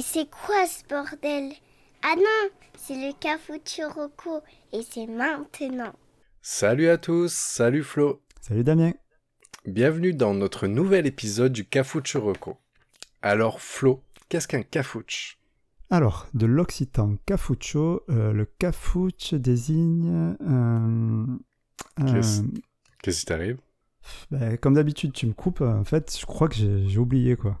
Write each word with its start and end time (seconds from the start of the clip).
Mais 0.00 0.04
c'est 0.06 0.30
quoi 0.30 0.66
ce 0.66 0.82
bordel? 0.88 1.52
Ah 2.02 2.14
non, 2.16 2.48
c'est 2.74 2.94
le 2.94 3.12
Rocco 3.86 4.40
et 4.72 4.80
c'est 4.80 5.06
maintenant. 5.06 5.92
Salut 6.40 6.88
à 6.88 6.96
tous, 6.96 7.30
salut 7.30 7.82
Flo. 7.82 8.22
Salut 8.40 8.64
Damien. 8.64 8.94
Bienvenue 9.66 10.14
dans 10.14 10.32
notre 10.32 10.68
nouvel 10.68 11.06
épisode 11.06 11.52
du 11.52 11.68
Rocco. 12.14 12.56
Alors 13.20 13.60
Flo, 13.60 14.02
qu'est-ce 14.30 14.48
qu'un 14.48 14.62
cafouche? 14.62 15.38
Alors, 15.90 16.28
de 16.32 16.46
l'occitan 16.46 17.16
cafuccio, 17.26 18.02
euh, 18.08 18.32
le 18.32 18.46
cafouche 18.46 19.34
désigne... 19.34 20.34
Qu'est-ce 23.02 23.20
qui 23.20 23.26
t'arrive? 23.26 23.58
Ben, 24.30 24.56
Comme 24.56 24.72
d'habitude, 24.72 25.12
tu 25.12 25.26
me 25.26 25.34
coupes. 25.34 25.60
En 25.60 25.84
fait, 25.84 26.16
je 26.18 26.24
crois 26.24 26.48
que 26.48 26.54
j'ai 26.54 26.96
oublié 26.96 27.36
quoi. 27.36 27.60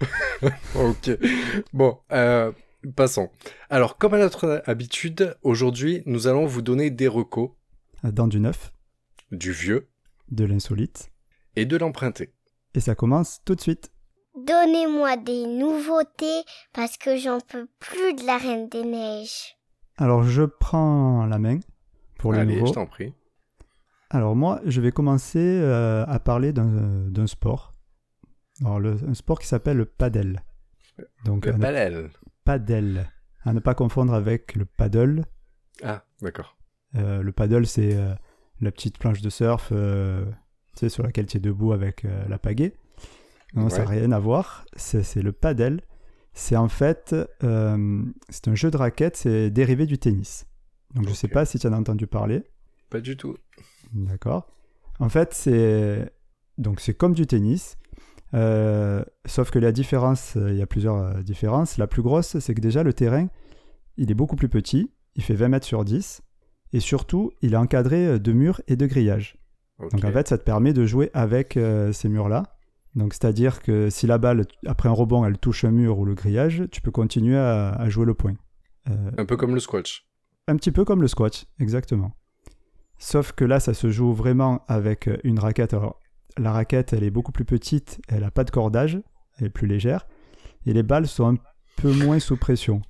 ok. 0.74 1.10
Bon, 1.72 1.98
euh, 2.12 2.52
passons. 2.94 3.30
Alors, 3.70 3.96
comme 3.98 4.14
à 4.14 4.18
notre 4.18 4.62
habitude, 4.66 5.36
aujourd'hui, 5.42 6.02
nous 6.06 6.26
allons 6.26 6.46
vous 6.46 6.62
donner 6.62 6.90
des 6.90 7.08
recos. 7.08 7.50
Dans 8.02 8.26
du 8.26 8.40
neuf. 8.40 8.72
Du 9.32 9.52
vieux. 9.52 9.88
De 10.30 10.44
l'insolite. 10.44 11.10
Et 11.56 11.64
de 11.64 11.76
l'emprunté. 11.76 12.32
Et 12.74 12.80
ça 12.80 12.94
commence 12.94 13.40
tout 13.44 13.54
de 13.54 13.60
suite. 13.60 13.90
Donnez-moi 14.36 15.16
des 15.16 15.46
nouveautés 15.46 16.42
parce 16.74 16.98
que 16.98 17.16
j'en 17.16 17.40
peux 17.40 17.66
plus 17.78 18.14
de 18.14 18.26
la 18.26 18.36
Reine 18.36 18.68
des 18.68 18.84
Neiges. 18.84 19.56
Alors, 19.96 20.24
je 20.24 20.42
prends 20.42 21.24
la 21.24 21.38
main 21.38 21.58
pour 22.18 22.34
les 22.34 22.40
Allez, 22.40 22.54
nouveaux. 22.56 22.66
je 22.66 22.72
t'en 22.72 22.86
prie. 22.86 23.14
Alors 24.10 24.36
moi, 24.36 24.60
je 24.66 24.80
vais 24.80 24.92
commencer 24.92 25.38
euh, 25.40 26.04
à 26.06 26.20
parler 26.20 26.52
d'un 26.52 27.26
sport. 27.26 27.72
Alors, 28.62 28.80
le, 28.80 28.96
un 29.06 29.14
sport 29.14 29.38
qui 29.38 29.46
s'appelle 29.46 29.76
le 29.76 29.84
padel. 29.84 30.42
Donc, 31.24 31.46
le 31.46 31.58
padel. 31.58 32.10
Padel. 32.44 33.10
À 33.44 33.52
ne 33.52 33.60
pas 33.60 33.74
confondre 33.74 34.14
avec 34.14 34.54
le 34.54 34.64
paddle. 34.64 35.24
Ah, 35.82 36.04
d'accord. 36.22 36.56
Euh, 36.96 37.22
le 37.22 37.32
paddle, 37.32 37.66
c'est 37.66 37.94
euh, 37.94 38.14
la 38.60 38.72
petite 38.72 38.98
planche 38.98 39.20
de 39.20 39.30
surf 39.30 39.72
sur 40.88 41.02
laquelle 41.02 41.26
tu 41.26 41.36
es 41.36 41.40
debout 41.40 41.72
avec 41.72 42.06
la 42.28 42.38
pagaie. 42.38 42.74
Non, 43.54 43.68
ça 43.70 43.84
n'a 43.84 43.90
rien 43.90 44.12
à 44.12 44.18
voir. 44.18 44.66
C'est 44.76 45.22
le 45.22 45.32
padel. 45.32 45.80
C'est 46.32 46.56
en 46.56 46.68
fait, 46.68 47.14
c'est 47.40 48.48
un 48.48 48.54
jeu 48.54 48.70
de 48.70 48.76
raquette, 48.76 49.16
c'est 49.16 49.50
dérivé 49.50 49.86
du 49.86 49.98
tennis. 49.98 50.46
Donc 50.94 51.04
je 51.04 51.10
ne 51.10 51.14
sais 51.14 51.28
pas 51.28 51.44
si 51.44 51.58
tu 51.58 51.66
en 51.66 51.72
as 51.72 51.78
entendu 51.78 52.06
parler. 52.06 52.44
Pas 52.90 53.00
du 53.00 53.16
tout. 53.16 53.36
D'accord. 53.92 54.46
En 54.98 55.08
fait, 55.08 55.34
c'est 55.34 56.10
donc 56.58 56.80
c'est 56.80 56.94
comme 56.94 57.14
du 57.14 57.26
tennis, 57.26 57.78
euh, 58.34 59.04
sauf 59.24 59.50
que 59.50 59.58
la 59.58 59.72
différence, 59.72 60.36
euh, 60.36 60.50
il 60.52 60.58
y 60.58 60.62
a 60.62 60.66
plusieurs 60.66 60.96
euh, 60.96 61.22
différences. 61.22 61.78
La 61.78 61.86
plus 61.86 62.02
grosse, 62.02 62.38
c'est 62.38 62.54
que 62.54 62.60
déjà 62.60 62.82
le 62.82 62.92
terrain, 62.92 63.28
il 63.96 64.10
est 64.10 64.14
beaucoup 64.14 64.36
plus 64.36 64.48
petit, 64.48 64.90
il 65.14 65.22
fait 65.22 65.34
20 65.34 65.48
mètres 65.48 65.66
sur 65.66 65.84
10, 65.84 66.22
et 66.72 66.80
surtout, 66.80 67.32
il 67.40 67.54
est 67.54 67.58
encadré 67.58 68.18
de 68.18 68.32
murs 68.32 68.60
et 68.66 68.76
de 68.76 68.86
grillages. 68.86 69.38
Donc 69.78 70.04
en 70.04 70.10
fait, 70.10 70.28
ça 70.28 70.38
te 70.38 70.42
permet 70.42 70.72
de 70.72 70.86
jouer 70.86 71.10
avec 71.14 71.58
ces 71.92 72.08
murs-là. 72.08 72.42
Donc 72.94 73.12
c'est-à-dire 73.12 73.62
que 73.62 73.88
si 73.90 74.06
la 74.06 74.18
balle, 74.18 74.46
après 74.66 74.88
un 74.88 74.92
rebond, 74.92 75.24
elle 75.24 75.38
touche 75.38 75.64
un 75.64 75.70
mur 75.70 75.98
ou 75.98 76.04
le 76.04 76.14
grillage, 76.14 76.64
tu 76.72 76.80
peux 76.80 76.90
continuer 76.90 77.36
à, 77.36 77.70
à 77.70 77.88
jouer 77.88 78.06
le 78.06 78.14
point. 78.14 78.34
un 78.86 79.24
peu 79.24 79.36
comme 79.36 79.54
le 79.54 79.60
squash. 79.60 80.06
Un 80.48 80.56
petit 80.56 80.72
peu 80.72 80.84
comme 80.84 81.02
le 81.02 81.08
squash, 81.08 81.46
exactement. 81.60 82.12
Sauf 82.98 83.32
que 83.32 83.44
là, 83.44 83.60
ça 83.60 83.74
se 83.74 83.90
joue 83.90 84.12
vraiment 84.12 84.64
avec 84.66 85.08
une 85.24 85.38
raquette. 85.38 85.74
Alors, 85.74 86.00
la 86.38 86.52
raquette, 86.52 86.92
elle 86.92 87.04
est 87.04 87.10
beaucoup 87.10 87.32
plus 87.32 87.44
petite, 87.44 88.00
elle 88.08 88.20
n'a 88.20 88.30
pas 88.30 88.44
de 88.44 88.50
cordage, 88.50 89.00
elle 89.38 89.46
est 89.46 89.50
plus 89.50 89.66
légère, 89.66 90.06
et 90.66 90.72
les 90.72 90.82
balles 90.82 91.06
sont 91.06 91.34
un 91.34 91.36
peu 91.76 91.92
moins 91.92 92.18
sous 92.18 92.36
pression. 92.36 92.82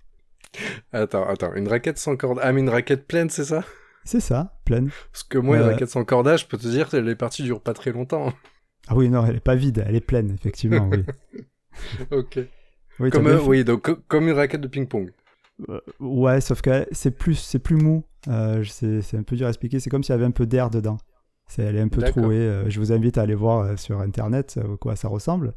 Attends, 0.93 1.27
attends, 1.27 1.55
une 1.55 1.69
raquette 1.69 1.99
sans 1.99 2.17
cordage. 2.17 2.45
Ah, 2.47 2.53
mais 2.53 2.61
une 2.61 2.71
raquette 2.71 3.07
pleine, 3.07 3.31
c'est 3.31 3.45
ça? 3.45 3.65
C'est 4.05 4.21
ça, 4.21 4.59
pleine. 4.65 4.91
Parce 5.13 5.25
que 5.25 5.39
moi, 5.39 5.57
une 5.57 5.63
euh, 5.63 5.67
raquette 5.67 5.91
sans 5.91 6.05
cordage, 6.05 6.43
je 6.43 6.47
peux 6.47 6.57
te 6.57 6.69
dire 6.69 6.89
que 6.89 6.97
les 6.97 7.17
parties 7.17 7.43
durent 7.43 7.61
pas 7.61 7.75
très 7.75 7.93
longtemps. 7.93 8.33
Ah 8.89 8.95
oui, 8.95 9.09
non, 9.09 9.27
elle 9.27 9.37
est 9.37 9.41
pas 9.41 9.57
vide, 9.57 9.85
elle 9.87 9.97
est 9.97 10.01
pleine, 10.01 10.31
effectivement, 10.33 10.89
oui. 10.91 11.05
ok. 12.11 12.39
Oui, 12.99 13.11
comme, 13.11 13.27
oui, 13.47 13.65
donc 13.65 13.91
comme 14.07 14.29
une 14.29 14.35
raquette 14.35 14.61
de 14.61 14.69
ping-pong. 14.69 15.13
Euh, 15.69 15.81
ouais, 16.01 16.41
sauf 16.41 16.63
que 16.63 16.87
c'est 16.93 17.11
plus, 17.11 17.35
c'est 17.35 17.59
plus 17.59 17.77
mou. 17.77 18.05
Euh, 18.29 18.65
c'est 18.65 19.17
un 19.17 19.23
peu 19.23 19.37
dur 19.37 19.47
à 19.47 19.51
expliquer. 19.51 19.81
C'est 19.81 19.91
comme 19.91 20.03
s'il 20.03 20.13
y 20.13 20.15
avait 20.15 20.25
un 20.25 20.31
peu 20.31 20.47
d'air 20.47 20.71
dedans. 20.71 20.99
C'est, 21.47 21.63
elle 21.63 21.77
est 21.77 21.81
un 21.81 21.89
peu 21.89 22.03
trouée. 22.03 22.37
Euh, 22.37 22.69
je 22.69 22.81
vous 22.81 22.93
invite 22.93 23.19
à 23.19 23.23
aller 23.23 23.35
voir 23.35 23.79
sur 23.79 24.01
internet 24.01 24.59
quoi 24.81 24.97
ça 24.97 25.09
ressemble. 25.09 25.55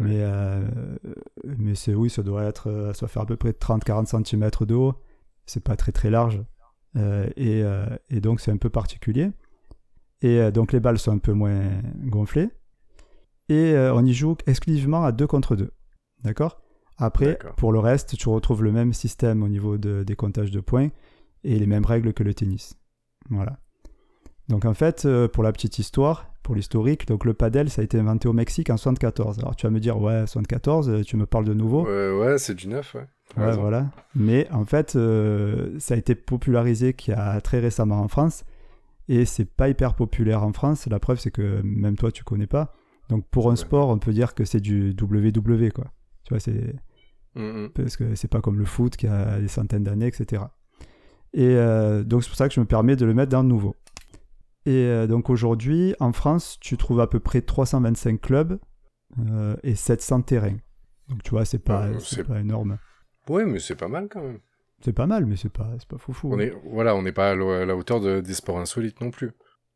Mais, 0.00 0.24
mais 1.44 1.74
c'est 1.74 1.94
oui, 1.94 2.08
ça 2.08 2.22
doit 2.22 2.44
être, 2.44 2.92
ça 2.94 3.08
fait 3.08 3.20
à 3.20 3.26
peu 3.26 3.36
près 3.36 3.50
30-40 3.50 4.24
cm 4.24 4.50
de 4.66 4.74
haut. 4.74 4.94
C'est 5.44 5.62
pas 5.62 5.76
très 5.76 5.92
très 5.92 6.08
large. 6.08 6.42
Et, 7.36 7.62
et, 8.08 8.20
donc 8.20 8.40
c'est 8.40 8.50
un 8.50 8.56
peu 8.56 8.70
particulier. 8.70 9.30
Et 10.22 10.50
donc 10.50 10.72
les 10.72 10.80
balles 10.80 10.98
sont 10.98 11.12
un 11.12 11.18
peu 11.18 11.34
moins 11.34 11.60
gonflées. 12.04 12.48
Et 13.50 13.74
on 13.76 14.02
y 14.02 14.14
joue 14.14 14.34
exclusivement 14.46 15.04
à 15.04 15.12
2 15.12 15.26
contre 15.26 15.56
2. 15.56 15.70
D'accord? 16.24 16.62
Après, 16.96 17.38
pour 17.56 17.72
le 17.72 17.78
reste, 17.78 18.16
tu 18.16 18.28
retrouves 18.28 18.62
le 18.62 18.72
même 18.72 18.92
système 18.92 19.42
au 19.42 19.48
niveau 19.48 19.76
de, 19.76 20.04
des 20.04 20.16
comptages 20.16 20.50
de 20.50 20.60
points 20.60 20.88
et 21.44 21.58
les 21.58 21.66
mêmes 21.66 21.84
règles 21.84 22.12
que 22.12 22.22
le 22.22 22.34
tennis. 22.34 22.78
Voilà. 23.30 23.58
Donc 24.52 24.64
en 24.64 24.74
fait, 24.74 25.04
euh, 25.04 25.26
pour 25.26 25.42
la 25.42 25.52
petite 25.52 25.78
histoire, 25.78 26.30
pour 26.42 26.54
l'historique, 26.54 27.06
donc 27.08 27.24
le 27.24 27.34
padel, 27.34 27.70
ça 27.70 27.80
a 27.80 27.84
été 27.84 27.98
inventé 27.98 28.28
au 28.28 28.32
Mexique 28.32 28.70
en 28.70 28.76
74. 28.76 29.38
Alors 29.40 29.56
tu 29.56 29.66
vas 29.66 29.70
me 29.70 29.80
dire, 29.80 30.00
ouais, 30.00 30.26
74, 30.26 30.88
euh, 30.88 31.02
tu 31.02 31.16
me 31.16 31.26
parles 31.26 31.44
de 31.44 31.54
nouveau. 31.54 31.84
Ouais, 31.84 32.12
ouais 32.12 32.38
c'est 32.38 32.54
du 32.54 32.68
neuf, 32.68 32.94
ouais. 32.94 33.06
Ouais, 33.36 33.56
voilà. 33.56 33.86
Mais 34.14 34.46
en 34.52 34.64
fait, 34.64 34.94
euh, 34.94 35.78
ça 35.78 35.94
a 35.94 35.96
été 35.96 36.14
popularisé 36.14 36.92
qu'il 36.92 37.14
y 37.14 37.16
a 37.16 37.40
très 37.40 37.60
récemment 37.60 38.00
en 38.00 38.08
France. 38.08 38.44
Et 39.08 39.24
c'est 39.24 39.46
pas 39.46 39.68
hyper 39.68 39.94
populaire 39.94 40.44
en 40.44 40.52
France. 40.52 40.86
La 40.86 41.00
preuve, 41.00 41.18
c'est 41.18 41.30
que 41.30 41.60
même 41.64 41.96
toi, 41.96 42.12
tu 42.12 42.22
connais 42.22 42.46
pas. 42.46 42.74
Donc 43.08 43.24
pour 43.30 43.50
un 43.50 43.56
sport, 43.56 43.88
on 43.88 43.98
peut 43.98 44.12
dire 44.12 44.34
que 44.34 44.44
c'est 44.44 44.60
du 44.60 44.90
WW, 44.90 45.70
quoi. 45.70 45.86
Tu 46.24 46.34
vois, 46.34 46.40
c'est 46.40 46.76
Mm. 47.34 47.68
Parce 47.74 47.96
que 47.96 48.14
c'est 48.14 48.28
pas 48.28 48.40
comme 48.40 48.58
le 48.58 48.64
foot 48.64 48.96
qui 48.96 49.06
a 49.06 49.38
des 49.38 49.48
centaines 49.48 49.84
d'années, 49.84 50.06
etc. 50.06 50.42
Et 51.34 51.56
euh, 51.56 52.04
donc 52.04 52.22
c'est 52.22 52.28
pour 52.28 52.36
ça 52.36 52.48
que 52.48 52.54
je 52.54 52.60
me 52.60 52.66
permets 52.66 52.96
de 52.96 53.06
le 53.06 53.14
mettre 53.14 53.30
dans 53.30 53.42
le 53.42 53.48
nouveau. 53.48 53.74
Et 54.64 54.86
euh, 54.86 55.06
donc 55.06 55.30
aujourd'hui, 55.30 55.94
en 55.98 56.12
France, 56.12 56.58
tu 56.60 56.76
trouves 56.76 57.00
à 57.00 57.06
peu 57.06 57.20
près 57.20 57.42
325 57.42 58.20
clubs 58.20 58.60
euh, 59.18 59.56
et 59.62 59.74
700 59.74 60.22
terrains. 60.22 60.56
Donc 61.08 61.22
tu 61.22 61.30
vois, 61.30 61.44
c'est 61.44 61.58
pas, 61.58 61.98
c'est 61.98 62.24
pas 62.24 62.40
énorme. 62.40 62.78
Oui, 63.28 63.42
mais 63.46 63.58
c'est 63.58 63.76
pas 63.76 63.88
mal 63.88 64.08
quand 64.08 64.22
même. 64.22 64.38
C'est 64.84 64.92
pas 64.92 65.06
mal, 65.06 65.26
mais 65.26 65.36
c'est 65.36 65.52
pas, 65.52 65.70
pas 65.88 65.98
fou 65.98 66.30
On 66.32 66.38
est, 66.40 66.52
voilà, 66.64 66.96
on 66.96 67.02
n'est 67.02 67.12
pas 67.12 67.30
à 67.30 67.34
la 67.34 67.76
hauteur 67.76 68.00
de, 68.00 68.20
des 68.20 68.34
sports 68.34 68.58
insolites 68.58 69.00
non 69.00 69.10
plus. 69.10 69.30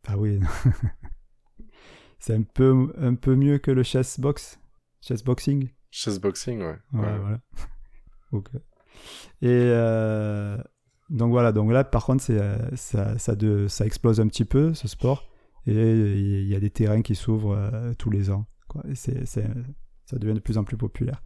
Ah 0.07 0.17
oui. 0.19 0.41
c'est 2.19 2.35
un 2.35 2.43
peu, 2.43 2.93
un 2.99 3.15
peu 3.15 3.37
mieux 3.37 3.59
que 3.59 3.71
le 3.71 3.83
chess 3.83 4.19
box, 4.19 4.59
chess 5.01 5.23
boxing. 5.23 5.71
Chessboxing, 5.91 6.61
ouais. 6.61 6.79
Ouais, 6.93 7.19
voilà. 7.19 7.41
ok. 8.33 8.49
Et 9.43 9.49
euh, 9.49 10.59
donc 11.11 11.31
voilà, 11.31 11.53
donc 11.53 11.71
là 11.71 11.85
par 11.85 12.05
contre 12.05 12.25
euh, 12.31 12.59
ça, 12.75 13.19
ça, 13.19 13.37
de, 13.37 13.69
ça 13.69 13.87
explose 13.87 14.21
un 14.21 14.29
petit 14.29 14.45
peu 14.45 14.75
ce 14.75 14.89
sport 14.89 15.29
et 15.67 15.73
il 15.73 16.49
y 16.49 16.55
a 16.55 16.61
des 16.61 16.71
terrains 16.71 17.03
qui 17.03 17.15
s'ouvrent 17.15 17.57
euh, 17.57 17.93
tous 17.95 18.11
les 18.11 18.31
ans. 18.31 18.47
Quoi. 18.69 18.83
Et 18.89 18.95
ça 18.95 19.41
devient 20.13 20.35
de 20.35 20.41
plus 20.41 20.59
en 20.59 20.65
plus 20.65 20.77
populaire. 20.77 21.23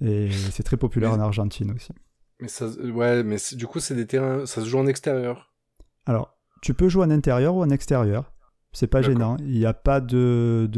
Et 0.00 0.30
c'est 0.50 0.62
très 0.62 0.76
populaire 0.76 1.12
en 1.12 1.20
Argentine 1.20 1.72
aussi. 1.72 1.92
Mais 2.40 2.48
ça, 2.48 2.66
ouais, 2.66 3.22
mais 3.22 3.36
du 3.52 3.66
coup 3.66 3.80
c'est 3.80 3.94
des 3.94 4.06
terrains, 4.06 4.46
ça 4.46 4.60
se 4.60 4.66
joue 4.66 4.78
en 4.78 4.86
extérieur. 4.86 5.52
Alors, 6.06 6.36
tu 6.60 6.74
peux 6.74 6.88
jouer 6.88 7.04
en 7.04 7.10
intérieur 7.10 7.54
ou 7.54 7.62
en 7.62 7.70
extérieur. 7.70 8.32
C'est 8.72 8.86
pas 8.86 9.02
gênant. 9.02 9.36
Il 9.40 9.50
n'y 9.50 9.66
a 9.66 9.74
pas 9.74 10.00
de, 10.00 10.68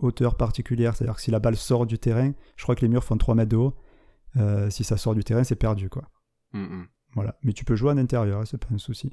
hauteur 0.00 0.36
particulière. 0.36 0.96
C'est-à-dire 0.96 1.14
que 1.14 1.22
si 1.22 1.30
la 1.30 1.38
balle 1.38 1.56
sort 1.56 1.86
du 1.86 1.98
terrain, 1.98 2.32
je 2.56 2.62
crois 2.64 2.74
que 2.74 2.80
les 2.80 2.88
murs 2.88 3.04
font 3.04 3.16
3 3.16 3.36
mètres 3.36 3.50
de 3.50 3.56
haut. 3.56 3.74
Euh, 4.36 4.68
si 4.68 4.82
ça 4.82 4.96
sort 4.96 5.14
du 5.14 5.22
terrain, 5.22 5.44
c'est 5.44 5.56
perdu. 5.56 5.88
quoi. 5.88 6.10
Mm, 6.52 6.62
mm. 6.62 6.86
Voilà. 7.16 7.36
Mais 7.42 7.52
tu 7.52 7.64
peux 7.64 7.74
jouer 7.74 7.90
en 7.90 7.98
intérieur, 7.98 8.40
hein, 8.40 8.44
c'est 8.44 8.58
pas 8.58 8.72
un 8.72 8.78
souci. 8.78 9.10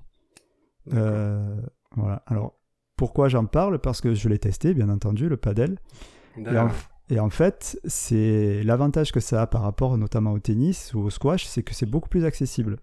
Euh, 0.94 1.60
voilà. 1.96 2.22
Alors, 2.28 2.60
pourquoi 2.96 3.30
j'en 3.30 3.46
parle? 3.46 3.80
Parce 3.80 4.02
que 4.02 4.14
je 4.14 4.30
l'ai 4.30 4.38
testé, 4.38 4.74
bien 4.74 4.90
entendu, 4.90 5.30
le 5.30 5.38
padel. 5.38 5.80
Et 6.38 6.58
en, 6.58 6.70
et 7.10 7.20
en, 7.20 7.30
fait, 7.30 7.80
c'est 7.86 8.62
l'avantage 8.64 9.12
que 9.12 9.20
ça 9.20 9.42
a 9.42 9.48
par 9.48 9.62
rapport 9.62 9.98
notamment 9.98 10.34
au 10.34 10.40
tennis 10.40 10.94
ou 10.94 11.00
au 11.00 11.10
squash, 11.10 11.46
c'est 11.46 11.64
que 11.64 11.74
c'est 11.74 11.86
beaucoup 11.86 12.10
plus 12.10 12.26
accessible. 12.26 12.80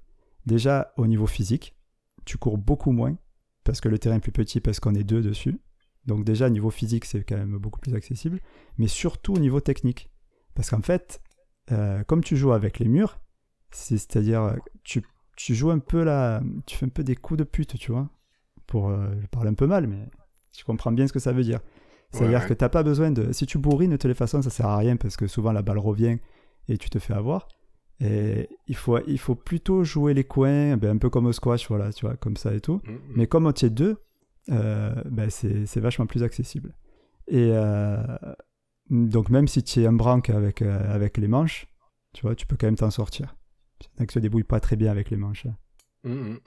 Déjà 0.46 0.92
au 0.96 1.06
niveau 1.06 1.26
physique, 1.26 1.76
tu 2.24 2.38
cours 2.38 2.58
beaucoup 2.58 2.92
moins 2.92 3.16
parce 3.64 3.80
que 3.80 3.88
le 3.88 3.98
terrain 3.98 4.16
est 4.16 4.20
plus 4.20 4.32
petit, 4.32 4.60
parce 4.60 4.80
qu'on 4.80 4.94
est 4.94 5.04
deux 5.04 5.22
dessus. 5.22 5.60
Donc 6.06 6.24
déjà, 6.24 6.46
au 6.46 6.50
niveau 6.50 6.70
physique, 6.70 7.04
c'est 7.04 7.22
quand 7.24 7.36
même 7.36 7.58
beaucoup 7.58 7.78
plus 7.78 7.94
accessible, 7.94 8.40
mais 8.78 8.88
surtout 8.88 9.34
au 9.34 9.38
niveau 9.38 9.60
technique. 9.60 10.10
Parce 10.54 10.70
qu'en 10.70 10.80
fait, 10.80 11.20
euh, 11.72 12.02
comme 12.04 12.24
tu 12.24 12.36
joues 12.36 12.52
avec 12.52 12.78
les 12.78 12.88
murs, 12.88 13.20
c'est-à-dire 13.70 14.56
tu, 14.82 15.02
tu 15.44 15.54
joues 15.54 15.70
un 15.70 15.78
peu 15.78 16.04
là, 16.04 16.42
tu 16.66 16.76
fais 16.76 16.84
un 16.84 16.90
peu 16.90 17.02
des 17.02 17.16
coups 17.16 17.38
de 17.38 17.44
pute, 17.44 17.78
tu 17.78 17.92
vois. 17.92 18.08
Pour, 18.66 18.90
euh, 18.90 19.08
je 19.20 19.26
parle 19.28 19.48
un 19.48 19.54
peu 19.54 19.66
mal, 19.66 19.86
mais 19.86 20.06
tu 20.52 20.64
comprends 20.64 20.92
bien 20.92 21.06
ce 21.06 21.12
que 21.12 21.18
ça 21.18 21.32
veut 21.32 21.42
dire. 21.42 21.60
C'est-à-dire 22.12 22.46
que 22.46 22.54
tu 22.54 22.62
n'as 22.62 22.68
pas 22.68 22.82
besoin 22.82 23.10
de... 23.10 23.32
Si 23.32 23.46
tu 23.46 23.58
bourrines 23.58 23.92
de 23.92 23.96
toutes 23.96 24.08
les 24.08 24.14
façons, 24.14 24.42
ça 24.42 24.50
sert 24.50 24.66
à 24.66 24.76
rien, 24.76 24.96
parce 24.96 25.16
que 25.16 25.26
souvent 25.26 25.52
la 25.52 25.62
balle 25.62 25.78
revient 25.78 26.18
et 26.68 26.76
tu 26.76 26.90
te 26.90 26.98
fais 26.98 27.14
avoir. 27.14 27.48
Et 28.00 28.48
il 28.66 28.74
faut, 28.76 28.98
il 29.06 29.18
faut 29.18 29.34
plutôt 29.34 29.84
jouer 29.84 30.12
les 30.12 30.24
coins, 30.24 30.76
ben, 30.76 30.96
un 30.96 30.98
peu 30.98 31.08
comme 31.08 31.26
au 31.26 31.32
squash, 31.32 31.68
voilà, 31.68 31.92
tu 31.92 32.04
vois, 32.04 32.16
comme 32.16 32.36
ça 32.36 32.52
et 32.52 32.60
tout. 32.60 32.80
Mm, 32.84 32.90
mm. 32.90 32.98
Mais 33.16 33.26
comme 33.26 33.46
on 33.46 33.52
tient 33.52 33.68
deux, 33.68 33.96
euh, 34.50 34.94
ben, 35.06 35.30
c'est 35.30 35.66
c'est 35.66 35.80
vachement 35.80 36.06
plus 36.06 36.22
accessible. 36.22 36.74
Et 37.28 37.50
euh, 37.52 37.96
donc, 38.90 39.30
même 39.30 39.48
si 39.48 39.62
tu 39.62 39.80
es 39.80 39.86
un 39.86 39.92
branque 39.92 40.30
avec, 40.30 40.62
euh, 40.62 40.94
avec 40.94 41.16
les 41.16 41.28
manches, 41.28 41.66
tu 42.12 42.22
vois, 42.22 42.34
tu 42.34 42.46
peux 42.46 42.56
quand 42.56 42.66
même 42.66 42.76
t'en 42.76 42.90
sortir. 42.90 43.36
A 43.98 44.06
qui 44.06 44.14
se 44.14 44.18
débrouillent 44.18 44.44
pas 44.44 44.60
très 44.60 44.76
bien 44.76 44.90
avec 44.90 45.10
les 45.10 45.16
manches. 45.16 45.46
hein. 45.46 45.56
Mm, 46.04 46.12
mm. 46.32 46.38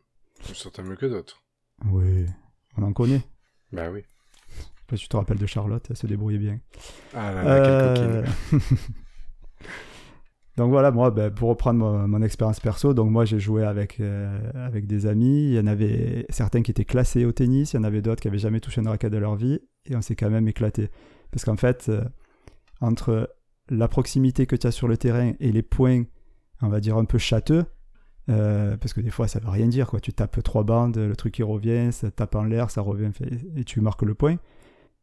Certains 0.54 0.84
mieux 0.84 0.96
que 0.96 1.06
d'autres. 1.06 1.42
Oui, 1.86 2.26
on 2.78 2.84
en 2.84 2.94
connaît. 2.94 3.22
Bah 3.72 3.90
oui. 3.92 4.02
Je 4.50 4.62
sais 4.64 4.68
pas 4.88 4.96
si 4.98 5.04
tu 5.04 5.10
te 5.10 5.18
rappelles 5.18 5.38
de 5.40 5.46
Charlotte, 5.46 5.86
elle 5.90 5.98
se 5.98 6.08
débrouillait 6.08 6.38
bien. 6.40 6.60
Ah 7.14 7.32
là 7.34 7.44
là, 7.44 7.60
quelle 7.62 8.04
Euh, 8.04 8.24
coquine. 8.24 8.60
donc 10.58 10.70
voilà, 10.70 10.92
moi, 10.92 11.10
ben, 11.10 11.32
pour 11.32 11.50
reprendre 11.50 11.80
mon, 11.80 12.08
mon 12.08 12.22
expérience 12.22 12.60
perso, 12.60 12.94
donc 12.94 13.10
moi 13.10 13.26
j'ai 13.26 13.40
joué 13.40 13.64
avec, 13.64 14.00
euh, 14.00 14.52
avec 14.54 14.86
des 14.86 15.06
amis. 15.08 15.48
Il 15.48 15.54
y 15.54 15.60
en 15.60 15.66
avait 15.68 16.26
certains 16.30 16.62
qui 16.62 16.70
étaient 16.72 16.86
classés 16.86 17.26
au 17.26 17.32
tennis, 17.32 17.74
il 17.74 17.78
y 17.78 17.80
en 17.80 17.84
avait 17.84 18.02
d'autres 18.04 18.22
qui 18.22 18.28
avaient 18.28 18.38
jamais 18.38 18.60
touché 18.60 18.82
une 18.82 18.88
raquette 18.88 19.12
de 19.14 19.18
leur 19.18 19.36
vie, 19.36 19.60
et 19.86 19.96
on 19.96 20.02
s'est 20.02 20.16
quand 20.16 20.30
même 20.30 20.48
éclaté. 20.48 20.90
Parce 21.32 21.44
qu'en 21.46 21.58
fait, 21.58 21.88
euh, 21.90 22.04
entre 22.82 23.34
la 23.70 23.88
proximité 23.88 24.46
que 24.46 24.56
tu 24.56 24.68
as 24.68 24.72
sur 24.72 24.88
le 24.88 24.98
terrain 24.98 25.34
et 25.40 25.52
les 25.52 25.64
points, 25.64 26.04
on 26.64 26.70
va 26.70 26.80
dire 26.80 26.98
un 26.98 27.06
peu 27.06 27.18
châteux, 27.20 27.66
euh, 28.30 28.76
parce 28.78 28.94
que 28.94 29.02
des 29.02 29.12
fois 29.12 29.28
ça 29.28 29.40
veut 29.40 29.50
rien 29.50 29.68
dire, 29.68 29.88
quoi. 29.88 30.00
Tu 30.00 30.12
tapes 30.14 30.42
trois 30.44 30.64
bandes, 30.64 30.98
le 30.98 31.16
truc 31.16 31.36
qui 31.36 31.44
revient, 31.44 31.90
ça 31.92 32.10
tape 32.10 32.34
en 32.36 32.44
l'air, 32.44 32.72
ça 32.72 32.82
revient, 32.82 33.12
et 33.56 33.64
tu 33.64 33.80
marques 33.82 34.02
le 34.02 34.16
point. 34.16 34.38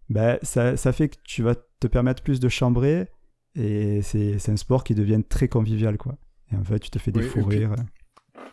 Ben, 0.09 0.39
ça, 0.43 0.77
ça 0.77 0.91
fait 0.93 1.09
que 1.09 1.17
tu 1.23 1.43
vas 1.45 1.55
te 1.55 1.87
permettre 1.87 2.23
plus 2.25 2.41
de 2.41 2.49
chambrer 2.49 3.07
et 3.55 4.03
c'est 4.03 4.49
un 4.49 4.57
sport 4.57 4.83
qui 4.83 4.95
devient 4.97 5.23
très 5.29 5.47
convivial 5.49 5.97
quoi. 5.99 6.17
Et 6.53 6.57
en 6.57 6.65
fait, 6.65 6.81
tu 6.81 6.91
te 6.91 6.99
fais 6.99 7.13
des 7.13 7.21
Oui, 7.21 7.27
fous 7.27 7.41
et 7.41 7.45
puis- 7.45 7.59
rires. 7.59 7.75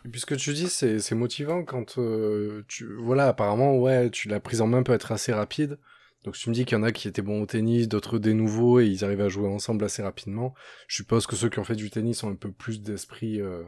Et 0.04 0.08
puis 0.08 0.20
ce 0.20 0.26
que 0.26 0.36
tu 0.36 0.52
dis, 0.52 0.68
c'est 0.68 1.00
c'est 1.00 1.16
motivant 1.16 1.64
quand 1.64 1.98
euh, 1.98 2.62
tu... 2.68 2.86
Voilà, 3.02 3.26
apparemment, 3.26 3.76
ouais, 3.78 4.10
tu 4.10 4.28
la 4.28 4.38
prise 4.38 4.60
en 4.60 4.68
main 4.68 4.84
peut 4.84 4.92
être 4.92 5.10
assez 5.10 5.32
rapide. 5.32 5.78
Donc 6.24 6.34
tu 6.34 6.50
me 6.50 6.54
dis 6.54 6.64
qu'il 6.64 6.76
y 6.76 6.80
en 6.80 6.82
a 6.82 6.92
qui 6.92 7.08
étaient 7.08 7.22
bons 7.22 7.42
au 7.42 7.46
tennis, 7.46 7.88
d'autres 7.88 8.18
des 8.18 8.34
nouveaux, 8.34 8.80
et 8.80 8.86
ils 8.86 9.04
arrivent 9.04 9.20
à 9.20 9.28
jouer 9.28 9.48
ensemble 9.48 9.84
assez 9.84 10.02
rapidement. 10.02 10.54
Je 10.88 10.96
suppose 10.96 11.26
que 11.26 11.36
ceux 11.36 11.48
qui 11.48 11.58
ont 11.58 11.64
fait 11.64 11.76
du 11.76 11.90
tennis 11.90 12.22
ont 12.24 12.30
un 12.30 12.34
peu 12.34 12.50
plus 12.50 12.82
d'esprit 12.82 13.40
euh, 13.40 13.62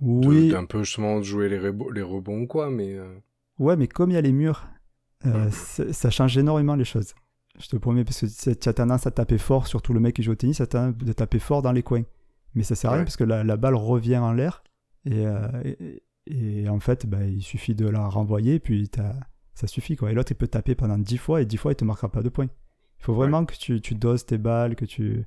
Oui, 0.00 0.48
d'un 0.48 0.64
peu 0.64 0.82
justement 0.82 1.18
de 1.18 1.22
jouer 1.22 1.48
les, 1.48 1.58
rebo- 1.58 1.92
les 1.92 2.02
rebonds 2.02 2.40
ou 2.42 2.46
quoi, 2.46 2.70
mais... 2.70 2.94
euh, 2.94 3.14
ouais, 3.58 3.76
mais 3.76 3.86
comme 3.86 4.10
il 4.10 4.14
y 4.14 4.16
a 4.16 4.20
les 4.22 4.32
murs, 4.32 4.66
euh, 5.26 5.50
ça 5.50 6.10
change 6.10 6.36
énormément 6.38 6.74
les 6.74 6.84
choses. 6.84 7.14
Je 7.58 7.68
te 7.68 7.76
promets, 7.76 8.02
parce 8.04 8.22
que 8.22 8.50
tu 8.54 8.68
as 8.68 8.72
tendance 8.72 9.06
à 9.06 9.10
taper 9.10 9.38
fort, 9.38 9.66
surtout 9.66 9.92
le 9.92 10.00
mec 10.00 10.16
qui 10.16 10.22
joue 10.22 10.32
au 10.32 10.36
tennis, 10.36 10.60
a 10.60 10.66
tendance 10.66 10.96
de 10.96 11.12
taper 11.12 11.38
fort 11.38 11.62
dans 11.62 11.72
les 11.72 11.82
coins. 11.82 12.04
Mais 12.54 12.62
ça 12.64 12.74
sert 12.74 12.90
à 12.90 12.94
rien 12.94 13.04
parce 13.04 13.16
que 13.16 13.24
la, 13.24 13.44
la 13.44 13.56
balle 13.56 13.74
revient 13.74 14.18
en 14.18 14.32
l'air 14.32 14.62
et, 15.04 15.24
et, 15.64 16.02
et 16.62 16.68
en 16.68 16.80
fait, 16.80 17.06
bah, 17.06 17.24
il 17.24 17.42
suffit 17.42 17.74
de 17.74 17.86
la 17.86 18.06
renvoyer, 18.08 18.58
puis 18.58 18.88
t'as- 18.88 19.16
ça 19.54 19.66
suffit. 19.66 19.96
Quoi. 19.96 20.10
Et 20.10 20.14
l'autre, 20.14 20.32
il 20.32 20.36
peut 20.36 20.48
taper 20.48 20.74
pendant 20.74 20.98
10 20.98 21.18
fois 21.18 21.42
et 21.42 21.46
10 21.46 21.56
fois, 21.56 21.72
il 21.72 21.76
te 21.76 21.84
marquera 21.84 22.10
pas 22.10 22.22
de 22.22 22.28
points. 22.28 22.46
Il 22.98 23.04
faut 23.04 23.14
vraiment 23.14 23.44
que 23.44 23.54
tu, 23.56 23.80
tu 23.80 23.94
doses 23.94 24.24
tes 24.26 24.38
balles, 24.38 24.76
que 24.76 24.84
tu. 24.84 25.24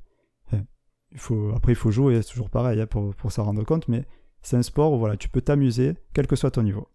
enfin, 0.48 0.64
il 1.12 1.18
faut... 1.20 1.52
Après, 1.56 1.74
il 1.74 1.76
faut 1.76 1.92
jouer, 1.92 2.22
c'est 2.22 2.32
toujours 2.32 2.50
pareil 2.50 2.80
hein, 2.82 2.88
pour, 2.88 3.14
pour 3.16 3.32
s'en 3.32 3.44
rendre 3.44 3.64
compte, 3.64 3.88
mais 3.88 4.06
c'est 4.42 4.56
un 4.58 4.64
sport 4.64 4.94
où 4.94 4.98
voilà, 5.00 5.18
tu 5.18 5.28
peux 5.30 5.42
t'amuser, 5.42 5.96
quel 6.14 6.28
que 6.28 6.36
soit 6.36 6.52
ton 6.52 6.64
niveau. 6.64 6.88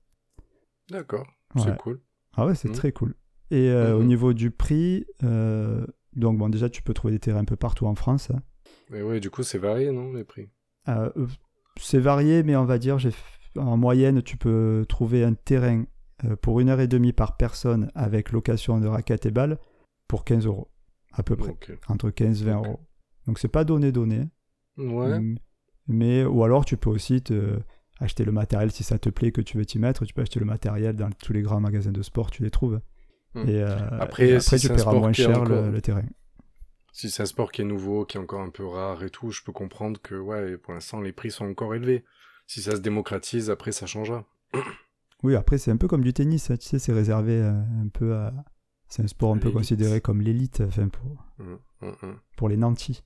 D'accord, 0.90 1.26
Ouais. 1.54 1.62
c'est 1.64 1.76
cool. 1.78 2.00
Ah 2.36 2.46
ouais, 2.46 2.54
c'est 2.54 2.68
Mhm. 2.68 2.74
très 2.74 2.92
cool. 2.92 3.14
Et 3.50 3.68
euh, 3.70 3.96
au 3.96 4.00
Mhm. 4.00 4.06
niveau 4.06 4.32
du 4.32 4.50
prix, 4.50 5.04
euh, 5.24 5.84
donc 6.14 6.38
bon, 6.38 6.48
déjà, 6.48 6.68
tu 6.70 6.82
peux 6.82 6.94
trouver 6.94 7.12
des 7.12 7.18
terrains 7.20 7.40
un 7.40 7.44
peu 7.44 7.56
partout 7.56 7.86
en 7.86 7.94
France. 7.94 8.30
hein. 8.30 8.40
Mais 8.90 9.02
ouais, 9.02 9.20
du 9.20 9.30
coup, 9.30 9.42
c'est 9.42 9.58
varié, 9.58 9.90
non, 9.92 10.12
les 10.12 10.24
prix? 10.24 10.48
Euh, 10.88 11.10
c'est 11.76 11.98
varié, 12.00 12.42
mais 12.42 12.56
on 12.56 12.64
va 12.64 12.78
dire, 12.78 12.98
j'ai 12.98 13.10
en 13.56 13.76
moyenne, 13.76 14.22
tu 14.22 14.36
peux 14.36 14.84
trouver 14.88 15.24
un 15.24 15.34
terrain 15.34 15.84
pour 16.43 16.61
une 16.61 16.69
heure 16.69 16.81
et 16.81 16.88
demie 16.88 17.12
par 17.12 17.37
personne 17.37 17.90
avec 17.94 18.32
location 18.32 18.78
de 18.81 18.87
raquettes 18.87 19.26
et 19.26 19.31
balles 19.31 19.58
pour 20.08 20.25
15 20.25 20.46
euros, 20.46 20.69
à 21.12 21.22
peu 21.22 21.37
près, 21.37 21.56
entre 21.88 22.11
15 22.11 22.43
et 22.43 22.44
20 22.46 22.58
Ok. 22.58 22.67
euros. 22.67 22.81
Donc 23.26 23.38
c'est 23.38 23.49
pas 23.49 23.64
donné 23.64 23.93
donné, 23.93 24.28
Ouais, 24.76 25.19
Mm, 25.20 25.37
mais 25.88 26.25
ou 26.25 26.43
alors 26.44 26.64
tu 26.64 26.76
peux 26.76 26.90
aussi 26.90 27.20
te 27.22 27.58
acheter 28.00 28.25
le 28.25 28.32
matériel 28.32 28.70
si 28.72 28.82
ça 28.82 28.99
te 28.99 29.11
plaît 29.11 29.31
que 29.32 29.40
tu 29.43 29.58
veux 29.58 29.67
t'y 29.67 29.78
mettre. 29.78 30.05
Tu 30.06 30.14
peux 30.14 30.22
acheter 30.22 30.40
le 30.40 30.46
matériel 30.46 30.96
dans 30.96 31.11
tous 31.11 31.32
les 31.34 31.43
grands 31.43 31.61
magasins 31.61 31.93
de 31.93 32.02
sport, 32.02 32.31
tu 32.31 32.43
les 32.43 32.50
trouves. 32.50 32.81
Mm. 33.34 33.49
Et, 33.49 33.62
euh, 33.62 33.76
Après, 34.00 34.28
et 34.31 34.40
si 34.40 34.58
tu 34.58 34.69
paieras 34.69 34.93
moins 34.94 35.12
cher 35.12 35.44
le- 35.44 35.70
le 35.70 35.81
terrain. 35.82 36.02
si 36.93 37.11
c'est 37.11 37.23
un 37.23 37.26
sport 37.26 37.52
qui 37.52 37.61
est 37.62 37.64
nouveau, 37.64 38.05
qui 38.05 38.16
est 38.16 38.20
encore 38.20 38.40
un 38.40 38.50
peu 38.50 38.66
rare 38.66 39.02
et 39.05 39.11
tout, 39.11 39.31
je 39.31 39.43
peux 39.43 39.52
comprendre 39.52 40.00
que, 40.00 40.14
ouais, 40.14 40.56
pour 40.56 40.73
l'instant, 40.75 41.00
les 41.00 41.12
prix 41.12 41.31
sont 41.31 41.46
encore 41.49 41.75
élevés. 41.75 42.05
Si 42.46 42.62
ça 42.62 42.73
se 42.73 42.81
démocratise, 42.81 43.50
après, 43.50 43.70
ça 43.73 43.87
changera. 43.87 44.25
Oui, 45.22 45.37
après, 45.37 45.58
c'est 45.58 45.70
un 45.70 45.76
peu 45.76 45.87
comme 45.88 46.02
du 46.02 46.12
tennis, 46.12 46.50
hein, 46.50 46.56
tu 46.56 46.67
sais, 46.67 46.78
c'est 46.78 46.93
réservé 46.93 47.34
euh, 47.43 47.52
un 47.52 47.88
peu 47.93 48.14
à. 48.14 48.32
C'est 48.88 49.02
un 49.05 49.06
sport 49.06 49.32
un 49.32 49.38
peu 49.38 49.50
considéré 49.52 50.00
comme 50.00 50.20
l'élite, 50.20 50.62
enfin, 50.67 50.88
pour, 50.88 51.25
Hum, 51.38 51.58
hum, 51.82 51.94
hum. 52.02 52.19
pour 52.37 52.49
les 52.49 52.56
nantis. 52.56 53.05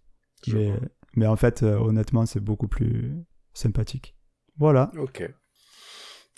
Mais, 1.16 1.26
en 1.26 1.36
fait, 1.36 1.62
euh, 1.62 1.76
honnêtement, 1.78 2.24
c'est 2.26 2.40
beaucoup 2.40 2.68
plus 2.68 3.14
sympathique. 3.52 4.16
Voilà. 4.56 4.90
Ok. 4.98 5.30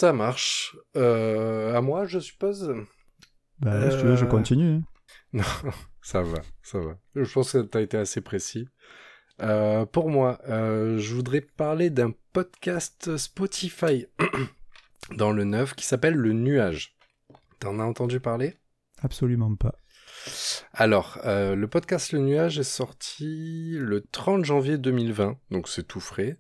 Ça 0.01 0.13
marche. 0.13 0.77
Euh, 0.97 1.75
à 1.75 1.81
moi, 1.81 2.07
je 2.07 2.19
suppose? 2.19 2.75
Bah, 3.61 3.91
Si 3.91 3.99
tu 3.99 4.05
veux, 4.05 4.17
je 4.17 4.25
continue. 4.25 4.75
hein. 4.75 4.83
Non, 5.33 5.43
ça 6.03 6.23
va, 6.23 6.39
ça 6.63 6.79
va. 6.81 6.97
Je 7.15 7.31
pense 7.33 7.53
que 7.53 7.59
tu 7.63 7.79
as 7.79 7.81
été 7.83 7.97
assez 7.97 8.21
précis. 8.21 8.69
Euh, 9.43 9.85
pour 9.87 10.09
moi, 10.11 10.41
je 10.49 11.15
voudrais 11.15 11.41
parler 11.43 11.91
d'un 11.91 12.13
podcast 12.33 13.17
Spotify 13.17 14.07
dans 15.15 15.33
le 15.33 15.45
neuf 15.45 15.75
qui 15.75 15.85
s'appelle 15.85 16.15
Le 16.15 16.33
Nuage. 16.33 16.97
T'en 17.61 17.79
as 17.79 17.85
entendu 17.85 18.21
parler? 18.21 18.57
Absolument 19.03 19.55
pas. 19.55 19.75
Alors, 20.73 21.19
euh, 21.25 21.55
le 21.55 21.69
podcast 21.69 22.13
Le 22.13 22.19
Nuage 22.21 22.59
est 22.59 22.65
sorti 22.65 23.77
le 23.79 24.01
30 24.01 24.45
janvier 24.45 24.79
2020, 24.79 25.39
donc 25.51 25.69
c'est 25.69 25.87
tout 25.87 26.01
frais. 26.01 26.37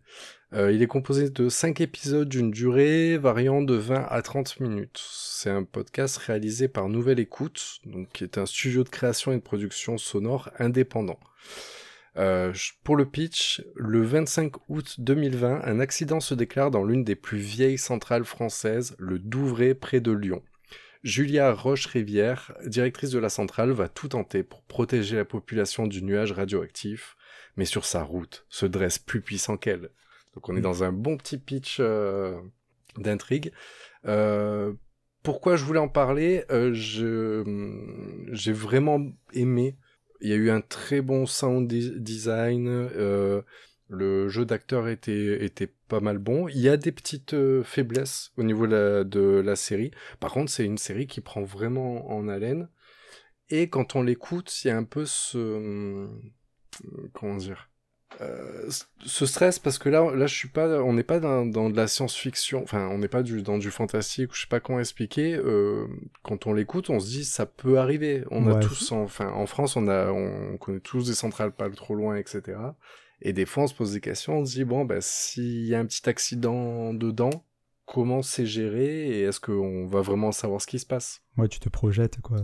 Euh, 0.53 0.73
il 0.73 0.82
est 0.82 0.87
composé 0.87 1.31
de 1.31 1.49
5 1.49 1.81
épisodes 1.81 2.29
d'une 2.29 2.50
durée 2.50 3.19
variant 3.19 3.62
de 3.62 3.75
20 3.75 4.06
à 4.08 4.23
30 4.23 4.61
minutes. 4.61 5.00
C'est 5.05 5.50
un 5.50 5.64
podcast 5.64 6.17
réalisé 6.17 6.69
par 6.69 6.88
Nouvelle 6.88 7.19
Écoute, 7.19 7.81
donc 7.84 8.08
qui 8.13 8.25
est 8.25 8.39
un 8.39 8.46
studio 8.46 8.84
de 8.84 8.89
création 8.89 9.32
et 9.32 9.36
de 9.36 9.43
production 9.43 9.98
sonore 9.98 10.51
indépendant. 10.58 11.19
Euh, 12.19 12.53
pour 12.82 12.96
le 12.96 13.05
pitch, 13.05 13.63
le 13.75 14.03
25 14.03 14.53
août 14.69 14.96
2020, 14.99 15.61
un 15.65 15.81
accident 15.81 16.20
se 16.20 16.35
déclare 16.35 16.70
dans 16.70 16.85
l'une 16.85 17.05
des 17.05 17.15
plus 17.17 17.39
vieilles 17.39 17.79
centrales 17.79 18.25
françaises, 18.25 18.96
le 18.99 19.19
Douvray 19.19 19.75
près 19.75 20.01
de 20.01 20.13
Lyon. 20.13 20.43
Julia 21.03 21.53
Roche-Rivière, 21.53 22.53
directrice 22.65 23.11
de 23.11 23.19
la 23.19 23.29
centrale, 23.29 23.70
va 23.70 23.89
tout 23.89 24.08
tenter 24.08 24.43
pour 24.43 24.63
protéger 24.63 25.17
la 25.17 25.25
population 25.25 25.87
du 25.87 26.03
nuage 26.03 26.32
radioactif, 26.32 27.17
mais 27.56 27.65
sur 27.67 27.85
sa 27.85 28.03
route 28.03 28.44
se 28.49 28.67
dresse 28.67 28.99
plus 28.99 29.20
puissant 29.20 29.56
qu'elle. 29.56 29.91
Donc 30.35 30.49
on 30.49 30.56
est 30.56 30.61
dans 30.63 30.85
un 30.85 30.93
bon 30.93 31.17
petit 31.17 31.39
pitch 31.39 31.79
euh, 31.81 32.37
d'intrigue. 32.99 33.53
Euh, 34.06 34.73
pourquoi 35.23 35.56
je 35.56 35.65
voulais 35.65 35.79
en 35.81 35.89
parler? 35.89 36.44
Euh, 36.51 36.73
je- 36.73 37.44
J'ai 38.32 38.53
vraiment 38.53 39.01
aimé. 39.32 39.77
Il 40.20 40.31
y 40.31 40.32
a 40.32 40.37
eu 40.37 40.51
un 40.51 40.61
très 40.61 41.01
bon 41.01 41.27
sound 41.27 41.69
design. 41.69 42.69
euh, 42.69 43.43
le 43.89 44.29
jeu 44.29 44.44
d'acteur 44.44 44.89
était, 44.89 45.73
pas 45.89 46.01
mal 46.01 46.19
bon. 46.19 46.49
Il 46.49 46.58
y 46.58 46.69
a 46.69 46.77
des 46.77 46.93
petites 46.93 47.35
euh, 47.35 47.63
faiblesses 47.63 48.32
au 48.37 48.43
niveau 48.43 48.67
de 48.67 49.43
la, 49.44 49.56
série. 49.56 49.93
Par 50.19 50.32
contre, 50.32 50.51
c'est 50.51 50.65
une 50.65 50.79
série 50.79 51.06
qui 51.06 51.20
prend 51.20 51.43
vraiment 51.43 52.11
en 52.11 52.29
haleine. 52.29 52.69
Et 53.49 53.69
quand 53.69 53.94
on 53.94 54.03
l'écoute, 54.03 54.65
il 54.65 54.69
y 54.69 54.70
a 54.70 54.77
un 54.77 54.85
peu 54.85 55.05
ce... 55.06 55.39
euh, 55.39 56.08
Comment 57.13 57.37
dire 57.37 57.70
euh, 58.20 58.69
ce 59.05 59.27
stress 59.27 59.58
parce 59.58 59.79
que 59.79 59.89
là 59.89 60.15
là 60.15 60.27
je 60.27 60.34
suis 60.34 60.48
pas 60.48 60.81
on 60.82 60.93
n'est 60.93 61.03
pas 61.03 61.20
dans, 61.20 61.44
dans 61.44 61.70
de 61.70 61.77
la 61.77 61.86
science-fiction. 61.86 62.63
Enfin 62.63 62.89
on 62.91 62.98
n'est 62.98 63.08
pas 63.08 63.22
du, 63.22 63.43
dans 63.43 63.58
du 63.58 63.70
fantastique 63.70 64.31
je 64.32 64.43
sais 64.43 64.46
pas 64.46 64.60
comment 64.60 64.81
expliquer. 64.81 65.34
Euh, 65.34 65.86
quand 66.22 66.46
on 66.46 66.55
l'écoute 66.55 66.89
on 66.91 67.01
se 67.01 67.06
dit 67.08 67.25
ça 67.25 67.46
peut 67.46 67.79
arriver. 67.79 68.25
On 68.31 68.46
a 68.46 68.55
tous 68.60 68.93
en- 68.93 69.03
enfin 69.03 69.29
en 69.32 69.46
France 69.46 69.77
on 69.77 69.89
a 69.89 70.10
on 70.10 70.56
connaît 70.56 70.81
tous 70.81 71.08
des 71.08 71.15
centrales 71.15 71.53
pas 71.53 71.69
trop 71.70 71.94
loin 71.94 72.17
etc 72.17 72.58
et 73.22 73.32
des 73.32 73.46
fois 73.46 73.65
on 73.65 73.67
se 73.67 73.75
pose 73.75 73.93
des 73.93 74.01
questions 74.01 74.39
on 74.39 74.44
se 74.44 74.53
dit 74.53 74.65
bon 74.65 74.84
bah 74.84 75.01
s'il 75.01 75.67
y 75.67 75.75
a 75.75 75.81
un 75.81 75.86
petit 75.86 76.08
accident 76.08 76.93
dedans 76.94 77.44
comment 77.86 78.20
c'est 78.22 78.46
géré 78.46 79.08
et 79.10 79.22
est-ce 79.22 79.41
qu'on 79.41 79.86
va 79.86 80.01
vraiment 80.01 80.32
savoir 80.32 80.60
ce 80.60 80.67
qui 80.67 80.79
se 80.81 80.86
passe? 80.86 81.22
Ouais, 81.39 81.46
tu 81.46 81.60
te 81.60 81.69
projettes, 81.69 82.20
quoi. 82.20 82.39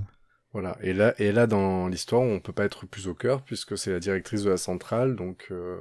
Voilà. 0.52 0.76
Et 0.82 0.92
là, 0.92 1.14
et 1.18 1.32
là 1.32 1.46
dans 1.46 1.88
l'histoire, 1.88 2.22
on 2.22 2.40
peut 2.40 2.52
pas 2.52 2.64
être 2.64 2.86
plus 2.86 3.08
au 3.08 3.14
cœur 3.14 3.42
puisque 3.42 3.76
c'est 3.78 3.90
la 3.92 4.00
directrice 4.00 4.42
de 4.42 4.50
la 4.50 4.56
centrale. 4.56 5.16
Donc, 5.16 5.46
euh, 5.50 5.78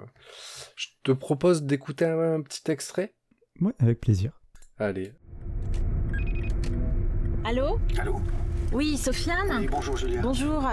je 0.75 0.87
te 1.03 1.11
propose 1.11 1.63
d'écouter 1.63 2.05
un, 2.05 2.35
un 2.35 2.41
petit 2.41 2.69
extrait. 2.71 3.13
Ouais, 3.59 3.73
avec 3.79 3.99
plaisir. 3.99 4.31
Allez. 4.79 5.13
Allô? 7.43 7.79
Allô? 7.99 8.21
Oui, 8.71 8.97
Sofiane? 8.97 9.57
Oui, 9.59 9.67
bonjour 9.69 9.97
Julia. 9.97 10.21
Bonjour, 10.21 10.63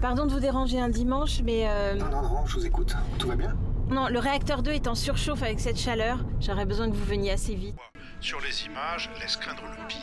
pardon 0.00 0.26
de 0.26 0.32
vous 0.32 0.40
déranger 0.40 0.78
un 0.78 0.88
dimanche, 0.88 1.40
mais... 1.42 1.68
euh, 1.68 1.94
Non, 1.94 2.08
non, 2.10 2.22
non, 2.22 2.46
je 2.46 2.54
vous 2.54 2.66
écoute. 2.66 2.94
Tout 3.18 3.28
va 3.28 3.36
bien? 3.36 3.56
Non, 3.90 4.08
le 4.08 4.18
réacteur 4.18 4.62
2 4.62 4.70
est 4.72 4.86
en 4.86 4.94
surchauffe 4.94 5.42
avec 5.42 5.58
cette 5.58 5.78
chaleur. 5.78 6.24
J'aurais 6.40 6.66
besoin 6.66 6.88
que 6.90 6.94
vous 6.94 7.04
veniez 7.04 7.30
assez 7.32 7.54
vite. 7.54 7.74
Sur 8.20 8.38
les 8.40 8.66
images, 8.66 9.10
laisse 9.20 9.36
craindre 9.36 9.62
le 9.64 9.86
pire. 9.88 9.98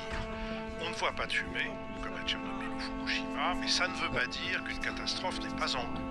On 0.85 0.89
ne 0.89 0.95
voit 0.95 1.11
pas 1.15 1.27
de 1.27 1.31
fumée, 1.31 1.69
comme 2.03 2.13
à 2.13 2.25
Tchernobyl 2.27 2.64
Fukushima, 2.79 3.55
mais 3.59 3.67
ça 3.67 3.87
ne 3.87 3.93
veut 3.93 4.13
pas 4.13 4.27
dire 4.27 4.63
qu'une 4.63 4.79
catastrophe 4.79 5.39
n'est 5.41 5.55
pas 5.57 5.75
en 5.75 5.85
cours. 5.93 6.01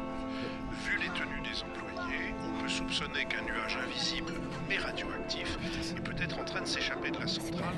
Vu 0.85 0.99
les 0.99 1.09
tenues 1.09 1.43
des 1.43 1.63
employés, 1.63 2.35
on 2.43 2.63
peut 2.63 2.69
soupçonner 2.69 3.25
qu'un 3.27 3.43
nuage 3.43 3.77
invisible, 3.77 4.33
mais 4.69 4.77
radioactif, 4.77 5.59
est 5.97 6.01
peut-être 6.01 6.39
en 6.39 6.45
train 6.45 6.63
de 6.63 6.67
s'échapper 6.67 7.11
de 7.11 7.19
la 7.19 7.27
centrale. 7.27 7.75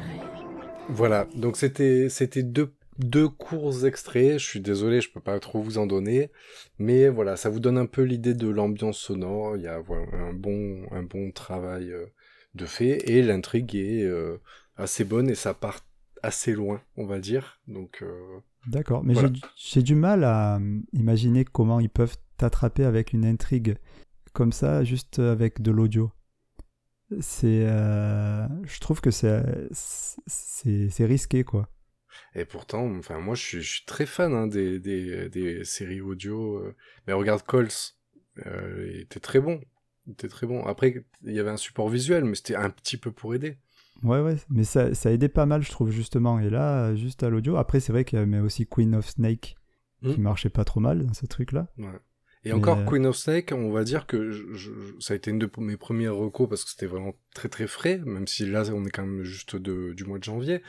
Voilà, 0.88 1.26
donc 1.35 1.57
c'était 1.57 2.09
deux 2.43 2.73
deux 2.99 3.28
courts 3.28 3.85
extraits. 3.85 4.38
Je 4.38 4.45
suis 4.45 4.61
désolé, 4.61 5.00
je 5.00 5.11
peux 5.11 5.21
pas 5.21 5.38
trop 5.38 5.61
vous 5.61 5.78
en 5.78 5.87
donner, 5.87 6.31
mais 6.78 7.09
voilà, 7.09 7.37
ça 7.37 7.50
vous 7.50 7.61
donne 7.61 7.78
un 7.78 7.87
peu 7.87 8.02
l'idée 8.02 8.35
de 8.35 8.49
l'ambiance 8.49 8.99
sonore. 8.99 9.57
Il 9.57 9.62
y 9.62 9.69
a 9.69 9.78
voilà, 9.78 10.07
un 10.12 10.33
bon 10.33 10.87
un 10.93 11.02
bon 11.02 11.31
travail 11.31 11.90
euh, 11.90 12.07
de 12.55 12.66
fait 12.66 13.09
et 13.11 13.23
l'intrigue 13.23 13.76
est 13.76 14.05
euh, 14.05 14.38
assez 14.76 15.05
bonne 15.05 15.28
et 15.28 15.35
ça 15.35 15.55
part 15.55 15.81
assez 16.23 16.52
loin, 16.52 16.81
on 16.97 17.07
va 17.07 17.19
dire. 17.19 17.61
Donc 17.69 18.02
euh, 18.02 18.38
D'accord, 18.68 19.04
mais 19.04 19.14
Voilà. 19.14 19.30
j'ai 19.56 19.82
du- 19.82 19.94
mal 19.94 20.25
à 20.25 20.56
euh, 20.56 20.80
imaginer 20.92 21.44
comment 21.44 21.80
ils 21.80 21.88
peuvent 21.90 22.16
t'attraper 22.37 22.85
avec 22.85 23.12
une 23.12 23.25
intrigue 23.25 23.76
comme 24.32 24.52
ça, 24.52 24.85
juste 24.85 25.18
avec 25.18 25.62
de 25.62 25.70
l'audio. 25.70 26.11
C'est, 27.20 27.64
euh, 27.66 28.46
je 28.64 28.80
trouve 28.80 29.00
que 29.00 29.11
c'est 29.12 29.42
c'est 29.73 31.04
risqué 31.04 31.44
quoi. 31.44 31.68
Et 32.35 32.44
pourtant, 32.44 32.90
enfin, 32.96 33.20
moi, 33.20 33.35
je 33.35 33.42
suis, 33.42 33.62
je 33.62 33.73
suis 33.75 33.85
très 33.85 34.06
fan 34.06 34.32
hein, 34.32 34.46
des, 34.46 34.80
des, 34.80 35.28
des 35.28 35.64
séries 35.64 36.00
audio. 36.00 36.56
euh. 36.58 36.75
Mais 37.06 37.12
regarde 37.12 37.42
Coles, 37.42 37.68
euh, 38.46 38.90
il 38.94 39.00
était 39.02 39.20
très 39.20 39.38
bon. 39.40 39.61
Il 40.06 40.12
était 40.12 40.28
très 40.28 40.46
bon. 40.46 40.64
Après, 40.64 41.04
il 41.25 41.32
y 41.32 41.38
avait 41.40 41.50
un 41.50 41.56
support 41.58 41.88
visuel, 41.88 42.25
mais 42.25 42.35
c'était 42.35 42.56
un 42.56 42.70
petit 42.70 42.96
peu 42.96 43.12
pour 43.12 43.35
aider. 43.35 43.58
Ouais 44.03 44.21
ouais, 44.21 44.37
mais 44.50 44.65
ça 44.65 44.95
ça 44.95 45.11
aidait 45.12 45.29
pas 45.29 45.47
mal 45.47 45.62
je 45.62 45.71
trouve 45.71 45.91
justement. 45.91 46.38
Et 46.41 46.50
là, 46.50 46.95
juste 46.95 47.23
à 47.23 47.31
l'audio. 47.31 47.57
Après 47.57 47.81
c'est 47.81 47.93
vrai 47.93 48.05
qu'il 48.05 48.19
y 48.19 48.23
avait 48.23 48.38
aussi 48.41 48.67
Queen 48.67 48.95
of 48.95 49.09
Snake 49.09 49.57
qui 50.03 50.21
Hmm. 50.21 50.23
marchait 50.25 50.50
pas 50.50 50.65
trop 50.65 50.81
mal 50.81 51.05
dans 51.07 51.15
ce 51.15 51.26
truc 51.26 51.53
là. 51.53 51.69
Ouais. 51.79 51.87
Et 52.45 52.50
Mais, 52.50 52.55
encore, 52.55 52.79
euh, 52.79 52.85
Queen 52.85 53.07
of 53.07 53.17
Snake, 53.17 53.50
on 53.53 53.73
va 53.73 53.83
dire 53.83 54.07
que 54.07 54.31
je- 54.31 54.53
je- 54.53 54.71
ça 55.00 55.15
a 55.15 55.17
été 55.17 55.33
une 55.33 55.38
de 55.41 55.50
mes 55.59 55.76
premières 55.76 56.15
recos 56.15 56.49
parce 56.49 56.62
que 56.65 56.71
c'était 56.71 56.87
vraiment 56.87 57.15
très 57.35 57.49
très 57.49 57.67
frais, 57.67 58.00
même 58.05 58.29
si 58.29 58.47
là 58.47 58.62
on 58.73 58.85
est 58.85 58.91
quand 58.91 59.05
même 59.05 59.25
juste 59.25 59.57
de, 59.57 59.95
du 59.95 60.05
mois 60.05 60.19
de 60.19 60.25
janvier. 60.25 60.62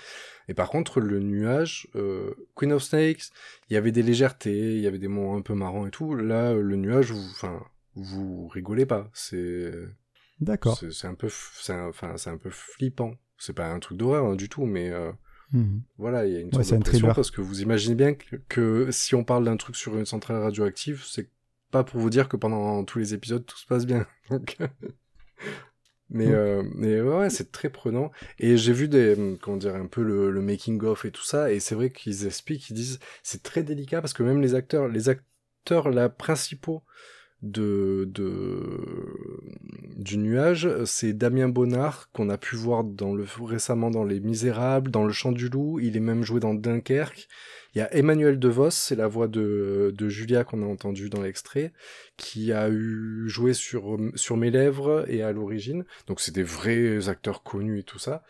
Et 0.48 0.56
par 0.56 0.70
contre, 0.70 1.00
le 1.02 1.20
nuage, 1.20 1.88
euh, 1.96 2.34
Queen 2.56 2.72
of 2.72 2.82
Snakes, 2.82 3.26
il 3.70 3.74
y 3.76 3.78
avait 3.78 3.92
des 3.92 4.02
légèretés, 4.02 4.76
il 4.76 4.82
y 4.82 4.88
avait 4.88 4.98
des 4.98 5.08
moments 5.10 5.36
un 5.38 5.42
peu 5.42 5.54
marrants 5.54 5.86
et 5.86 5.92
tout. 5.92 6.16
Là, 6.16 6.54
le 6.54 6.76
nuage, 6.78 7.12
vous, 7.12 7.30
enfin, 7.32 7.62
vous 7.94 8.48
rigolez 8.48 8.88
pas. 8.88 9.12
C'est, 9.14 9.72
D'accord. 10.40 10.78
c'est 10.92 11.08
un 11.08 11.16
peu, 11.16 11.30
c'est 11.30 11.74
un- 11.74 11.88
enfin, 11.88 12.18
c'est 12.18 12.30
un 12.30 12.38
peu 12.38 12.50
flippant. 12.50 13.16
C'est 13.38 13.54
pas 13.54 13.72
un 13.72 13.80
truc 13.80 13.98
d'horreur 13.98 14.26
hein, 14.26 14.36
du 14.36 14.50
tout, 14.50 14.66
mais 14.66 14.90
euh, 14.92 15.12
Mhm. 15.54 15.82
voilà, 15.98 16.26
il 16.26 16.34
y 16.34 16.38
a 16.38 16.40
une 16.42 16.54
Ouais, 16.54 16.64
sorte 16.64 16.70
c'est 16.70 16.76
de 16.76 16.78
un 16.78 16.82
pression 16.82 17.08
thriller. 17.08 17.16
parce 17.16 17.32
que 17.32 17.42
vous 17.42 17.62
imaginez 17.62 17.96
bien 17.96 18.14
que, 18.16 18.38
que 18.50 18.92
si 18.92 19.16
on 19.16 19.24
parle 19.24 19.46
d'un 19.46 19.58
truc 19.58 19.76
sur 19.76 19.98
une 19.98 20.06
centrale 20.06 20.38
radioactive, 20.42 21.04
c'est 21.06 21.30
pas 21.72 21.84
pour 21.84 22.00
vous 22.02 22.10
dire 22.10 22.30
que 22.30 22.38
pendant 22.38 22.84
tous 22.86 23.00
les 23.00 23.14
épisodes 23.14 23.46
tout 23.46 23.58
se 23.58 23.68
passe 23.68 23.86
bien. 23.86 24.08
Donc, 24.30 24.58
mais 26.10 26.32
euh, 26.32 26.64
mais 26.76 27.02
ouais, 27.02 27.18
ouais, 27.18 27.30
c'est 27.30 27.52
très 27.52 27.70
prenant. 27.70 28.12
Et 28.40 28.56
j'ai 28.58 28.72
vu 28.74 28.88
des 28.88 29.14
hum, 29.16 29.38
comment 29.38 29.58
dire 29.58 29.76
un 29.76 29.88
peu 29.88 30.04
le, 30.04 30.32
le 30.32 30.42
making 30.42 30.82
of 30.84 31.04
et 31.06 31.12
tout 31.12 31.24
ça, 31.24 31.52
et 31.52 31.60
c'est 31.60 31.76
vrai 31.76 31.90
qu'ils 31.92 32.26
expliquent, 32.26 32.70
ils 32.70 32.74
disent 32.76 33.00
c'est 33.24 33.44
très 33.44 33.64
délicat 33.64 34.02
parce 34.02 34.14
que 34.14 34.24
même 34.24 34.42
les 34.42 34.56
acteurs, 34.56 34.88
les 34.88 35.10
acteurs 35.10 35.90
là 35.90 36.08
principaux 36.10 36.84
de, 37.44 38.10
de 38.14 38.60
du 39.98 40.18
nuage, 40.18 40.70
c'est 40.86 41.14
Damien 41.14 41.50
Bonnard 41.50 42.10
qu'on 42.12 42.30
a 42.30 42.38
pu 42.38 42.56
voir 42.56 42.84
dans 42.84 43.14
le 43.14 43.26
récemment 43.42 43.92
dans 43.92 44.04
Les 44.04 44.20
Misérables, 44.20 44.92
dans 44.92 45.04
Le 45.04 45.14
Chant 45.14 45.32
du 45.32 45.50
Loup. 45.50 45.80
Il 45.80 45.98
est 45.98 46.02
même 46.02 46.24
joué 46.24 46.40
dans 46.40 46.54
Dunkerque. 46.54 47.28
Il 47.76 47.80
y 47.80 47.82
a 47.82 47.94
Emmanuel 47.94 48.40
DeVos, 48.40 48.72
c'est 48.72 48.96
la 48.96 49.08
voix 49.08 49.28
de, 49.28 49.94
de 49.96 50.10
Julia 50.10 50.44
qu'on 50.44 50.64
a 50.64 50.66
entendu 50.66 51.10
dans 51.10 51.22
l'extrait, 51.22 51.74
qui 52.18 52.52
a 52.52 52.70
eu 52.70 53.26
joué 53.28 53.54
sur 53.54 53.98
sur 54.16 54.38
Mes 54.38 54.52
Lèvres 54.52 55.06
et 55.08 55.22
à 55.22 55.32
l'origine. 55.32 55.86
Donc 56.08 56.20
c'est 56.20 56.34
des 56.34 56.44
vrais 56.44 57.10
acteurs 57.10 57.44
connus 57.44 57.80
et 57.80 57.84
tout 57.84 58.00
ça. 58.00 58.24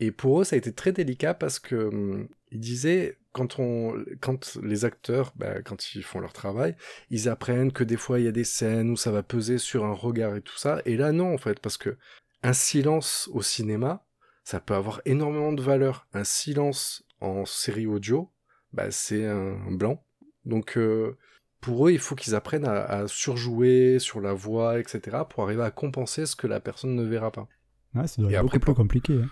Et 0.00 0.10
pour 0.10 0.40
eux, 0.40 0.44
ça 0.44 0.56
a 0.56 0.58
été 0.58 0.72
très 0.72 0.92
délicat 0.92 1.34
parce 1.34 1.58
que 1.58 2.26
ils 2.50 2.60
disaient 2.60 3.16
quand 3.32 3.58
on 3.58 4.04
quand 4.20 4.58
les 4.62 4.84
acteurs, 4.84 5.32
bah, 5.36 5.62
quand 5.62 5.94
ils 5.94 6.02
font 6.02 6.20
leur 6.20 6.32
travail, 6.32 6.76
ils 7.10 7.28
apprennent 7.28 7.72
que 7.72 7.84
des 7.84 7.96
fois 7.96 8.20
il 8.20 8.26
y 8.26 8.28
a 8.28 8.32
des 8.32 8.44
scènes 8.44 8.90
où 8.90 8.96
ça 8.96 9.10
va 9.10 9.22
peser 9.22 9.58
sur 9.58 9.84
un 9.84 9.92
regard 9.94 10.36
et 10.36 10.42
tout 10.42 10.58
ça. 10.58 10.82
Et 10.84 10.96
là 10.96 11.12
non 11.12 11.32
en 11.32 11.38
fait 11.38 11.60
parce 11.60 11.78
que 11.78 11.96
un 12.42 12.52
silence 12.52 13.30
au 13.32 13.42
cinéma, 13.42 14.04
ça 14.44 14.60
peut 14.60 14.74
avoir 14.74 15.00
énormément 15.04 15.52
de 15.52 15.62
valeur. 15.62 16.06
Un 16.12 16.24
silence 16.24 17.04
en 17.20 17.44
série 17.44 17.86
audio, 17.86 18.31
bah, 18.72 18.90
c'est 18.90 19.26
un 19.26 19.70
blanc. 19.70 20.04
Donc 20.44 20.76
euh, 20.76 21.16
pour 21.60 21.86
eux, 21.86 21.92
il 21.92 21.98
faut 21.98 22.14
qu'ils 22.14 22.34
apprennent 22.34 22.66
à, 22.66 22.82
à 22.84 23.08
surjouer 23.08 23.98
sur 23.98 24.20
la 24.20 24.32
voix, 24.32 24.80
etc., 24.80 25.18
pour 25.28 25.44
arriver 25.44 25.62
à 25.62 25.70
compenser 25.70 26.26
ce 26.26 26.34
que 26.36 26.46
la 26.46 26.60
personne 26.60 26.94
ne 26.94 27.04
verra 27.04 27.30
pas. 27.30 27.48
Ouais, 27.94 28.06
ça 28.06 28.20
doit 28.22 28.32
être 28.32 28.42
beaucoup 28.42 28.58
plus 28.58 28.74
compliqué. 28.74 29.14
hein. 29.14 29.28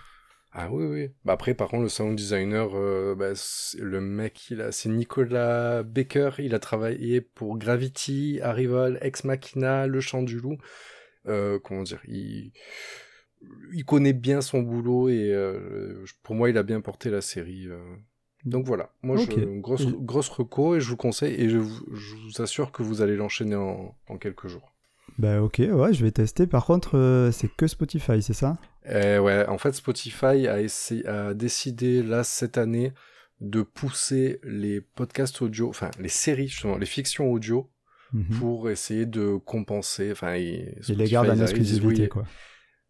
Ah 0.53 0.69
oui, 0.69 0.85
oui. 0.85 1.09
Bah 1.23 1.33
après, 1.33 1.53
par 1.53 1.69
contre, 1.69 1.83
le 1.83 1.89
sound 1.89 2.15
designer, 2.15 2.69
euh, 2.75 3.15
bah, 3.15 3.31
le 3.79 4.01
mec, 4.01 4.49
il 4.51 4.61
a, 4.61 4.71
c'est 4.73 4.89
Nicolas 4.89 5.81
Baker. 5.83 6.31
Il 6.39 6.53
a 6.53 6.59
travaillé 6.59 7.21
pour 7.21 7.57
Gravity, 7.57 8.39
Arrival, 8.41 8.97
Ex 9.01 9.23
Machina, 9.23 9.87
Le 9.87 10.01
Chant 10.01 10.23
du 10.23 10.39
Loup. 10.39 10.57
Euh, 11.27 11.57
comment 11.63 11.83
dire 11.83 12.01
il, 12.07 12.51
il 13.73 13.85
connaît 13.85 14.11
bien 14.13 14.41
son 14.41 14.61
boulot 14.61 15.07
et 15.07 15.31
euh, 15.33 16.03
pour 16.21 16.35
moi, 16.35 16.49
il 16.49 16.57
a 16.57 16.63
bien 16.63 16.81
porté 16.81 17.09
la 17.09 17.21
série. 17.21 17.67
Donc 18.45 18.65
voilà, 18.65 18.89
moi, 19.03 19.17
Ok. 19.19 19.33
je, 19.37 19.45
grosse, 19.59 19.85
grosse 19.87 20.29
reco 20.29 20.75
et 20.75 20.81
je 20.81 20.89
vous 20.89 20.97
conseille 20.97 21.35
et 21.35 21.49
je 21.49 21.57
vous, 21.57 21.85
je 21.93 22.15
vous 22.15 22.41
assure 22.41 22.71
que 22.71 22.81
vous 22.83 23.01
allez 23.01 23.15
l'enchaîner 23.15 23.55
en, 23.55 23.95
en 24.07 24.17
quelques 24.17 24.47
jours. 24.47 24.73
Bah 25.17 25.41
ok, 25.41 25.59
ouais, 25.59 25.93
je 25.93 26.03
vais 26.03 26.11
tester. 26.11 26.47
Par 26.47 26.65
contre, 26.65 26.97
euh, 26.97 27.31
c'est 27.31 27.49
que 27.55 27.67
Spotify, 27.67 28.21
c'est 28.21 28.33
ça? 28.33 28.57
Euh, 28.87 29.19
ouais, 29.19 29.45
en 29.47 29.57
fait, 29.57 29.73
Spotify 29.73 30.47
a, 30.47 30.61
essayé, 30.61 31.05
a 31.05 31.33
décidé, 31.33 32.01
là, 32.01 32.23
cette 32.23 32.57
année, 32.57 32.93
de 33.41 33.61
pousser 33.61 34.39
les 34.43 34.81
podcasts 34.81 35.41
audio, 35.41 35.69
enfin, 35.69 35.91
les 35.99 36.09
séries, 36.09 36.47
justement, 36.47 36.77
les 36.77 36.85
fictions 36.85 37.31
audio, 37.31 37.69
Mhm. 38.13 38.39
pour 38.39 38.69
essayer 38.69 39.05
de 39.05 39.37
compenser, 39.37 40.11
enfin, 40.11 40.35
ils, 40.35 40.75
les 40.89 41.05
gardent 41.09 41.29
en 41.29 41.39
exclusivité, 41.39 42.01
oui. 42.03 42.09
quoi. 42.09 42.25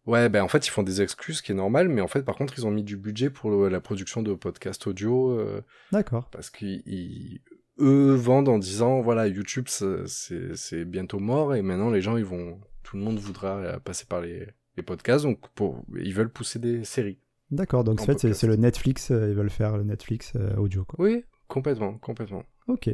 Ouais, 0.06 0.28
ben, 0.28 0.42
en 0.42 0.48
fait, 0.48 0.66
ils 0.66 0.70
font 0.70 0.82
des 0.82 1.00
excuses, 1.00 1.36
ce 1.38 1.42
qui 1.42 1.52
est 1.52 1.54
normal, 1.54 1.88
mais 1.88 2.00
en 2.00 2.08
fait, 2.08 2.22
par 2.22 2.34
contre, 2.36 2.54
ils 2.58 2.66
ont 2.66 2.70
mis 2.72 2.82
du 2.82 2.96
budget 2.96 3.30
pour 3.30 3.50
le- 3.50 3.68
la 3.68 3.80
production 3.80 4.20
de 4.22 4.34
podcasts 4.34 4.86
audio, 4.88 5.30
euh, 5.38 5.62
D'accord. 5.92 6.28
parce 6.30 6.50
qu'ils, 6.50 6.82
ils- 6.86 7.40
eux 7.78 8.12
vendent 8.14 8.48
en 8.48 8.58
disant, 8.58 9.00
voilà, 9.00 9.28
YouTube, 9.28 9.66
c'est 9.68 10.84
bientôt 10.84 11.18
mort, 11.20 11.54
et 11.54 11.62
maintenant, 11.62 11.90
les 11.90 12.00
gens, 12.00 12.16
ils 12.16 12.24
vont, 12.24 12.60
tout 12.82 12.96
le 12.96 13.02
monde 13.04 13.18
voudra 13.18 13.56
euh, 13.58 13.78
passer 13.78 14.04
par 14.06 14.20
les, 14.20 14.46
les 14.76 14.82
podcasts, 14.82 15.24
donc 15.24 15.38
pour, 15.54 15.84
ils 15.96 16.14
veulent 16.14 16.30
pousser 16.32 16.58
des 16.58 16.84
séries. 16.84 17.18
D'accord, 17.50 17.84
donc 17.84 18.00
en 18.00 18.04
fait, 18.04 18.32
c'est- 18.32 18.46
le 18.46 18.56
Netflix, 18.56 19.10
euh, 19.10 19.28
ils 19.30 19.36
veulent 19.36 19.50
faire 19.50 19.76
le 19.76 19.84
Netflix 19.84 20.32
euh, 20.36 20.56
audio, 20.56 20.84
quoi. 20.84 20.96
Oui, 21.04 21.24
complètement, 21.48 21.98
complètement. 21.98 22.44
Ok. 22.66 22.90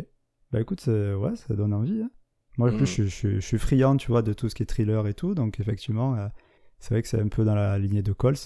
Bah 0.50 0.60
écoute, 0.60 0.86
ouais, 0.88 1.36
ça 1.36 1.54
donne 1.54 1.72
envie. 1.74 2.02
hein. 2.02 2.10
Moi, 2.56 2.70
en 2.72 2.76
plus, 2.76 2.82
Mm. 2.84 2.86
je, 2.86 3.02
je- 3.04 3.34
je 3.36 3.40
suis 3.40 3.58
friand, 3.58 3.96
tu 3.96 4.08
vois, 4.08 4.22
de 4.22 4.32
tout 4.32 4.48
ce 4.48 4.54
qui 4.54 4.62
est 4.62 4.66
thriller 4.66 5.06
et 5.06 5.14
tout, 5.14 5.34
donc 5.34 5.60
effectivement, 5.60 6.16
c'est 6.78 6.94
vrai 6.94 7.02
que 7.02 7.08
c'est 7.08 7.20
un 7.20 7.28
peu 7.28 7.44
dans 7.44 7.54
la 7.54 7.78
lignée 7.78 8.02
de 8.02 8.12
Coles. 8.12 8.36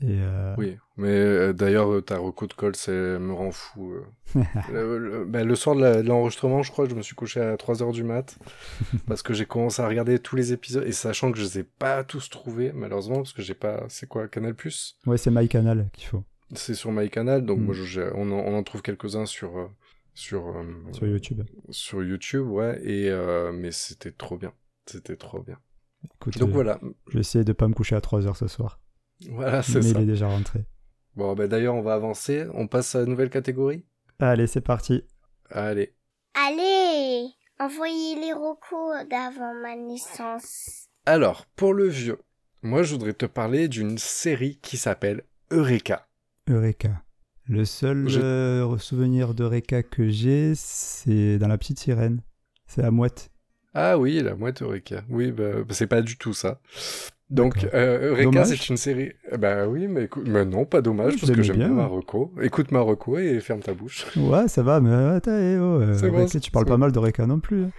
Et 0.00 0.20
euh, 0.20 0.54
Oui, 0.56 0.76
mais 0.96 1.08
euh, 1.08 1.52
d'ailleurs, 1.52 1.92
euh, 1.92 2.00
ta 2.00 2.18
reco 2.18 2.46
de 2.46 2.52
Colt, 2.52 2.76
ça 2.76 2.92
me 2.92 3.32
rend 3.32 3.50
fou. 3.50 3.94
le, 4.72 4.96
le- 4.98 5.24
ben, 5.24 5.44
le 5.46 5.54
soir 5.56 5.74
de 5.74 6.02
l'enregistrement, 6.02 6.62
je 6.62 6.70
crois 6.70 6.84
que 6.84 6.92
je 6.92 6.96
me 6.96 7.02
suis 7.02 7.16
couché 7.16 7.40
à 7.40 7.56
3h 7.56 7.92
du 7.92 8.04
mat, 8.04 8.38
parce 9.08 9.22
que 9.22 9.34
j'ai 9.34 9.44
commencé 9.44 9.82
à 9.82 9.88
regarder 9.88 10.20
tous 10.20 10.36
les 10.36 10.52
épisodes, 10.52 10.84
et 10.86 10.92
sachant 10.92 11.32
que 11.32 11.38
je 11.38 11.42
les 11.42 11.58
ai 11.60 11.64
pas 11.64 12.04
tous 12.04 12.30
trouvés, 12.30 12.70
malheureusement, 12.72 13.16
parce 13.16 13.32
que 13.32 13.42
j'ai 13.42 13.54
pas... 13.54 13.86
C'est 13.88 14.06
quoi, 14.08 14.28
Canal 14.28 14.54
Plus? 14.54 14.96
Ouais, 15.04 15.18
c'est 15.18 15.32
MyCanal 15.32 15.88
qu'il 15.92 16.06
faut, 16.06 16.22
C'est 16.54 16.74
sur 16.74 16.92
MyCanal, 16.92 17.44
donc 17.44 17.58
Mm. 17.58 17.62
moi, 17.64 17.74
je- 17.74 18.12
on, 18.14 18.30
en, 18.30 18.38
on 18.38 18.56
en 18.56 18.62
trouve 18.62 18.82
quelques-uns 18.82 19.26
sur... 19.26 19.58
euh, 19.58 19.66
sur, 20.14 20.54
sur 20.92 21.06
YouTube. 21.08 21.42
sur 21.70 22.02
YouTube, 22.04 22.46
ouais, 22.46 22.80
et, 22.84 23.10
mais 23.52 23.72
c'était 23.72 24.12
trop 24.12 24.36
bien. 24.36 24.52
C'était 24.86 25.16
trop 25.16 25.40
bien. 25.42 25.58
Écoute, 26.04 26.38
Donc 26.38 26.50
euh, 26.50 26.52
voilà, 26.52 26.80
je 27.08 27.14
vais 27.14 27.20
essayer 27.20 27.44
de 27.44 27.52
pas 27.52 27.68
me 27.68 27.74
coucher 27.74 27.96
à 27.96 28.00
3h 28.00 28.34
ce 28.36 28.46
soir. 28.48 28.80
voilà, 29.30 29.58
Mais 29.58 29.62
c'est 29.62 29.82
ça. 29.82 29.88
il 29.98 30.02
est 30.02 30.06
déjà 30.06 30.28
rentré. 30.28 30.64
Bon, 31.16 31.34
ben 31.34 31.48
d'ailleurs, 31.48 31.74
on 31.74 31.82
va 31.82 31.94
avancer. 31.94 32.46
On 32.54 32.66
passe 32.68 32.94
à 32.94 33.00
la 33.00 33.06
nouvelle 33.06 33.30
catégorie 33.30 33.84
Allez, 34.20 34.46
c'est 34.46 34.60
parti. 34.60 35.02
Allez. 35.50 35.94
Allez, 36.34 37.26
envoyez 37.58 38.14
les 38.16 38.32
recos 38.32 39.08
d'avant 39.10 39.54
ma 39.62 39.74
naissance. 39.76 40.88
Alors, 41.06 41.46
pour 41.56 41.74
le 41.74 41.88
vieux, 41.88 42.18
moi, 42.62 42.82
je 42.82 42.92
voudrais 42.92 43.14
te 43.14 43.26
parler 43.26 43.68
d'une 43.68 43.98
série 43.98 44.58
qui 44.62 44.76
s'appelle 44.76 45.22
Eureka. 45.50 46.06
Eureka. 46.48 47.02
Le 47.46 47.64
seul 47.64 48.08
Je- 48.08 48.20
euh, 48.20 48.78
souvenir 48.78 49.34
d'Eureka 49.34 49.82
que 49.82 50.08
j'ai, 50.08 50.52
c'est 50.54 51.38
dans 51.38 51.48
La 51.48 51.56
Petite 51.58 51.78
Sirène. 51.80 52.22
C'est 52.66 52.84
à 52.84 52.90
mouette. 52.90 53.30
Ah 53.74 53.98
oui, 53.98 54.20
la 54.22 54.34
mouette 54.34 54.62
Eureka. 54.62 55.02
Oui, 55.08 55.30
bah, 55.32 55.44
bah, 55.66 55.72
c'est 55.74 55.86
pas 55.86 56.02
du 56.02 56.16
tout 56.16 56.32
ça. 56.32 56.60
Donc, 57.30 57.66
euh, 57.74 58.10
Eureka, 58.12 58.44
c'est 58.46 58.68
une 58.70 58.78
série. 58.78 59.12
Bah 59.38 59.66
oui, 59.68 59.86
mais, 59.86 60.04
écoute... 60.04 60.24
mais 60.26 60.46
non, 60.46 60.64
pas 60.64 60.80
dommage, 60.80 61.12
Oui, 61.14 61.18
parce 61.20 61.32
que 61.32 61.42
j'aime 61.42 61.56
bien. 61.56 61.68
Marocco. 61.68 62.32
Écoute 62.40 62.72
Marocco 62.72 63.18
et 63.18 63.38
ferme 63.40 63.60
ta 63.60 63.74
bouche. 63.74 64.06
Ouais, 64.16 64.48
ça 64.48 64.62
va, 64.62 64.80
mais 64.80 64.94
attends, 65.16 65.32
eh, 65.38 65.58
oh, 65.58 65.80
euh, 65.82 66.26
tu 66.40 66.50
parles 66.50 66.64
pas 66.66 66.78
mal 66.78 66.90
de 66.92 66.98
Reka 66.98 67.26
non 67.26 67.38
plus. 67.40 67.64
hein. 67.64 67.70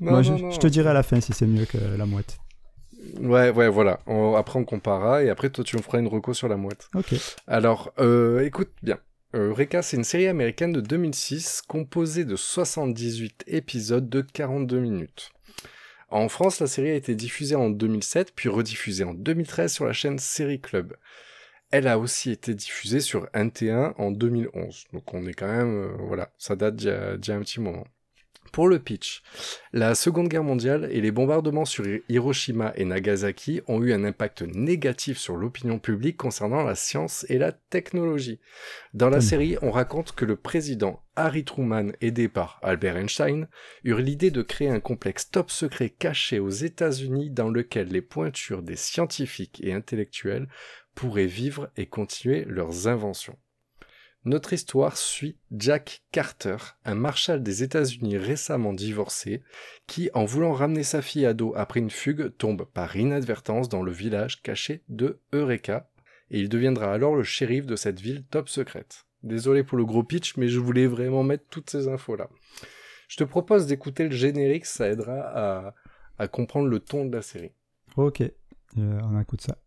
Non, 0.00 0.12
Moi, 0.12 0.22
non, 0.22 0.36
je, 0.38 0.42
non. 0.44 0.50
je 0.50 0.58
te 0.58 0.66
dirai 0.66 0.88
à 0.88 0.92
la 0.94 1.02
fin 1.02 1.20
si 1.20 1.32
c'est 1.34 1.46
mieux 1.46 1.66
que 1.66 1.76
la 1.98 2.06
mouette. 2.06 2.38
Ouais, 3.20 3.50
ouais, 3.50 3.68
voilà. 3.68 4.00
On- 4.06 4.34
Après, 4.34 4.58
on 4.58 4.64
comparera 4.64 5.22
et 5.22 5.28
après, 5.28 5.50
toi, 5.50 5.62
tu 5.62 5.76
me 5.76 5.82
feras 5.82 5.98
une 5.98 6.08
reco 6.08 6.32
sur 6.32 6.48
la 6.48 6.56
mouette. 6.56 6.88
Ok. 6.94 7.14
Alors, 7.46 7.92
euh, 8.00 8.40
écoute 8.40 8.70
bien. 8.82 8.98
Euh, 9.36 9.50
Eureka, 9.50 9.82
c'est 9.82 9.96
une 9.98 10.04
série 10.04 10.26
américaine 10.28 10.72
de 10.72 10.80
2006 10.80 11.62
composée 11.68 12.24
de 12.24 12.36
78 12.36 13.44
épisodes 13.46 14.08
de 14.08 14.22
42 14.22 14.78
minutes. 14.80 15.30
En 16.14 16.28
France, 16.28 16.60
la 16.60 16.68
série 16.68 16.90
a 16.90 16.94
été 16.94 17.16
diffusée 17.16 17.56
en 17.56 17.70
2007, 17.70 18.34
puis 18.36 18.48
rediffusée 18.48 19.02
en 19.02 19.14
2013 19.14 19.72
sur 19.72 19.84
la 19.84 19.92
chaîne 19.92 20.20
Série 20.20 20.60
Club. 20.60 20.96
Elle 21.72 21.88
a 21.88 21.98
aussi 21.98 22.30
été 22.30 22.54
diffusée 22.54 23.00
sur 23.00 23.24
NT1 23.34 23.94
en 23.98 24.12
2011. 24.12 24.84
Donc 24.92 25.12
on 25.12 25.26
est 25.26 25.34
quand 25.34 25.48
même... 25.48 25.76
euh, 25.76 25.96
voilà, 26.06 26.32
ça 26.38 26.54
date 26.54 26.76
d'il 26.76 27.32
un 27.32 27.40
petit 27.40 27.60
moment. 27.60 27.84
Pour 28.54 28.68
le 28.68 28.78
pitch, 28.78 29.24
la 29.72 29.96
Seconde 29.96 30.28
Guerre 30.28 30.44
mondiale 30.44 30.86
et 30.92 31.00
les 31.00 31.10
bombardements 31.10 31.64
sur 31.64 31.84
Hiroshima 32.08 32.72
et 32.76 32.84
Nagasaki 32.84 33.62
ont 33.66 33.82
eu 33.82 33.92
un 33.92 34.04
impact 34.04 34.42
négatif 34.42 35.18
sur 35.18 35.36
l'opinion 35.36 35.80
publique 35.80 36.16
concernant 36.16 36.62
la 36.62 36.76
science 36.76 37.26
et 37.28 37.38
la 37.38 37.50
technologie. 37.50 38.38
Dans 38.92 39.10
la 39.10 39.18
Hmm. 39.18 39.22
série, 39.22 39.56
on 39.60 39.72
raconte 39.72 40.12
que 40.12 40.24
le 40.24 40.36
président 40.36 41.02
Harry 41.16 41.42
Truman, 41.44 41.90
aidé 42.00 42.28
par 42.28 42.60
Albert 42.62 42.96
Einstein, 42.96 43.48
eurent 43.82 43.98
l'idée 43.98 44.30
de 44.30 44.42
créer 44.42 44.68
un 44.68 44.78
complexe 44.78 45.32
top 45.32 45.50
secret 45.50 45.88
caché 45.90 46.38
aux 46.38 46.48
États-Unis 46.50 47.30
dans 47.30 47.48
lequel 47.48 47.88
les 47.88 48.02
pointures 48.02 48.62
des 48.62 48.76
scientifiques 48.76 49.60
et 49.64 49.72
intellectuels 49.72 50.46
pourraient 50.94 51.26
vivre 51.26 51.70
et 51.76 51.86
continuer 51.86 52.44
leurs 52.44 52.86
inventions. 52.86 53.36
Notre 54.26 54.54
histoire 54.54 54.96
suit 54.96 55.36
Jack 55.50 56.02
Carter, 56.10 56.56
un 56.86 56.94
marshal 56.94 57.42
des 57.42 57.62
États-Unis 57.62 58.16
récemment 58.16 58.72
divorcé, 58.72 59.42
qui, 59.86 60.08
en 60.14 60.24
voulant 60.24 60.54
ramener 60.54 60.82
sa 60.82 61.02
fille 61.02 61.26
ado 61.26 61.52
après 61.56 61.80
une 61.80 61.90
fugue, 61.90 62.34
tombe 62.38 62.64
par 62.64 62.96
inadvertance 62.96 63.68
dans 63.68 63.82
le 63.82 63.92
village 63.92 64.40
caché 64.40 64.82
de 64.88 65.20
Eureka, 65.34 65.90
et 66.30 66.40
il 66.40 66.48
deviendra 66.48 66.90
alors 66.90 67.14
le 67.14 67.22
shérif 67.22 67.66
de 67.66 67.76
cette 67.76 68.00
ville 68.00 68.24
top 68.30 68.48
secrète. 68.48 69.04
Désolé 69.22 69.62
pour 69.62 69.76
le 69.76 69.84
gros 69.84 70.02
pitch, 70.02 70.38
mais 70.38 70.48
je 70.48 70.58
voulais 70.58 70.86
vraiment 70.86 71.22
mettre 71.22 71.44
toutes 71.50 71.68
ces 71.68 71.88
infos-là. 71.88 72.30
Je 73.08 73.18
te 73.18 73.24
propose 73.24 73.66
d'écouter 73.66 74.04
le 74.04 74.16
générique, 74.16 74.64
ça 74.64 74.88
aidera 74.88 75.20
à, 75.20 75.74
à 76.18 76.28
comprendre 76.28 76.68
le 76.68 76.80
ton 76.80 77.04
de 77.04 77.14
la 77.14 77.22
série. 77.22 77.52
Ok. 77.98 78.22
Euh, 78.22 78.30
on 78.78 79.20
écoute 79.20 79.42
ça. 79.42 79.58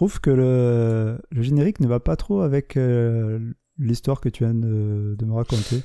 Trouve 0.00 0.18
que 0.22 0.30
le, 0.30 1.18
le 1.30 1.42
générique 1.42 1.78
ne 1.80 1.86
va 1.86 2.00
pas 2.00 2.16
trop 2.16 2.40
avec 2.40 2.78
euh, 2.78 3.38
l'histoire 3.76 4.22
que 4.22 4.30
tu 4.30 4.44
viens 4.44 4.54
de, 4.54 5.14
de 5.18 5.24
me 5.26 5.34
raconter. 5.34 5.82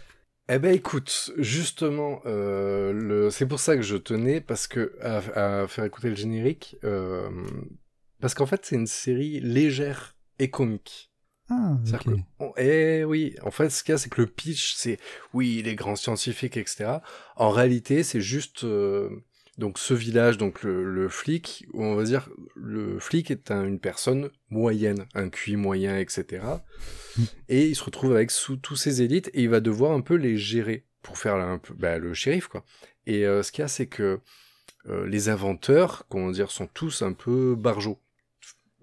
Eh 0.48 0.58
ben 0.58 0.74
écoute, 0.74 1.34
justement, 1.38 2.22
euh, 2.26 2.94
le... 2.94 3.30
c'est 3.30 3.46
pour 3.46 3.60
ça 3.60 3.76
que 3.76 3.82
je 3.82 3.98
tenais 3.98 4.40
parce 4.40 4.68
que 4.68 4.94
à, 5.02 5.18
à 5.64 5.68
faire 5.68 5.84
écouter 5.84 6.08
le 6.08 6.16
générique, 6.16 6.78
euh, 6.86 7.30
parce 8.22 8.34
qu'en 8.34 8.46
fait 8.46 8.62
c'est 8.64 8.78
une 8.78 8.88
série 8.88 9.42
légère 9.42 10.16
et 10.40 10.50
comique. 10.50 11.12
Ah, 11.50 11.78
C'est-à-dire 11.84 12.14
ok. 12.14 12.18
que- 12.18 12.22
on- 12.40 12.54
eh 12.56 13.04
oui, 13.04 13.36
en 13.44 13.52
fait, 13.52 13.70
ce 13.70 13.84
qu'il 13.84 13.92
y 13.92 13.96
a, 13.96 13.98
c'est 13.98 14.10
que 14.10 14.22
le 14.22 14.28
pitch, 14.28 14.76
c'est 14.76 14.98
oui, 15.34 15.62
les 15.62 15.76
grands 15.76 15.98
scientifiques, 15.98 16.56
etc. 16.56 17.00
En 17.36 17.50
réalité, 17.50 18.02
c'est 18.04 18.22
juste 18.22 18.64
euh, 18.64 19.10
donc 19.58 19.78
ce 19.80 19.94
village, 19.94 20.38
donc 20.38 20.64
le, 20.64 20.84
le 20.84 21.08
flic, 21.10 21.66
on 21.74 21.96
va 21.96 22.04
dire 22.04 22.30
le 22.56 23.00
flic 23.00 23.32
est 23.32 23.52
un- 23.52 23.66
une 23.66 23.80
personne 23.80 24.30
moyenne, 24.50 25.06
un 25.14 25.30
QI 25.30 25.56
moyen, 25.56 25.98
etc. 25.98 26.44
Et 27.50 27.68
il 27.68 27.76
se 27.76 27.84
retrouve 27.84 28.14
avec 28.14 28.32
sous 28.32 28.58
tous 28.58 28.76
ses 28.76 29.02
élites 29.02 29.30
et 29.34 29.44
il 29.44 29.50
va 29.50 29.62
devoir 29.62 29.92
un 29.94 30.02
peu 30.02 30.16
les 30.16 30.38
gérer 30.38 30.86
pour 31.02 31.18
faire 31.18 31.36
un 31.36 31.58
peu 31.58 31.74
bah, 31.74 31.98
le 32.00 32.14
shérif, 32.14 32.48
quoi. 32.48 32.66
Et 33.06 33.26
euh, 33.26 33.44
ce 33.44 33.52
qu'il 33.52 33.62
y 33.62 33.66
a, 33.66 33.68
c'est 33.68 33.86
que 33.88 34.20
euh, 34.90 35.08
les 35.08 35.30
inventeurs, 35.30 36.06
comment 36.10 36.32
dire, 36.32 36.52
sont 36.52 36.68
tous 36.68 37.02
un 37.02 37.14
peu 37.14 37.56
barjots. 37.56 38.00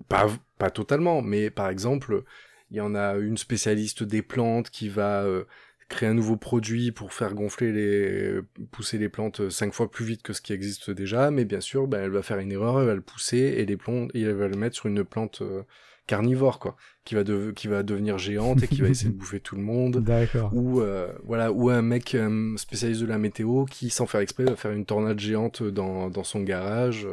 Pas, 0.08 0.28
pas 0.58 0.70
totalement, 0.70 1.22
mais 1.22 1.50
par 1.50 1.68
exemple, 1.68 2.24
il 2.70 2.76
y 2.78 2.80
en 2.80 2.94
a 2.94 3.14
une 3.16 3.36
spécialiste 3.36 4.02
des 4.02 4.22
plantes 4.22 4.70
qui 4.70 4.88
va 4.88 5.22
euh, 5.24 5.44
créer 5.92 6.08
un 6.08 6.14
nouveau 6.14 6.36
produit 6.36 6.90
pour 6.90 7.12
faire 7.12 7.34
gonfler 7.34 7.70
les, 7.72 8.40
pousser 8.72 8.98
les 8.98 9.08
plantes 9.08 9.48
cinq 9.50 9.72
fois 9.72 9.90
plus 9.90 10.04
vite 10.04 10.22
que 10.22 10.32
ce 10.32 10.40
qui 10.42 10.52
existe 10.52 10.90
déjà, 10.90 11.30
mais 11.30 11.44
bien 11.44 11.60
sûr, 11.60 11.86
ben, 11.86 12.02
elle 12.02 12.10
va 12.10 12.22
faire 12.22 12.38
une 12.38 12.50
erreur, 12.50 12.80
elle 12.80 12.86
va 12.86 12.94
le 12.94 13.00
pousser 13.02 13.36
et 13.38 13.64
les 13.66 13.76
plantes, 13.76 14.10
et 14.14 14.22
elle 14.22 14.34
va 14.34 14.48
le 14.48 14.56
mettre 14.56 14.74
sur 14.76 14.86
une 14.86 15.04
plante 15.04 15.42
euh, 15.42 15.62
carnivore, 16.06 16.58
quoi, 16.58 16.76
qui 17.04 17.14
va, 17.14 17.22
de- 17.24 17.52
qui 17.54 17.68
va 17.68 17.82
devenir 17.84 18.18
géante 18.18 18.62
et 18.62 18.68
qui 18.68 18.80
va 18.80 18.88
essayer 18.88 19.10
de 19.10 19.14
bouffer 19.18 19.38
tout 19.40 19.54
le 19.54 19.62
monde 19.62 19.98
D'accord. 20.02 20.50
ou 20.52 20.80
euh, 20.80 21.12
voilà 21.24 21.52
ou 21.52 21.70
un 21.70 21.82
mec 21.82 22.14
euh, 22.14 22.56
spécialiste 22.56 23.00
de 23.02 23.06
la 23.06 23.18
météo 23.18 23.64
qui 23.66 23.88
sans 23.90 24.06
faire 24.06 24.20
exprès 24.20 24.44
va 24.44 24.56
faire 24.56 24.72
une 24.72 24.84
tornade 24.84 25.20
géante 25.20 25.62
dans, 25.62 26.10
dans 26.10 26.24
son 26.24 26.40
garage 26.42 27.06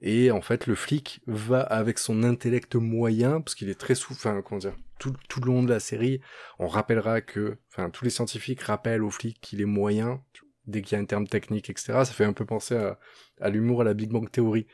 et 0.00 0.30
en 0.30 0.40
fait 0.40 0.68
le 0.68 0.76
flic 0.76 1.20
va 1.26 1.60
avec 1.60 1.98
son 1.98 2.22
intellect 2.22 2.76
moyen 2.76 3.40
parce 3.40 3.56
qu'il 3.56 3.68
est 3.68 3.78
très 3.78 3.94
enfin 4.12 4.40
comment 4.44 4.60
dire 4.60 4.76
tout, 4.98 5.14
tout 5.28 5.40
le 5.40 5.46
long 5.46 5.62
de 5.62 5.70
la 5.70 5.80
série 5.80 6.20
on 6.58 6.68
rappellera 6.68 7.20
que 7.20 7.58
enfin 7.72 7.90
tous 7.90 8.04
les 8.04 8.10
scientifiques 8.10 8.62
rappellent 8.62 9.02
au 9.04 9.10
flic 9.10 9.40
qu'il 9.40 9.60
est 9.60 9.64
moyen 9.66 10.22
dès 10.66 10.82
qu'il 10.82 10.96
y 10.96 11.00
a 11.00 11.02
un 11.02 11.06
terme 11.06 11.26
technique 11.26 11.70
etc 11.70 11.92
ça 12.04 12.06
fait 12.06 12.24
un 12.24 12.32
peu 12.32 12.44
penser 12.44 12.76
à, 12.76 12.98
à 13.40 13.48
l'humour 13.50 13.80
à 13.82 13.84
la 13.84 13.94
Big 13.94 14.10
Bang 14.10 14.30
Theory 14.30 14.66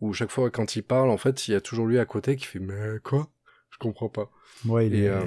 où 0.00 0.12
chaque 0.12 0.30
fois 0.30 0.50
quand 0.50 0.76
il 0.76 0.82
parle 0.82 1.10
en 1.10 1.18
fait 1.18 1.48
il 1.48 1.52
y 1.52 1.54
a 1.54 1.60
toujours 1.60 1.86
lui 1.86 1.98
à 1.98 2.04
côté 2.04 2.36
qui 2.36 2.46
fait 2.46 2.60
mais 2.60 2.98
quoi? 3.02 3.28
Je 3.70 3.78
comprends 3.78 4.08
pas. 4.08 4.30
Ouais, 4.64 4.86
il, 4.88 4.94
et 4.94 5.04
est, 5.04 5.08
euh, 5.08 5.26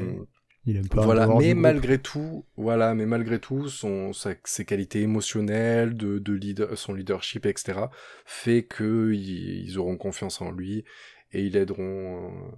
il 0.66 0.82
peu 0.90 1.00
en 1.00 1.06
voilà, 1.06 1.28
mais 1.28 1.54
malgré 1.54 2.00
tout, 2.00 2.46
voilà, 2.58 2.94
mais 2.96 3.06
malgré 3.06 3.40
tout, 3.40 3.70
son, 3.70 4.14
sa- 4.14 4.36
ses 4.44 4.66
qualités 4.66 5.02
émotionnelles, 5.02 5.96
de, 5.96 6.20
de 6.20 6.34
leader, 6.34 6.78
son 6.78 6.94
leadership, 6.94 7.46
etc., 7.46 7.92
fait 8.26 8.64
que 8.64 9.12
ils, 9.14 9.66
ils 9.70 9.78
auront 9.80 9.98
confiance 9.98 10.42
en 10.42 10.52
lui 10.52 10.84
et 11.34 11.44
ils 11.46 11.56
aideront, 11.56 12.30
euh, 12.30 12.52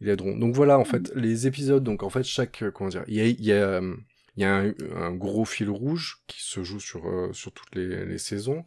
ils 0.00 0.08
aideront. 0.08 0.36
Donc 0.36 0.54
voilà, 0.54 0.78
en 0.78 0.84
fait, 0.84 1.12
les 1.14 1.46
épisodes, 1.46 1.82
donc 1.84 2.02
en 2.02 2.10
fait, 2.10 2.22
chaque, 2.24 2.62
euh, 2.62 2.70
comment 2.70 2.90
dire, 2.90 3.04
il 3.08 3.14
y 3.14 3.20
a, 3.20 3.26
il 3.26 3.44
y 3.44 3.52
a, 3.52 3.56
euh, 3.80 3.94
il 4.36 4.42
y 4.42 4.44
a 4.46 4.56
un, 4.56 4.72
un 4.96 5.12
gros 5.12 5.44
fil 5.44 5.68
rouge 5.70 6.18
qui 6.26 6.40
se 6.42 6.62
joue 6.62 6.80
sur, 6.80 7.06
euh, 7.08 7.32
sur 7.32 7.52
toutes 7.52 7.74
les, 7.74 8.04
les 8.06 8.18
saisons, 8.18 8.64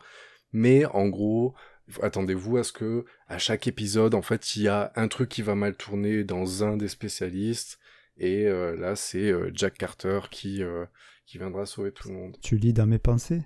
mais 0.51 0.85
en 0.85 1.07
gros, 1.07 1.53
attendez-vous 2.01 2.57
à 2.57 2.63
ce 2.63 2.71
que 2.71 3.05
à 3.27 3.37
chaque 3.39 3.67
épisode, 3.67 4.13
en 4.13 4.21
fait, 4.21 4.55
il 4.55 4.63
y 4.63 4.67
a 4.67 4.91
un 4.95 5.07
truc 5.07 5.29
qui 5.29 5.41
va 5.41 5.55
mal 5.55 5.75
tourner 5.75 6.23
dans 6.23 6.63
un 6.63 6.77
des 6.77 6.87
spécialistes. 6.87 7.79
Et 8.17 8.45
euh, 8.45 8.75
là, 8.77 8.95
c'est 8.95 9.31
euh, 9.31 9.49
Jack 9.55 9.75
Carter 9.75 10.19
qui, 10.29 10.61
euh, 10.61 10.85
qui 11.25 11.39
viendra 11.39 11.65
sauver 11.65 11.91
tout 11.91 12.09
le 12.09 12.13
monde. 12.13 12.37
Tu 12.43 12.57
lis 12.57 12.71
dans 12.73 12.85
mes 12.85 12.99
pensées 12.99 13.41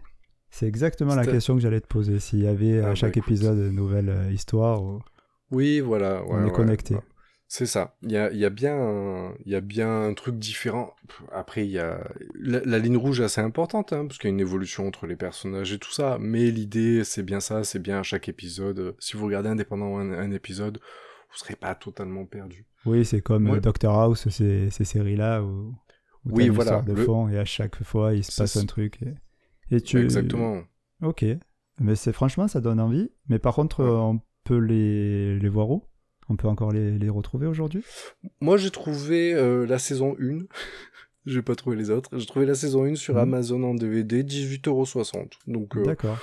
C'est 0.50 0.68
exactement 0.68 1.16
la 1.16 1.26
question 1.26 1.56
que 1.56 1.62
j'allais 1.62 1.80
te 1.80 1.88
poser. 1.88 2.20
S'il 2.20 2.40
y 2.44 2.48
avait 2.48 2.80
Ah 2.80 2.88
à 2.88 2.90
bah, 2.90 2.96
chaque 2.96 3.16
écoute. 3.16 3.32
épisode 3.32 3.58
une 3.60 3.76
nouvelle 3.76 4.10
euh, 4.10 4.30
histoire. 4.32 4.84
ou- 4.84 5.02
Oui, 5.52 5.80
voilà. 5.80 6.22
ouais, 6.24 6.28
On 6.32 6.42
est 6.42 6.46
ouais, 6.48 6.52
connecté. 6.52 6.96
ouais. 6.96 7.02
C'est 7.50 7.66
ça. 7.66 7.96
Il 8.04 8.12
y 8.12 8.18
a, 8.18 8.30
il 8.32 8.38
y, 8.38 8.44
a 8.46 8.50
bien 8.50 8.76
un- 8.78 9.34
y 9.46 9.56
a 9.56 9.62
bien 9.62 10.04
un 10.08 10.14
truc 10.14 10.38
différent. 10.38 10.94
Après, 11.32 11.66
il 11.66 11.72
y 11.72 11.80
a... 11.80 12.06
La, 12.38 12.60
la 12.66 12.78
ligne 12.78 12.98
rouge 12.98 13.22
est 13.22 13.24
assez 13.24 13.40
importante, 13.40 13.94
hein, 13.94 14.06
parce 14.06 14.18
qu'il 14.18 14.28
y 14.30 14.32
a 14.32 14.34
une 14.34 14.42
évolution 14.42 14.86
entre 14.86 15.08
les 15.08 15.16
personnages 15.16 15.72
et 15.72 15.80
tout 15.80 15.92
ça. 15.92 16.18
Mais 16.20 16.52
l'idée, 16.52 17.06
c'est 17.06 17.24
bien 17.24 17.40
ça, 17.40 17.64
c'est 17.64 17.80
bien 17.80 18.00
à 18.00 18.04
chaque 18.04 18.28
épisode. 18.28 18.96
Si 19.00 19.16
vous 19.16 19.26
regardez 19.26 19.48
indépendamment 19.48 20.00
un, 20.00 20.12
un 20.12 20.32
épisode, 20.32 20.80
vous 21.32 21.38
serez 21.38 21.56
pas 21.56 21.74
totalement 21.74 22.26
perdu. 22.26 22.66
Oui, 22.86 23.06
c'est 23.06 23.22
comme 23.22 23.48
euh, 23.48 23.52
Ouais. 23.54 23.62
Doctor 23.62 23.98
House, 23.98 24.28
ces, 24.28 24.70
ces 24.70 24.84
séries-là 24.84 25.42
où, 25.42 25.48
où 25.50 25.74
Oui, 26.26 26.44
t'as 26.44 26.48
une 26.48 26.52
voilà, 26.54 26.82
de 26.82 26.94
le- 26.94 27.04
fond 27.06 27.30
et 27.30 27.38
à 27.38 27.46
chaque 27.46 27.82
fois 27.84 28.14
il 28.14 28.26
se 28.26 28.36
passe 28.36 28.58
un 28.58 28.66
truc. 28.66 29.00
Et, 29.72 29.76
et 29.78 29.82
tu... 29.82 30.00
Exactement. 30.04 30.64
Ok. 31.02 31.24
Mais 31.80 31.96
c'est 31.96 32.12
franchement, 32.14 32.48
ça 32.50 32.60
donne 32.60 32.80
envie. 32.82 33.10
Mais 33.30 33.40
par 33.40 33.56
contre, 33.56 33.82
Ouais. 33.84 33.90
euh, 33.90 33.96
on 33.96 34.20
peut 34.44 34.58
les, 34.58 35.40
les 35.40 35.50
voir 35.50 35.70
où? 35.70 35.86
On 36.30 36.36
peut 36.36 36.48
encore 36.48 36.72
les, 36.72 36.92
les 36.98 37.10
retrouver 37.10 37.48
aujourd'hui? 37.48 37.84
Moi, 38.42 38.58
j'ai 38.58 38.72
trouvé 38.72 39.34
euh, 39.34 39.66
la 39.66 39.80
saison 39.80 40.16
1. 40.20 40.40
j'ai 41.26 41.42
pas 41.42 41.56
trouvé 41.56 41.76
les 41.76 41.90
autres. 41.90 42.10
J'ai 42.18 42.26
trouvé 42.26 42.46
la 42.46 42.56
saison 42.56 42.84
1 42.86 42.96
sur 42.96 43.16
Mhm. 43.16 43.20
Amazon 43.22 43.64
en 43.64 43.74
DVD, 43.76 44.24
18,60€. 44.24 45.30
Donc, 45.48 45.76
euh, 45.78 45.84
D'accord. 45.84 46.18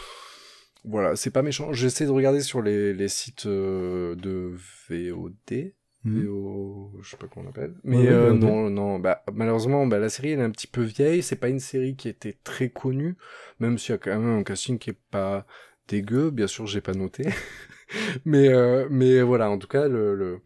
voilà, 0.84 1.16
c'est 1.16 1.30
pas 1.30 1.42
méchant. 1.42 1.72
J'essaie 1.72 2.04
de 2.06 2.10
regarder 2.10 2.40
sur 2.40 2.60
les, 2.62 2.92
les 2.94 3.08
sites 3.08 3.46
euh, 3.46 4.14
de 4.16 4.54
VOD. 4.88 5.72
Mhm. 6.04 6.22
VO, 6.26 6.92
je 7.02 7.10
sais 7.10 7.16
pas 7.16 7.26
comment 7.32 7.46
on 7.46 7.48
appelle. 7.48 7.74
Mais 7.82 7.96
ouais, 7.96 8.08
euh, 8.08 8.32
non, 8.34 8.68
non, 8.68 8.98
bah, 8.98 9.22
malheureusement, 9.32 9.86
bah, 9.86 9.98
la 9.98 10.10
série 10.10 10.32
elle 10.32 10.40
est 10.40 10.42
un 10.42 10.50
petit 10.50 10.66
peu 10.66 10.82
vieille. 10.82 11.22
C'est 11.22 11.36
pas 11.36 11.48
une 11.48 11.60
série 11.60 11.96
qui 11.96 12.08
était 12.10 12.36
très 12.44 12.68
connue, 12.68 13.16
même 13.58 13.78
s'il 13.78 13.92
y 13.92 13.94
a 13.94 13.98
quand 13.98 14.10
même 14.18 14.38
un 14.38 14.42
casting 14.42 14.78
qui 14.78 14.90
est 14.90 14.98
pas 15.10 15.46
dégueu. 15.88 16.30
Bien 16.30 16.46
sûr, 16.46 16.66
j'ai 16.66 16.80
pas 16.80 16.92
noté. 16.94 17.28
mais, 18.24 18.48
euh, 18.48 18.86
mais 18.90 19.22
voilà, 19.22 19.50
en 19.50 19.58
tout 19.58 19.68
cas, 19.68 19.88
le, 19.88 20.14
le... 20.14 20.40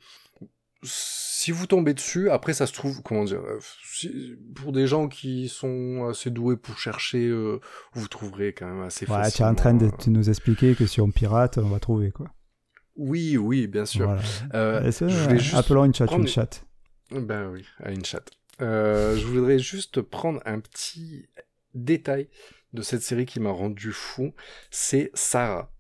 si 0.83 1.51
vous 1.53 1.67
tombez 1.67 1.95
dessus, 1.95 2.31
après 2.31 2.53
ça 2.53 2.67
se 2.67 2.73
trouve, 2.73 3.03
comment 3.03 3.25
dire, 3.25 3.41
euh, 3.41 3.59
si- 3.85 4.37
pour 4.55 4.73
des 4.73 4.87
gens 4.87 5.09
qui 5.09 5.49
sont 5.49 6.07
assez 6.11 6.31
doués 6.31 6.57
pour 6.57 6.79
chercher, 6.79 7.27
euh, 7.27 7.61
vous 7.95 8.09
trouverez 8.09 8.53
quand 8.53 8.67
même 8.67 8.83
assez 8.83 9.05
Ouais, 9.07 9.15
tu 9.15 9.21
es 9.21 9.25
facilement. 9.25 9.51
en 9.51 9.55
train 9.55 9.75
de 9.75 9.91
nous 10.09 10.29
expliquer 10.29 10.75
que 10.75 10.87
si 10.87 11.01
on 11.01 11.11
pirate, 11.11 11.59
on 11.59 11.69
va 11.69 11.81
trouver 11.81 12.11
quoi. 12.11 12.27
Oui, 12.97 13.37
oui, 13.37 13.67
bien 13.69 13.87
sûr. 13.87 14.07
Voilà. 14.07 14.23
Euh, 14.55 14.83
Et 14.85 14.91
ça, 14.93 15.07
je 15.07 15.17
voulais 15.17 15.39
juste 15.39 15.55
Appelons 15.55 15.85
une 15.85 15.95
chat 15.95 16.07
prendre- 16.07 16.23
une 16.23 16.29
chat. 16.29 16.65
Ben 17.13 17.49
oui, 17.51 17.65
à 17.83 17.91
une. 17.93 18.03
Euh, 18.61 19.17
je 19.17 19.25
voudrais 19.25 19.59
juste 19.61 20.03
prendre 20.03 20.41
un 20.45 20.59
petit 20.59 21.27
détail 21.75 22.29
de 22.73 22.83
cette 22.83 23.03
série 23.03 23.27
qui 23.27 23.41
m'a 23.41 23.51
rendu 23.51 23.93
fou. 23.93 24.33
C'est 24.71 25.11
Sarah. 25.15 25.73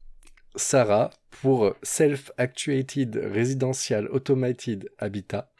Sarah 0.56 1.10
pour 1.30 1.74
Self-Actuated 1.82 3.16
Residential 3.32 4.08
Automated 4.10 4.90
Habitat, 4.98 5.52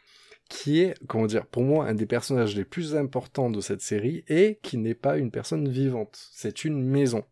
qui 0.49 0.81
est, 0.81 0.95
comment 1.07 1.27
dire, 1.27 1.45
pour 1.45 1.63
moi, 1.63 1.85
un 1.85 1.93
des 1.93 2.05
personnages 2.05 2.55
les 2.55 2.65
plus 2.65 2.95
importants 2.95 3.49
de 3.49 3.61
cette 3.61 3.81
série 3.81 4.23
et 4.27 4.59
qui 4.61 4.77
n'est 4.77 4.95
pas 4.95 5.17
une 5.17 5.31
personne 5.31 5.69
vivante. 5.69 6.29
C'est 6.31 6.65
une 6.65 6.83
maison. 6.83 7.23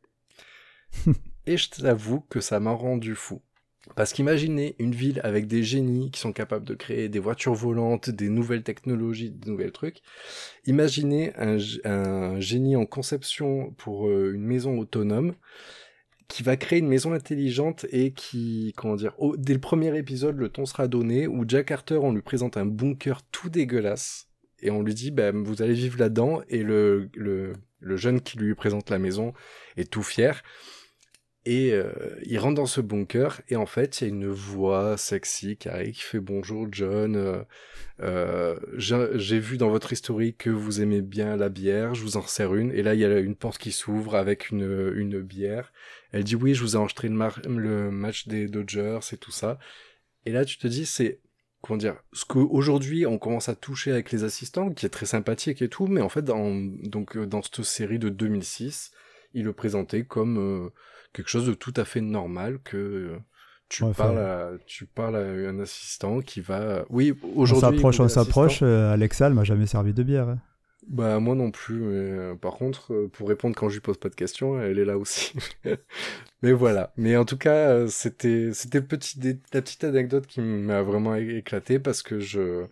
et 1.45 1.57
je 1.57 1.69
t'avoue 1.69 2.21
que 2.21 2.39
ça 2.39 2.59
m'a 2.59 2.71
rendu 2.71 3.15
fou. 3.15 3.41
Parce 3.95 4.13
qu'imaginez 4.13 4.75
une 4.79 4.93
ville 4.93 5.21
avec 5.23 5.47
des 5.47 5.63
génies 5.63 6.11
qui 6.11 6.19
sont 6.19 6.33
capables 6.33 6.65
de 6.65 6.75
créer 6.75 7.09
des 7.09 7.19
voitures 7.19 7.53
volantes, 7.53 8.09
des 8.09 8.29
nouvelles 8.29 8.63
technologies, 8.63 9.31
des 9.31 9.49
nouvelles 9.49 9.71
trucs. 9.71 10.01
Imaginez 10.65 11.33
un, 11.37 12.39
génie 12.39 12.75
en 12.75 12.85
conception 12.85 13.71
pour 13.77 14.07
euh, 14.07 14.33
une 14.33 14.45
maison 14.45 14.77
autonome 14.79 15.33
qui 16.27 16.43
va 16.43 16.57
créer 16.57 16.79
une 16.79 16.89
maison 16.89 17.13
intelligente 17.13 17.85
et 17.91 18.11
qui, 18.11 18.73
comment 18.75 18.95
dire, 18.95 19.13
dès 19.37 19.53
le 19.53 19.59
premier 19.59 19.97
épisode, 19.97 20.37
le 20.37 20.49
ton 20.49 20.65
sera 20.65 20.87
donné 20.87 21.25
où 21.25 21.45
Jack 21.47 21.67
Carter, 21.67 21.99
on 22.01 22.11
lui 22.11 22.21
présente 22.21 22.57
un 22.57 22.65
bunker 22.65 23.21
tout 23.31 23.49
dégueulasse 23.49 24.27
et 24.61 24.69
on 24.69 24.83
lui 24.83 24.93
dit, 24.93 25.11
bah, 25.11 25.31
vous 25.31 25.61
allez 25.61 25.73
vivre 25.73 25.97
là-dedans 25.99 26.41
et 26.49 26.63
le, 26.63 27.09
le 27.79 27.97
jeune 27.97 28.21
qui 28.21 28.37
lui 28.37 28.55
présente 28.55 28.89
la 28.89 28.99
maison 28.99 29.33
est 29.77 29.89
tout 29.89 30.03
fier. 30.03 30.43
Et 31.49 31.71
euh, 31.71 31.89
il 32.25 32.37
rentre 32.39 32.55
dans 32.55 32.65
ce 32.65 32.81
bunker 32.81 33.39
et 33.47 33.55
en 33.55 33.65
fait, 33.65 34.01
il 34.01 34.03
y 34.03 34.07
a 34.07 34.09
une 34.09 34.27
voix 34.27 34.97
sexy 34.97 35.55
qui 35.55 35.69
fait 35.93 36.19
bonjour 36.19 36.67
John. 36.69 37.15
euh, 37.15 37.41
euh, 38.01 38.59
j'ai 39.13 39.39
vu 39.39 39.55
dans 39.55 39.69
votre 39.69 39.93
historique 39.93 40.39
que 40.39 40.49
vous 40.49 40.81
aimez 40.81 41.01
bien 41.01 41.37
la 41.37 41.47
bière, 41.47 41.95
je 41.95 42.01
vous 42.03 42.17
en 42.17 42.21
sers 42.21 42.53
une. 42.53 42.73
Et 42.73 42.83
là, 42.83 42.95
il 42.95 42.99
y 42.99 43.05
a 43.05 43.19
une 43.19 43.37
porte 43.37 43.59
qui 43.59 43.71
s'ouvre 43.71 44.15
avec 44.15 44.49
une, 44.49 44.91
une 44.97 45.21
bière. 45.21 45.71
Elle 46.11 46.25
dit 46.25 46.35
oui, 46.35 46.53
je 46.53 46.63
vous 46.63 46.75
ai 46.75 46.79
enregistré 46.79 47.07
le, 47.07 47.15
le 47.55 47.91
match 47.91 48.27
des 48.27 48.49
Dodgers 48.49 48.99
et 49.13 49.17
tout 49.17 49.31
ça. 49.31 49.57
Et 50.25 50.33
là, 50.33 50.43
tu 50.43 50.57
te 50.57 50.67
dis, 50.67 50.85
c'est 50.85 51.21
comment 51.61 51.77
dire, 51.77 51.95
ce 52.11 52.25
qu'aujourd'hui 52.25 53.05
on 53.05 53.17
commence 53.17 53.47
à 53.47 53.55
toucher 53.55 53.93
avec 53.93 54.11
les 54.11 54.25
assistants, 54.25 54.71
qui 54.73 54.85
est 54.85 54.89
très 54.89 55.05
sympathique 55.05 55.61
et 55.61 55.69
tout, 55.69 55.87
mais 55.87 56.01
en 56.01 56.09
fait, 56.09 56.23
dans, 56.23 56.53
donc, 56.53 57.17
dans 57.17 57.41
cette 57.41 57.63
série 57.63 57.99
de 57.99 58.09
2006, 58.09 58.91
il 59.33 59.45
le 59.45 59.53
présentait 59.53 60.03
comme 60.03 60.37
euh, 60.39 60.69
quelque 61.17 61.29
chose 61.29 61.47
de 61.47 61.53
tout 61.55 61.73
à 61.77 61.85
fait 61.85 62.01
normal 62.01 62.59
que 62.63 62.77
euh, 62.77 63.19
tu 63.69 63.85
Ouais, 63.85 63.93
parles 63.95 64.19
à, 64.19 64.51
tu 64.67 64.85
parles 64.87 65.17
à 65.17 65.19
un 65.21 65.59
assistant 65.59 66.21
qui 66.21 66.41
va, 66.41 66.85
oui, 66.89 67.13
On 67.49 67.53
aujourd'hui. 67.53 67.53
s'approche, 67.55 67.99
on 67.99 68.07
s'approche. 68.07 68.59
euh, 68.61 68.93
Alexa, 68.93 69.27
elle 69.27 69.33
m'a 69.33 69.43
jamais 69.43 69.65
servi 69.67 69.93
de 69.93 70.03
bière. 70.03 70.29
hein. 70.29 70.39
Bah 70.87 71.19
moi 71.19 71.35
non 71.35 71.51
plus. 71.51 71.79
mais, 71.81 72.11
euh, 72.11 72.35
par 72.35 72.53
contre, 72.55 72.93
euh, 72.93 73.09
pour 73.09 73.27
répondre 73.27 73.55
quand 73.55 73.67
je 73.67 73.75
lui 73.75 73.81
pose 73.81 73.97
pas 73.97 74.09
de 74.09 74.15
questions, 74.15 74.61
elle 74.61 74.79
est 74.79 74.85
là 74.85 74.97
aussi. 74.97 75.33
mais 76.41 76.51
voilà. 76.53 76.93
Mais 76.97 77.17
en 77.17 77.25
tout 77.25 77.37
cas, 77.37 77.87
c'était 77.87 78.51
c'était 78.53 78.81
petit 78.81 79.19
la 79.53 79.61
petite 79.61 79.83
anecdote 79.83 80.27
qui 80.27 80.41
m'a 80.41 80.81
vraiment 80.83 81.15
éclaté 81.15 81.79
parce 81.79 82.01
que 82.03 82.19
je 82.19 82.65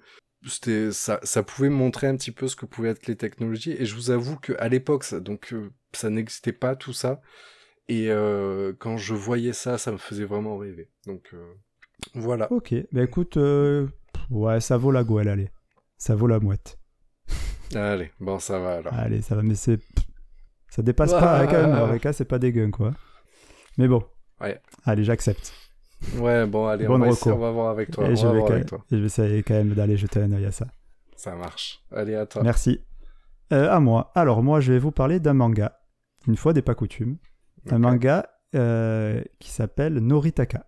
c'était 0.48 0.92
ça 0.92 1.20
ça 1.24 1.44
pouvait 1.44 1.70
montrer 1.70 2.08
un 2.08 2.16
petit 2.18 2.32
peu 2.32 2.48
ce 2.48 2.56
que 2.56 2.66
pouvaient 2.68 2.90
être 2.92 3.08
les 3.08 3.16
technologies 3.18 3.72
et 3.74 3.86
je 3.86 3.96
vous 3.96 4.12
avoue 4.12 4.38
que 4.38 4.54
à 4.60 4.70
l'époque 4.70 5.04
ça 5.04 5.20
donc 5.20 5.54
ça 5.94 6.10
n'existait 6.12 6.54
pas 6.54 6.76
tout 6.76 6.94
ça 6.94 7.22
et 7.88 8.10
euh, 8.12 8.74
quand 8.80 8.98
je 8.98 9.14
voyais 9.14 9.54
ça, 9.54 9.78
ça 9.78 9.92
me 9.92 9.98
faisait 9.98 10.26
vraiment 10.26 10.58
rêver. 10.58 10.90
Donc 11.06 11.30
euh, 11.34 11.54
voilà. 12.14 12.52
Ok, 12.52 12.74
bah 12.92 13.04
écoute, 13.04 13.38
euh, 13.38 13.88
ouais, 14.30 14.60
ça 14.60 14.78
vaut 14.78 14.92
la 14.92 15.04
gouelle, 15.04 15.28
allez. 15.30 15.50
Ça 15.98 16.16
vaut 16.16 16.28
la 16.28 16.40
mouette. 16.40 16.78
Allez, 17.74 18.12
bon 18.20 18.40
ça 18.40 18.60
va 18.60 18.76
alors. 18.76 18.94
Allez, 18.94 19.22
ça 19.22 19.36
va, 19.36 19.42
mais 19.42 19.56
c'est. 19.56 19.80
Ça 20.70 20.82
dépasse 20.82 21.12
pas, 21.12 21.40
hein, 21.42 21.48
quand 21.48 21.62
même. 21.62 21.72
Ah. 21.74 21.82
Eureka, 21.82 22.12
c'est 22.14 22.26
pas 22.26 22.38
dégueu, 22.40 22.70
quoi. 22.70 22.94
Mais 23.78 23.88
bon. 23.88 24.04
Ouais. 24.42 24.60
Allez, 24.84 25.04
j'accepte. 25.06 25.54
Ouais, 26.18 26.46
bon 26.46 26.68
allez, 26.68 26.88
on 26.88 26.98
va, 26.98 27.06
reco. 27.06 27.14
essayer- 27.16 27.32
on 27.32 27.40
va 27.40 27.52
voir 27.52 27.70
avec 27.70 27.92
toi. 27.92 28.06
Et 28.06 28.12
on 28.12 28.16
je 28.16 28.28
va 28.28 28.34
vais, 28.34 28.40
voir 28.40 28.52
avec 28.52 28.66
toi. 28.68 28.84
et 28.92 28.96
je 28.96 29.00
vais 29.00 29.06
essayer 29.06 29.44
quand 29.44 29.54
même 29.54 29.74
d'aller 29.74 29.96
jeter 29.96 30.22
un 30.22 30.32
œil 30.34 30.46
à 30.46 30.52
ça. 30.52 30.68
Ça 31.16 31.34
marche. 31.36 31.82
Allez 31.92 32.16
à 32.16 32.26
toi. 32.26 32.44
Merci. 32.44 32.82
À 33.52 33.80
moi. 33.80 34.12
Alors, 34.16 34.44
moi, 34.44 34.60
je 34.60 34.74
vais 34.74 34.80
vous 34.80 34.92
parler 34.92 35.20
d'un 35.20 35.34
manga. 35.34 35.80
Une 36.28 36.36
fois 36.36 36.52
des 36.52 36.62
pas 36.62 36.76
coutumes. 36.76 37.18
Un 37.72 37.80
manga 37.80 38.30
euh, 38.56 39.24
qui 39.40 39.50
s'appelle 39.50 39.96
Noritaka. 39.96 40.68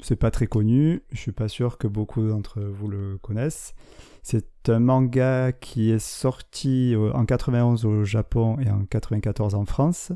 C'est 0.00 0.16
pas 0.16 0.30
très 0.30 0.46
connu, 0.46 1.02
je 1.12 1.18
suis 1.18 1.32
pas 1.32 1.48
sûr 1.48 1.78
que 1.78 1.86
beaucoup 1.86 2.26
d'entre 2.26 2.60
vous 2.60 2.88
le 2.88 3.18
connaissent. 3.18 3.74
C'est 4.22 4.68
un 4.68 4.80
manga 4.80 5.52
qui 5.52 5.90
est 5.90 6.00
sorti 6.00 6.94
en 7.14 7.24
91 7.24 7.84
au 7.84 8.04
Japon 8.04 8.58
et 8.58 8.70
en 8.70 8.84
94 8.84 9.54
en 9.54 9.64
France. 9.64 10.12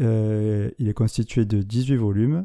Euh, 0.00 0.70
il 0.78 0.88
est 0.88 0.94
constitué 0.94 1.44
de 1.44 1.62
18 1.62 1.96
volumes. 1.96 2.44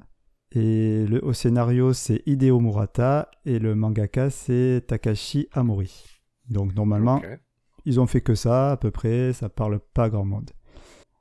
Et 0.51 1.05
le, 1.07 1.23
au 1.23 1.33
scénario, 1.33 1.93
c'est 1.93 2.21
Hideo 2.25 2.59
Murata 2.59 3.29
et 3.45 3.59
le 3.59 3.75
mangaka, 3.75 4.29
c'est 4.29 4.83
Takashi 4.87 5.47
Amori. 5.51 6.05
Donc 6.49 6.75
normalement, 6.75 7.21
ils 7.85 7.99
ont 7.99 8.05
fait 8.05 8.21
que 8.21 8.35
ça, 8.35 8.71
à 8.71 8.77
peu 8.77 8.91
près, 8.91 9.33
ça 9.33 9.49
parle 9.49 9.79
pas 9.79 10.09
grand 10.09 10.25
monde. 10.25 10.51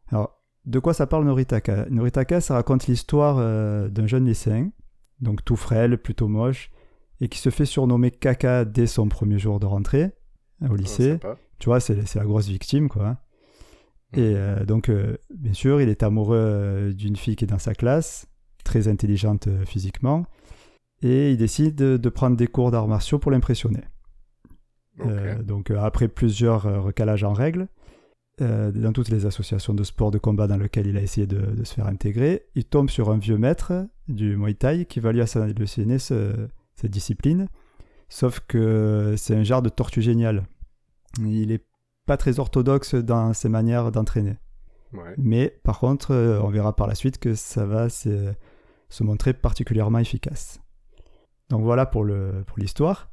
Alors, 0.09 0.42
de 0.65 0.79
quoi 0.79 0.95
ça 0.95 1.07
parle 1.07 1.25
Noritaka? 1.25 1.87
Noritaka, 1.91 2.41
ça 2.41 2.55
raconte 2.55 2.87
l'histoire 2.87 3.37
euh, 3.39 3.89
d'un 3.89 4.07
jeune 4.07 4.27
lycéen, 4.27 4.71
donc 5.21 5.45
tout 5.45 5.57
frêle, 5.57 5.99
plutôt 5.99 6.29
moche, 6.29 6.71
et 7.21 7.29
qui 7.29 7.39
se 7.39 7.51
fait 7.51 7.65
surnommer 7.65 8.11
Kaka 8.11 8.65
dès 8.65 8.87
son 8.87 9.09
premier 9.09 9.39
jour 9.39 9.61
de 9.61 9.67
rentrée 9.67 10.13
euh, 10.63 10.69
au 10.69 10.73
Oh, 10.73 10.77
lycée. 10.77 11.19
tu 11.59 11.67
vois, 11.67 11.81
c'est 11.81 12.15
la 12.15 12.25
grosse 12.25 12.49
victime, 12.49 12.89
quoi. 12.89 13.07
hein. 13.07 13.19
Et 14.15 14.35
euh, 14.37 14.65
donc, 14.65 14.89
euh, 14.89 15.17
bien 15.35 15.55
sûr, 15.55 15.81
il 15.81 15.89
est 15.89 16.03
amoureux 16.03 16.93
d'une 16.95 17.17
fille 17.17 17.35
qui 17.37 17.45
est 17.45 17.49
dans 17.49 17.59
sa 17.59 17.75
classe, 17.75 18.27
très 18.63 18.87
intelligente 18.89 19.49
physiquement, 19.65 20.27
et 21.01 21.33
il 21.33 21.37
décide 21.39 21.75
de, 21.75 22.09
prendre 22.09 22.37
des 22.37 22.47
cours 22.47 22.71
d'arts 22.71 22.89
martiaux 22.89 23.19
pour 23.19 23.33
l'impressionner. 23.33 23.81
Donc 25.43 25.73
après 25.73 26.07
plusieurs 26.07 26.63
recalages 26.85 27.25
en 27.25 27.33
règle, 27.33 27.67
euh, 28.41 28.73
dans 28.73 28.93
toutes 28.93 29.09
les 29.11 29.27
associations 29.27 29.75
de 29.75 29.85
sport 29.85 30.11
de 30.11 30.19
combat 30.19 30.47
dans 30.47 30.57
lesquelles 30.57 30.87
il 30.87 30.97
a 30.97 31.03
essayé 31.03 31.27
de, 31.27 31.39
de 31.41 31.65
se 31.65 31.75
faire 31.75 31.87
intégrer, 31.87 32.47
il 32.55 32.65
tombe 32.65 32.89
sur 32.91 33.11
un 33.11 33.19
vieux 33.19 33.37
maître 33.39 33.73
du 34.09 34.37
Muay 34.37 34.55
Thai 34.55 34.87
qui 34.87 35.01
va 35.01 35.13
lui 35.13 35.23
enseigner 35.23 35.99
ce- 35.99 36.49
cette 36.75 36.91
discipline. 36.91 37.49
Sauf 38.09 38.41
que 38.41 39.15
c'est 39.17 39.35
un 39.37 39.43
genre 39.45 39.63
de 39.63 39.69
tortue 39.69 40.03
génial. 40.03 40.45
Il 41.21 41.53
est 41.53 41.65
pas 42.07 42.17
très 42.17 42.39
orthodoxe 42.41 42.95
dans 42.95 43.33
ses 43.33 43.49
manières 43.49 43.93
d'entraîner. 43.93 44.37
Ouais. 44.93 45.15
Mais 45.19 45.61
par 45.63 45.79
contre, 45.79 46.11
euh, 46.13 46.41
on 46.43 46.49
verra 46.51 46.75
par 46.75 46.87
la 46.87 46.95
suite 46.95 47.19
que 47.19 47.35
ça 47.35 47.65
va 47.65 47.89
se, 47.89 48.33
se 48.89 49.05
montrer 49.05 49.33
particulièrement 49.35 49.99
efficace. 49.99 50.61
Donc 51.49 51.63
voilà 51.63 51.87
pour 51.87 52.05
l'histoire. 52.57 53.11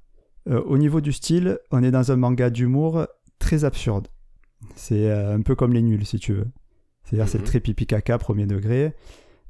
Euh, 0.50 0.62
au 0.64 0.78
niveau 0.78 1.02
du 1.02 1.12
style, 1.14 1.60
on 1.72 1.84
est 1.84 1.92
dans 1.92 2.12
un 2.12 2.16
manga 2.16 2.50
d'humour 2.50 3.06
très 3.38 3.64
absurde. 3.66 4.08
C'est 4.76 5.10
euh, 5.10 5.36
un 5.36 5.41
peu 5.41 5.56
comme 5.56 5.74
les 5.74 5.82
nuls, 5.82 6.06
si 6.06 6.19
tu 6.19 6.34
veux. 6.34 6.48
C'est-à-dire 7.04 7.28
c'est 7.28 7.39
Mhm. 7.39 7.43
très 7.45 7.60
pipi 7.60 7.86
caca, 7.86 8.17
premier 8.17 8.45
degré. 8.45 8.93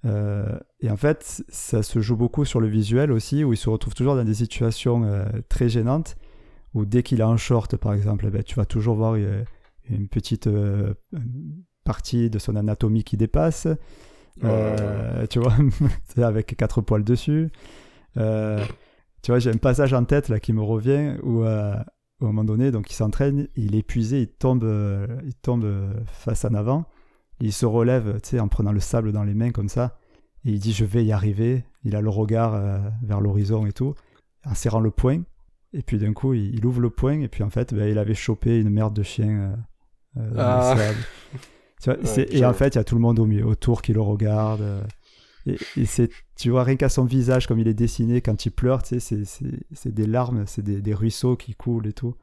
Euh, 0.05 0.57
et 0.79 0.89
en 0.89 0.95
fait, 0.97 1.43
ça 1.49 1.83
se 1.83 1.99
joue 1.99 2.15
beaucoup 2.15 2.45
sur 2.45 2.61
le 2.61 2.67
visuel 2.67 3.11
aussi, 3.11 3.43
où 3.43 3.51
il 3.53 3.57
se 3.57 3.69
retrouve 3.69 3.93
toujours 3.95 4.15
dans 4.15 4.23
des 4.23 4.33
situations 4.35 5.03
euh, 5.03 5.25
très 5.49 5.67
gênantes, 5.67 6.15
où 6.73 6.85
dès 6.85 7.03
qu'il 7.03 7.19
est 7.19 7.23
en 7.23 7.35
short, 7.37 7.75
par 7.75 7.93
exemple, 7.93 8.25
eh 8.27 8.31
ben, 8.31 8.43
tu 8.43 8.55
vas 8.55 8.65
toujours 8.65 8.95
voir 8.95 9.15
une 9.15 10.07
petite 10.07 10.47
euh, 10.47 10.93
partie 11.83 12.29
de 12.29 12.39
son 12.39 12.55
anatomie 12.55 13.03
qui 13.03 13.17
dépasse. 13.17 13.67
Tu 14.39 15.39
vois, 15.39 15.53
avec 16.25 16.55
quatre 16.55 16.79
poils 16.81 17.03
dessus. 17.03 17.49
Tu 18.15 19.31
vois, 19.31 19.39
j'ai 19.39 19.49
un 19.49 19.57
passage 19.57 19.93
en 19.93 20.05
tête 20.05 20.29
là 20.29 20.39
qui 20.39 20.53
me 20.53 20.61
revient 20.61 21.17
où, 21.23 21.43
au 22.21 22.25
moment 22.27 22.43
donné, 22.43 22.71
donc 22.71 22.89
il 22.91 22.93
s'entraîne, 22.95 23.47
il 23.55 23.75
est 23.75 23.79
épuisé, 23.79 24.21
il 24.21 24.27
tombe, 24.27 24.63
euh, 24.63 25.07
il 25.25 25.33
tombe 25.35 25.63
euh, 25.63 25.93
face 26.05 26.43
en 26.45 26.53
avant 26.53 26.85
Il 27.39 27.53
se 27.53 27.65
relève, 27.65 28.19
tu 28.21 28.29
sais, 28.31 28.39
en 28.39 28.47
prenant 28.49 28.71
le 28.73 28.79
sable 28.81 29.11
dans 29.11 29.23
les 29.23 29.33
mains 29.33 29.51
comme 29.51 29.69
ça. 29.69 29.97
Et 30.45 30.51
il 30.51 30.59
dit 30.59 30.73
je 30.73 30.85
vais 30.85 31.03
y 31.05 31.11
arriver. 31.11 31.63
Il 31.83 31.95
a 31.95 32.01
le 32.01 32.09
regard 32.09 32.53
euh, 32.55 32.79
vers 33.03 33.21
l'horizon 33.21 33.65
et 33.65 33.71
tout, 33.73 33.93
en 34.45 34.53
serrant 34.55 34.79
le 34.81 34.91
poing. 34.91 35.21
Et 35.73 35.81
puis 35.81 35.97
d'un 35.97 36.13
coup, 36.13 36.33
il, 36.33 36.55
il 36.55 36.65
ouvre 36.65 36.81
le 36.81 36.89
poing 36.89 37.21
et 37.21 37.27
puis 37.27 37.43
en 37.43 37.49
fait, 37.49 37.73
ben, 37.73 37.87
il 37.89 37.97
avait 37.97 38.15
chopé 38.15 38.59
une 38.59 38.69
merde 38.69 38.93
de 38.93 39.03
chien 39.03 39.55
euh, 40.17 40.29
dans 40.31 40.39
Ah. 40.39 40.73
le 40.75 40.81
sable. 40.81 40.97
Tu 41.81 41.89
vois, 41.89 41.93
Ouais, 41.99 42.05
c'est- 42.05 42.33
et 42.33 42.43
en 42.45 42.53
fait, 42.53 42.75
il 42.75 42.77
y 42.77 42.81
a 42.81 42.83
tout 42.83 42.95
le 42.95 43.01
monde 43.01 43.19
au 43.19 43.27
autour 43.47 43.81
qui 43.81 43.93
le 43.93 44.01
regarde. 44.01 44.61
Et, 45.75 45.85
c'est, 45.85 46.09
tu 46.35 46.49
vois, 46.49 46.63
rien 46.63 46.75
qu'à 46.75 46.89
son 46.89 47.05
visage, 47.05 47.47
comme 47.47 47.59
il 47.59 47.67
est 47.67 47.73
dessiné, 47.73 48.21
quand 48.21 48.45
il 48.45 48.51
pleure, 48.51 48.83
tu 48.83 48.99
sais, 48.99 49.23
c'est, 49.25 49.93
des 49.93 50.05
larmes, 50.05 50.45
c'est 50.47 50.63
des, 50.63 50.93
ruisseaux 50.93 51.35
qui 51.35 51.55
coulent 51.55 51.87
et 51.87 51.93
tout. 51.93 52.15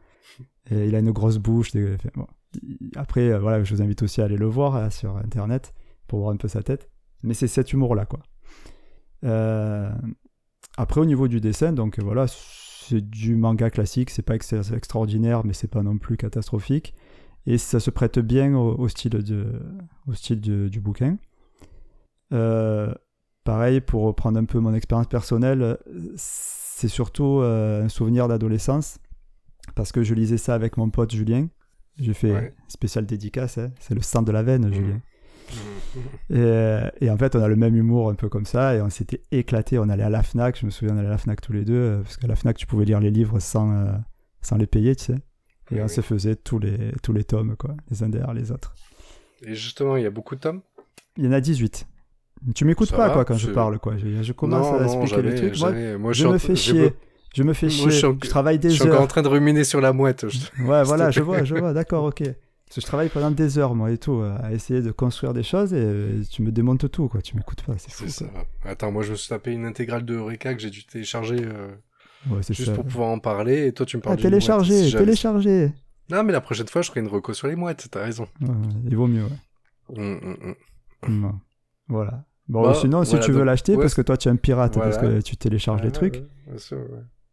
Et 0.70 0.86
il 0.86 0.94
a 0.94 0.98
une 0.98 1.12
grosse 1.12 1.38
bouche. 1.38 1.72
Après, 2.96 3.30
euh, 3.30 3.38
voilà, 3.38 3.62
je 3.62 3.74
vous 3.74 3.82
invite 3.82 4.02
aussi 4.02 4.20
à 4.20 4.24
aller 4.24 4.36
le 4.36 4.46
voir 4.46 4.76
euh, 4.76 4.90
sur 4.90 5.16
Internet 5.16 5.74
pour 6.06 6.20
voir 6.20 6.32
un 6.32 6.36
peu 6.36 6.48
sa 6.48 6.62
tête. 6.62 6.90
Mais 7.22 7.34
c'est 7.34 7.48
cet 7.48 7.72
humour-là, 7.72 8.06
quoi. 8.06 8.20
Euh, 9.24 9.90
Après, 10.76 11.00
au 11.00 11.04
niveau 11.04 11.28
du 11.28 11.40
dessin, 11.40 11.72
donc 11.72 11.98
voilà, 12.00 12.26
c'est 12.28 13.00
du 13.00 13.36
manga 13.36 13.70
classique, 13.70 14.10
c'est 14.10 14.22
pas 14.22 14.34
ex- 14.34 14.52
extraordinaire, 14.52 15.44
mais 15.44 15.52
c'est 15.52 15.70
pas 15.70 15.82
non 15.82 15.98
plus 15.98 16.16
catastrophique. 16.16 16.94
Et 17.46 17.58
ça 17.58 17.78
se 17.78 17.90
prête 17.90 18.18
bien 18.18 18.56
au, 18.56 18.88
style, 18.88 19.22
de, 19.22 19.62
au 20.08 20.14
style 20.14 20.40
du 20.40 20.80
bouquin. 20.80 21.16
Euh, 22.32 22.92
pareil, 23.46 23.80
pour 23.80 24.02
reprendre 24.02 24.38
un 24.38 24.44
peu 24.44 24.58
mon 24.60 24.74
expérience 24.74 25.06
personnelle, 25.06 25.62
euh, 25.62 25.76
c'est 26.16 26.88
surtout 26.88 27.40
euh, 27.40 27.84
un 27.84 27.88
souvenir 27.88 28.28
d'adolescence, 28.28 28.98
parce 29.74 29.90
que 29.92 30.02
je 30.02 30.12
lisais 30.12 30.36
ça 30.36 30.54
avec 30.54 30.76
mon 30.76 30.90
pote 30.90 31.12
Julien. 31.14 31.48
J'ai 31.98 32.12
fait 32.12 32.32
Ouais. 32.32 32.54
spécial 32.68 33.06
dédicace, 33.06 33.56
hein. 33.56 33.70
c'est 33.80 33.94
le 33.94 34.02
sang 34.02 34.20
de 34.22 34.30
la 34.32 34.42
veine, 34.42 34.66
Mhm. 34.66 34.74
Julien. 34.74 35.00
Et, 36.28 36.34
euh, 36.34 36.90
et 37.00 37.08
en 37.08 37.16
fait, 37.16 37.36
on 37.36 37.42
a 37.42 37.48
le 37.48 37.56
même 37.56 37.76
humour 37.76 38.10
un 38.10 38.14
peu 38.16 38.28
comme 38.28 38.44
ça, 38.46 38.74
et 38.74 38.82
on 38.82 38.90
s'était 38.90 39.22
éclaté. 39.30 39.78
On 39.78 39.88
allait 39.88 40.02
à 40.02 40.10
la 40.10 40.22
Fnac, 40.22 40.58
je 40.60 40.66
me 40.66 40.70
souviens, 40.70 40.94
on 40.94 40.98
allait 40.98 41.06
à 41.08 41.12
la 41.12 41.18
Fnac 41.18 41.40
tous 41.40 41.52
les 41.52 41.64
deux, 41.64 42.00
parce 42.02 42.16
qu'à 42.16 42.26
la 42.26 42.34
Fnac, 42.36 42.56
tu 42.58 42.66
pouvais 42.66 42.84
lire 42.84 43.00
les 43.00 43.10
livres 43.12 43.38
sans, 43.38 43.70
euh, 43.72 43.92
sans 44.42 44.56
les 44.56 44.66
payer, 44.66 44.94
tu 44.96 45.04
sais. 45.04 45.14
Et 45.70 45.76
Oui, 45.76 45.80
on 45.80 45.84
oui. 45.84 45.88
se 45.88 46.00
faisait 46.00 46.36
tous 46.36 46.58
les, 46.58 46.92
tous 47.02 47.12
les 47.12 47.24
tomes, 47.24 47.56
quoi, 47.56 47.74
les 47.90 48.02
uns 48.02 48.08
derrière 48.08 48.34
les 48.34 48.50
autres. 48.50 48.74
Et 49.42 49.54
justement, 49.54 49.96
il 49.96 50.02
y 50.02 50.06
a 50.06 50.10
beaucoup 50.10 50.34
de 50.34 50.40
tomes? 50.40 50.62
Il 51.16 51.24
y 51.24 51.28
en 51.28 51.32
a 51.32 51.40
18. 51.40 51.86
Tu 52.54 52.64
m'écoutes 52.64 52.90
pas, 52.92 53.08
va, 53.08 53.14
quoi, 53.14 53.24
quand 53.24 53.36
je 53.36 53.50
parle, 53.50 53.78
quoi. 53.78 53.96
Je, 53.96 54.22
je 54.22 54.32
commence 54.32 54.70
Non, 54.72 54.78
à 54.80 54.84
expliquer 54.84 55.06
jamais, 55.44 55.50
trucs. 55.50 55.98
Moi, 56.00 56.12
je 56.12 56.26
me 56.28 56.38
fais 56.38 56.56
chier. 56.56 56.92
Je 57.34 57.42
me 57.42 57.52
fais 57.52 57.68
chier. 57.68 57.84
je 57.86 57.90
Je, 57.90 57.96
suis 57.96 58.06
en- 58.06 58.16
travaille 58.16 58.56
Je 58.56 58.60
des 58.62 58.70
suis 58.70 58.82
encore 58.84 58.98
en 58.98 59.02
heures. 59.02 59.08
train 59.08 59.22
de 59.22 59.28
ruminer 59.28 59.64
sur 59.64 59.80
la 59.80 59.92
mouette. 59.92 60.24
Ouais, 60.24 60.82
voilà, 60.84 61.10
je 61.10 61.20
vois, 61.20 61.44
je 61.44 61.54
vois, 61.54 61.72
d'accord, 61.72 62.04
ok. 62.04 62.22
Parce 62.22 62.74
que 62.76 62.80
je 62.80 62.86
travaille 62.86 63.08
pendant 63.10 63.30
des 63.30 63.58
heures, 63.58 63.74
moi, 63.74 63.90
et 63.92 63.98
tout, 63.98 64.22
à 64.22 64.52
essayer 64.52 64.80
de 64.80 64.90
construire 64.90 65.32
des 65.34 65.42
choses, 65.42 65.72
et 65.74 65.78
euh, 65.80 66.22
tu 66.30 66.42
me 66.42 66.50
démontes 66.50 66.90
tout, 66.90 67.08
quoi. 67.08 67.20
Tu 67.22 67.36
m'écoutes 67.36 67.62
pas, 67.62 67.74
c'est 67.78 67.92
fou. 67.92 68.08
Ça. 68.08 68.24
Attends, 68.64 68.90
moi 68.90 69.02
je 69.02 69.12
me 69.12 69.16
suis 69.16 69.28
tapé 69.28 69.52
une 69.52 69.64
intégrale 69.66 70.04
de 70.04 70.14
Eureka 70.14 70.54
que 70.54 70.60
j'ai 70.62 70.70
dû 70.70 70.84
télécharger 70.84 71.36
euh, 71.42 71.68
Ouais, 72.30 72.40
juste 72.48 72.64
ça. 72.64 72.72
pour 72.72 72.84
pouvoir 72.84 73.10
en 73.10 73.18
parler 73.20 73.66
et 73.68 73.72
toi 73.72 73.86
tu 73.86 73.96
me 73.96 74.02
Ah, 74.02 74.04
parles 74.06 74.16
d'une 74.16 74.24
télécharger, 74.30 74.72
mouette, 74.72 74.84
si 74.84 74.90
jamais- 74.90 75.04
télécharger. 75.04 75.72
Non 76.10 76.24
mais 76.24 76.32
la 76.32 76.40
prochaine 76.40 76.66
fois 76.66 76.82
je 76.82 76.88
ferai 76.88 76.98
une 77.00 77.06
reco 77.06 77.32
sur 77.34 77.46
les 77.46 77.54
mouettes, 77.54 77.86
t'as 77.90 78.02
raison. 78.02 78.26
Ouais, 78.40 78.48
il 78.84 78.96
vaut 78.96 79.06
mieux, 79.06 79.22
ouais. 79.22 79.96
Hum, 79.96 80.18
hum, 80.42 80.54
hum. 81.06 81.38
Voilà. 81.88 82.24
Bon, 82.48 82.62
Bah, 82.62 82.74
sinon, 82.74 83.04
si 83.04 83.10
voilà, 83.10 83.24
tu 83.26 83.32
veux 83.32 83.44
l'acheter, 83.44 83.74
ouais, 83.74 83.82
parce 83.82 83.94
que 83.94 84.02
toi, 84.02 84.16
tu 84.16 84.28
es 84.28 84.30
un 84.30 84.36
pirate, 84.36 84.74
parce 84.74 84.98
que 84.98 85.20
tu 85.20 85.36
télécharges 85.36 85.82
les 85.82 85.92
trucs. 85.92 86.22
bien 86.46 86.58
sûr. 86.58 86.78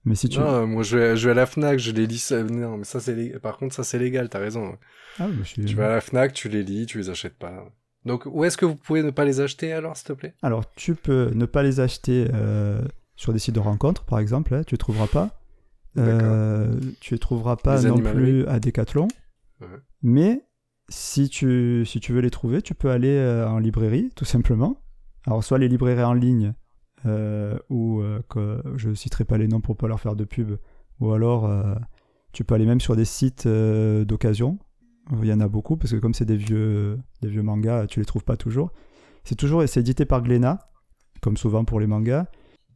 Mais 0.05 0.15
si 0.15 0.27
tu. 0.27 0.37
Non, 0.39 0.67
moi 0.67 0.83
je 0.83 0.97
vais, 0.97 1.15
je 1.15 1.25
vais 1.25 1.31
à 1.31 1.33
la 1.35 1.45
Fnac, 1.45 1.79
je 1.79 1.91
les 1.91 2.05
lis. 2.07 2.29
Non, 2.51 2.75
mais 2.77 2.83
ça 2.83 2.99
c'est 2.99 3.15
lég- 3.15 3.39
par 3.39 3.57
contre 3.57 3.73
ça 3.73 3.85
c'est 3.85 3.97
légal, 3.97 4.27
t'as 4.27 4.39
raison. 4.39 4.77
Ah, 5.17 5.27
bah, 5.29 5.43
je 5.45 5.61
Tu 5.61 5.75
vas 5.75 5.85
à 5.85 5.89
la 5.95 6.01
Fnac, 6.01 6.33
tu 6.33 6.49
les 6.49 6.61
lis, 6.61 6.85
tu 6.87 6.97
les 6.97 7.09
achètes 7.09 7.37
pas. 7.37 7.71
Donc 8.03 8.23
où 8.25 8.43
est-ce 8.43 8.57
que 8.57 8.65
vous 8.65 8.75
pouvez 8.75 9.01
ne 9.01 9.11
pas 9.11 9.23
les 9.23 9.39
acheter 9.39 9.71
alors, 9.71 9.95
s'il 9.95 10.07
te 10.07 10.11
plaît? 10.13 10.33
Alors, 10.41 10.69
tu 10.75 10.95
peux 10.95 11.31
ne 11.33 11.45
pas 11.45 11.63
les 11.63 11.79
acheter 11.79 12.27
euh, 12.33 12.81
sur 13.15 13.31
des 13.31 13.39
sites 13.39 13.55
de 13.55 13.61
rencontres, 13.61 14.03
par 14.03 14.19
exemple, 14.19 14.53
hein, 14.53 14.63
tu 14.67 14.73
ne 14.75 14.77
trouveras 14.77 15.07
pas. 15.07 15.39
Euh, 15.97 16.73
tu 16.99 17.13
les 17.13 17.19
trouveras 17.19 17.55
pas 17.55 17.81
Les 17.81 17.87
non 17.87 17.99
plus 17.99 18.45
à 18.47 18.59
Decathlon. 18.59 19.07
Ouais. 19.61 19.67
Mais 20.01 20.41
si 20.89 21.29
tu, 21.29 21.85
si 21.85 21.99
tu 22.01 22.11
veux 22.11 22.19
les 22.21 22.29
trouver, 22.31 22.61
tu 22.61 22.73
peux 22.73 22.89
aller 22.89 23.15
euh, 23.15 23.47
en 23.47 23.59
librairie, 23.59 24.09
tout 24.15 24.25
simplement. 24.25 24.81
Alors, 25.25 25.43
soit 25.43 25.57
les 25.57 25.67
librairies 25.67 26.03
en 26.03 26.13
ligne, 26.13 26.53
euh, 27.05 27.57
ou 27.69 28.01
euh, 28.01 28.21
je 28.75 28.93
citerai 28.93 29.25
pas 29.25 29.37
les 29.37 29.47
noms 29.47 29.61
pour 29.61 29.75
pas 29.77 29.87
leur 29.87 29.99
faire 29.99 30.15
de 30.15 30.23
pub, 30.23 30.57
ou 30.99 31.11
alors 31.11 31.45
euh, 31.45 31.75
tu 32.31 32.43
peux 32.43 32.55
aller 32.55 32.65
même 32.65 32.81
sur 32.81 32.95
des 32.95 33.05
sites 33.05 33.45
euh, 33.45 34.05
d'occasion. 34.05 34.57
Il 35.11 35.25
y 35.25 35.33
en 35.33 35.41
a 35.41 35.49
beaucoup, 35.49 35.75
parce 35.75 35.91
que 35.91 35.97
comme 35.97 36.13
c'est 36.13 36.25
des 36.25 36.37
vieux, 36.37 36.97
mangas, 37.21 37.87
tu 37.87 37.99
les 37.99 38.05
trouves 38.05 38.23
pas 38.23 38.37
toujours. 38.37 38.71
C'est 39.25 39.35
toujours 39.35 39.63
c'est 39.67 39.81
édité 39.81 40.05
par 40.05 40.21
Glénat, 40.21 40.59
comme 41.21 41.35
souvent 41.35 41.65
pour 41.65 41.79
les 41.79 41.87
mangas. 41.87 42.25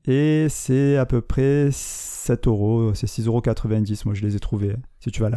Et 0.06 0.48
c'est 0.50 0.98
à 0.98 1.06
peu 1.06 1.22
près 1.22 1.70
7 1.72 2.48
euros, 2.48 2.94
c'est 2.94 3.08
6,90 3.08 3.28
euros. 3.28 3.42
Moi, 4.06 4.14
je 4.14 4.22
les 4.26 4.36
ai 4.36 4.40
trouvés. 4.40 4.76
Si 5.00 5.12
tu 5.12 5.22
vas 5.22 5.30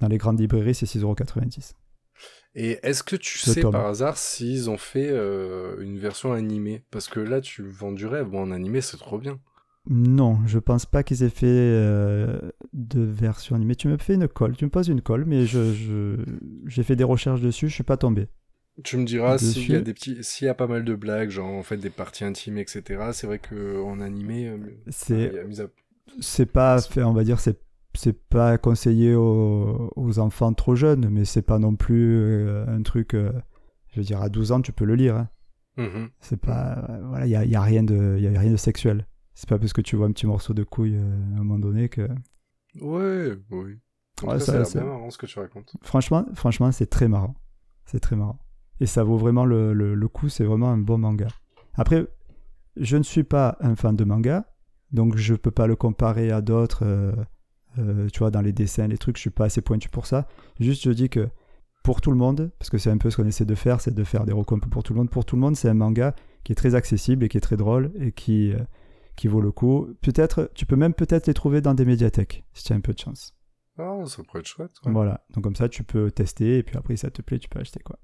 dans 0.00 0.08
les 0.08 0.18
grandes 0.18 0.40
librairies, 0.40 0.74
c'est 0.74 0.86
6,90 0.86 1.02
euros. 1.02 1.16
Et 2.56 2.78
est-ce 2.82 3.02
que 3.04 3.16
tu 3.16 3.38
sais 3.38 3.60
par 3.62 3.86
hasard 3.86 4.16
s'ils 4.18 4.70
ont 4.70 4.78
fait 4.78 5.10
euh, 5.10 5.80
une 5.80 5.98
version 5.98 6.32
animée? 6.32 6.82
Parce 6.90 7.08
que 7.08 7.20
là 7.20 7.40
tu 7.40 7.62
vends 7.62 7.92
du 7.92 8.06
rêve, 8.06 8.26
bon 8.28 8.42
en 8.42 8.50
animé 8.50 8.80
c'est 8.80 8.96
trop 8.96 9.18
bien. 9.18 9.38
Non, 9.88 10.40
je 10.46 10.58
pense 10.58 10.84
pas 10.84 11.04
qu'ils 11.04 11.22
aient 11.22 11.28
fait 11.30 11.46
euh, 11.46 12.40
de 12.72 13.00
version 13.02 13.54
animée. 13.54 13.76
Tu 13.76 13.86
me 13.86 13.96
fais 13.98 14.14
une 14.14 14.26
colle, 14.26 14.56
tu 14.56 14.64
me 14.64 14.70
poses 14.70 14.88
une 14.88 15.00
colle, 15.00 15.24
mais 15.26 15.46
je, 15.46 15.72
je- 15.72 16.16
j'ai 16.66 16.82
fait 16.82 16.96
des 16.96 17.04
recherches 17.04 17.40
dessus, 17.40 17.68
je 17.68 17.74
suis 17.74 17.84
pas 17.84 17.96
tombé. 17.96 18.26
Tu 18.84 18.96
me 18.98 19.04
diras 19.04 19.38
Dessus. 19.38 19.52
s'il 19.60 19.72
y 19.72 19.76
a 19.76 19.80
des 19.80 19.94
petits, 19.94 20.22
s'il 20.22 20.46
y 20.46 20.48
a 20.48 20.54
pas 20.54 20.66
mal 20.66 20.84
de 20.84 20.94
blagues, 20.94 21.30
genre 21.30 21.48
en 21.48 21.62
fait 21.62 21.76
des 21.78 21.88
parties 21.90 22.24
intimes, 22.24 22.58
etc. 22.58 23.12
C'est 23.12 23.26
vrai 23.26 23.38
que 23.38 23.80
en 23.82 24.00
animé, 24.00 24.48
euh, 24.48 24.58
C'est 24.90 25.30
il 25.30 25.36
y 25.36 25.38
a 25.38 25.44
mis 25.44 25.60
à- 25.60 25.68
c'est 26.20 26.46
pas 26.46 26.80
fait, 26.80 27.02
on 27.02 27.12
va 27.12 27.24
dire, 27.24 27.40
c'est 27.40 27.58
c'est 27.96 28.12
pas 28.28 28.58
conseillé 28.58 29.14
aux, 29.14 29.92
aux 29.96 30.18
enfants 30.18 30.52
trop 30.52 30.74
jeunes, 30.76 31.08
mais 31.10 31.24
c'est 31.24 31.42
pas 31.42 31.58
non 31.58 31.74
plus 31.76 32.16
euh, 32.18 32.66
un 32.68 32.82
truc. 32.82 33.14
euh, 33.14 33.32
je 33.92 34.00
veux 34.00 34.04
dire, 34.04 34.20
à 34.22 34.28
12 34.28 34.52
ans, 34.52 34.60
tu 34.60 34.72
peux 34.72 34.84
le 34.84 34.94
lire. 34.94 35.16
hein. 35.16 35.28
Mhm. 35.78 36.08
C'est 36.20 36.40
pas, 36.40 36.86
euh, 36.90 37.02
voilà, 37.08 37.26
il 37.26 37.30
y 37.30 37.36
a, 37.36 37.44
y 37.44 37.54
a 37.54 37.60
rien 37.62 37.82
de, 37.82 38.18
y 38.18 38.26
a 38.34 38.38
rien 38.40 38.52
de 38.52 38.56
sexuel. 38.56 39.06
C'est 39.34 39.48
pas 39.48 39.58
parce 39.58 39.72
que 39.74 39.80
tu 39.82 39.96
vois 39.96 40.06
un 40.06 40.12
petit 40.12 40.26
morceau 40.26 40.54
de 40.54 40.64
couille 40.64 40.96
à 40.96 41.00
un 41.00 41.38
moment 41.44 41.58
donné 41.58 41.88
que. 41.88 42.08
Ouais, 42.80 43.32
oui. 43.50 43.78
En 44.22 44.28
Ouais, 44.28 44.38
tout 44.38 44.38
cas, 44.38 44.38
ça- 44.38 44.44
ça 44.46 44.52
a 44.52 44.56
l'air 44.58 44.66
ça- 44.66 44.80
bien 44.80 44.88
marrant 44.88 45.10
ce 45.10 45.18
que 45.18 45.26
tu 45.26 45.38
racontes. 45.38 45.74
Franchement, 45.82 46.24
franchement, 46.34 46.72
c'est 46.72 46.86
très 46.86 47.08
marrant. 47.08 47.34
C'est 47.84 48.00
très 48.00 48.16
marrant. 48.16 48.38
Et 48.80 48.86
ça 48.86 49.04
vaut 49.04 49.16
vraiment 49.18 49.44
le, 49.44 49.72
le, 49.74 49.94
le 49.94 50.08
coup. 50.08 50.28
C'est 50.28 50.44
vraiment 50.44 50.70
un 50.70 50.78
bon 50.78 50.98
manga. 50.98 51.28
Après, 51.74 52.06
je 52.76 52.96
ne 52.96 53.02
suis 53.02 53.24
pas 53.24 53.56
un 53.60 53.74
fan 53.76 53.94
de 53.96 54.04
manga, 54.04 54.46
donc 54.92 55.16
je 55.16 55.34
peux 55.34 55.50
pas 55.50 55.66
le 55.66 55.76
comparer 55.76 56.30
à 56.30 56.40
d'autres. 56.40 56.84
euh, 56.84 57.12
euh, 57.78 58.08
tu 58.12 58.18
vois, 58.20 58.30
dans 58.30 58.40
les 58.40 58.52
dessins, 58.52 58.86
les 58.88 58.98
trucs, 58.98 59.16
je 59.16 59.20
suis 59.22 59.30
pas 59.30 59.44
assez 59.46 59.60
pointu 59.62 59.88
pour 59.88 60.06
ça. 60.06 60.26
Juste, 60.60 60.84
je 60.84 60.90
dis 60.90 61.08
que 61.08 61.28
pour 61.82 62.00
tout 62.00 62.10
le 62.10 62.16
monde, 62.16 62.50
parce 62.58 62.70
que 62.70 62.78
c'est 62.78 62.90
un 62.90 62.98
peu 62.98 63.10
ce 63.10 63.16
qu'on 63.16 63.26
essaie 63.26 63.44
de 63.44 63.54
faire, 63.54 63.80
c'est 63.80 63.94
de 63.94 64.04
faire 64.04 64.24
des 64.24 64.32
peu 64.32 64.68
pour 64.70 64.82
tout 64.82 64.92
le 64.92 64.98
monde. 64.98 65.10
Pour 65.10 65.24
tout 65.24 65.36
le 65.36 65.40
monde, 65.42 65.56
c'est 65.56 65.68
un 65.68 65.74
manga 65.74 66.14
qui 66.44 66.52
est 66.52 66.56
très 66.56 66.74
accessible 66.74 67.24
et 67.24 67.28
qui 67.28 67.36
est 67.36 67.40
très 67.40 67.56
drôle 67.56 67.92
et 68.00 68.12
qui, 68.12 68.52
euh, 68.52 68.58
qui 69.16 69.28
vaut 69.28 69.40
le 69.40 69.52
coup. 69.52 69.88
Peut-être, 70.02 70.50
tu 70.54 70.66
peux 70.66 70.76
même 70.76 70.94
peut-être 70.94 71.26
les 71.26 71.34
trouver 71.34 71.60
dans 71.60 71.74
des 71.74 71.84
médiathèques, 71.84 72.44
si 72.54 72.64
tu 72.64 72.72
as 72.72 72.76
un 72.76 72.80
peu 72.80 72.92
de 72.92 72.98
chance. 72.98 73.34
Ah, 73.78 73.98
ça 74.06 74.22
pourrait 74.22 74.40
être 74.40 74.46
chouette. 74.46 74.70
ouais. 74.84 74.92
Voilà, 74.92 75.24
donc 75.34 75.44
comme 75.44 75.54
ça 75.54 75.68
tu 75.68 75.84
peux 75.84 76.10
tester 76.10 76.58
et 76.58 76.62
puis 76.62 76.76
après 76.78 76.96
si 76.96 77.02
ça 77.02 77.10
te 77.10 77.20
plaît 77.20 77.38
tu 77.38 77.48
peux 77.50 77.58
acheter 77.60 77.80
quoi. 77.80 77.98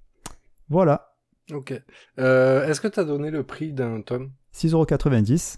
Voilà, 0.68 1.14
Ok. 1.50 1.72
Euh, 2.18 2.66
Est-ce 2.68 2.80
que 2.80 2.88
t'as 2.88 3.04
donné 3.04 3.30
le 3.30 3.42
prix 3.42 3.72
d'un 3.72 4.00
tome? 4.02 4.32
6,90€, 4.54 5.56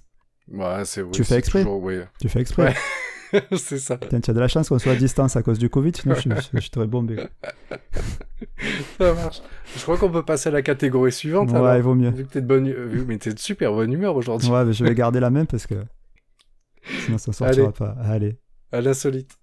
Ouais, 0.49 0.85
c'est. 0.85 1.09
Tu 1.11 1.25
fais 1.25 1.37
exprès? 1.37 1.63
toujours- 1.65 2.07
tu 2.21 2.29
fais 2.29 2.41
exprès? 2.41 2.63
Ouais. 2.69 2.75
c'est 3.57 3.79
ça. 3.79 3.97
Tiens, 3.99 4.21
tu 4.21 4.31
as 4.31 4.35
de 4.35 4.41
la 4.41 4.49
chance 4.49 4.69
qu'on 4.69 4.79
soit 4.79 4.93
à 4.93 4.97
distance 4.97 5.37
à 5.37 5.43
cause 5.43 5.59
du 5.59 5.69
Covid, 5.71 5.93
sinon 5.95 6.15
je, 6.15 6.29
je, 6.31 6.61
je 6.61 6.71
t'aurais 6.71 6.87
bombé. 6.87 7.17
Ça 8.99 9.13
marche. 9.15 9.41
Je 9.77 9.83
crois 9.83 9.97
qu'on 9.99 10.11
peut 10.11 10.25
passer 10.25 10.49
à 10.49 10.53
la 10.53 10.63
catégorie 10.63 11.13
suivante. 11.13 11.51
Ouais, 11.51 11.57
alors. 11.57 11.75
il 11.77 11.83
vaut 11.83 11.95
mieux. 11.95 12.11
Vu 12.11 12.25
que 12.25 12.33
t'es 12.33 12.41
de 12.41 12.47
bonne, 12.47 12.71
vu- 12.71 13.05
mais 13.07 13.19
t'es 13.19 13.33
de 13.35 13.39
super 13.39 13.73
bonne 13.73 13.93
humeur 13.93 14.15
aujourd'hui. 14.17 14.49
Ouais, 14.51 14.65
mais 14.65 14.73
je 14.73 14.85
vais 14.85 14.95
garder 15.03 15.21
la 15.21 15.31
même 15.31 15.47
parce 15.47 15.67
que 15.67 15.75
sinon 17.05 17.19
ça 17.19 17.33
sortira 17.33 17.65
Allez. 17.67 17.73
pas. 17.73 17.97
Allez. 18.05 18.39
À 18.73 18.81
l'insolite. 18.81 19.37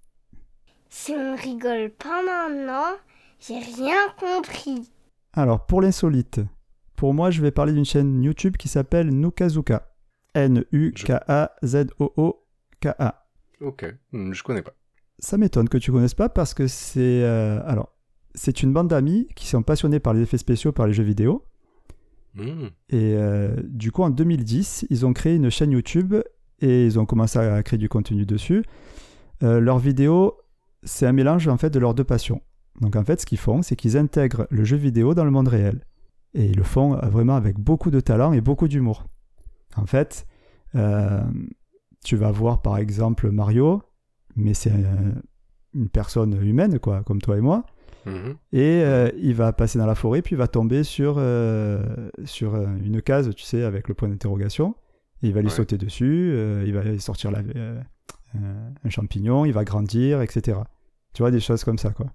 Si 0.90 1.12
on 1.14 1.36
rigole 1.36 1.90
pas 1.92 2.22
maintenant, 2.24 2.98
j'ai 3.40 3.60
rien 3.60 4.08
compris. 4.20 4.90
Alors 5.34 5.66
pour 5.66 5.82
l'insolite, 5.82 6.42
pour 6.96 7.14
moi 7.14 7.32
je 7.32 7.42
vais 7.42 7.52
parler 7.52 7.74
d'une 7.74 7.86
chaîne 7.86 8.22
YouTube 8.24 8.58
qui 8.58 8.68
s'appelle 8.68 9.10
Nukazuka. 9.10 9.88
N-U-K-A-Z-O-O-K-A. 11.92 13.21
Ok. 13.62 13.86
Hmm, 14.12 14.34
je 14.34 14.43
connais 14.43 14.62
pas. 14.62 14.74
Ça 15.19 15.38
m'étonne 15.38 15.69
que 15.69 15.78
tu 15.78 15.91
connaisses 15.91 16.15
pas 16.15 16.30
parce 16.30 16.54
que 16.54 16.67
c'est 16.67 17.24
euh, 17.24 17.62
alors 17.65 17.95
c'est 18.34 18.63
une 18.63 18.74
bande 18.74 18.88
d'amis 18.88 19.28
qui 19.36 19.47
sont 19.47 19.62
passionnés 19.62 20.00
par 20.00 20.13
les 20.13 20.21
effets 20.21 20.38
spéciaux, 20.38 20.71
par 20.71 20.88
les 20.88 20.93
jeux 20.93 21.04
vidéo. 21.04 21.45
Hmm. 22.34 22.67
Et 22.89 23.15
euh, 23.15 23.56
du 23.63 23.91
coup, 23.91 24.04
en 24.04 24.10
2010, 24.10 24.88
ils 24.89 25.06
ont 25.06 25.13
créé 25.13 25.36
une 25.36 25.50
chaîne 25.50 25.71
YouTube 25.71 26.15
et 26.62 26.86
ils 26.86 27.00
ont 27.00 27.06
commencé 27.06 27.39
à 27.39 27.62
créer 27.63 27.78
du 27.78 27.89
contenu 27.89 28.26
dessus. 28.26 28.63
Euh, 29.43 29.60
leurs 29.60 29.80
vidéos, 29.80 30.38
c'est 30.84 31.06
un 31.06 31.12
mélange 31.12 31.47
en 31.47 31.58
fait 31.58 31.69
de 31.69 31.80
leurs 31.80 31.93
deux 31.93 32.04
passions. 32.04 32.41
Donc 32.80 32.95
en 32.95 33.04
fait, 33.04 33.21
ce 33.21 33.26
qu'ils 33.26 33.38
font, 33.38 33.62
c'est 33.62 33.76
qu'ils 33.76 33.97
intègrent 33.97 34.47
le 34.50 34.63
jeu 34.63 34.78
vidéo 34.78 35.13
dans 35.13 35.26
le 35.26 35.32
monde 35.32 35.47
réel. 35.47 35.82
Et 36.34 36.45
ils 36.45 36.56
le 36.56 36.63
font 36.63 36.95
euh, 36.95 37.10
vraiment 37.10 37.36
avec 37.36 37.60
beaucoup 37.60 37.91
de 37.91 38.00
talent 38.00 38.34
et 38.34 38.41
beaucoup 38.41 38.67
d'humour. 38.67 39.06
En 39.76 39.86
fait, 39.86 40.26
euh, 40.76 41.21
tu 42.04 42.16
vas 42.16 42.32
voir 42.32 42.62
par 42.62 42.78
exemple 42.78 43.30
Mario, 43.32 43.82
mais 44.36 44.54
c'est 44.54 44.72
un- 44.72 45.22
une 45.74 45.90
personne 45.90 46.34
humaine, 46.44 46.80
quoi, 46.80 47.04
comme 47.04 47.22
toi 47.22 47.38
et 47.38 47.42
moi. 47.42 47.66
Mhm. 48.06 48.36
Et 48.52 48.82
euh, 48.84 49.10
il 49.20 49.36
va 49.36 49.54
passer 49.54 49.78
dans 49.78 49.86
la 49.86 49.96
forêt, 49.96 50.22
puis 50.22 50.34
il 50.36 50.38
va 50.38 50.48
tomber 50.48 50.84
sur, 50.84 51.16
euh, 51.18 52.10
sur 52.26 52.56
euh, 52.56 52.66
une 52.84 53.02
case, 53.02 53.34
tu 53.36 53.44
sais, 53.44 53.64
avec 53.64 53.88
le 53.88 53.94
point 53.94 54.10
d'interrogation. 54.10 54.76
Et 55.24 55.28
Il 55.28 55.34
va 55.34 55.42
lui 55.42 55.50
Ouais. 55.50 55.54
sauter 55.54 55.78
dessus, 55.78 56.32
euh, 56.34 56.64
il 56.66 56.74
va 56.74 56.98
sortir 57.00 57.30
la- 57.32 57.44
un 58.34 58.90
champignon, 58.90 59.46
il 59.46 59.52
va 59.54 59.64
grandir, 59.66 60.22
etc. 60.22 60.58
Tu 61.14 61.22
vois, 61.22 61.30
des 61.32 61.40
choses 61.42 61.64
comme 61.64 61.78
ça, 61.78 61.92
quoi. 61.92 62.08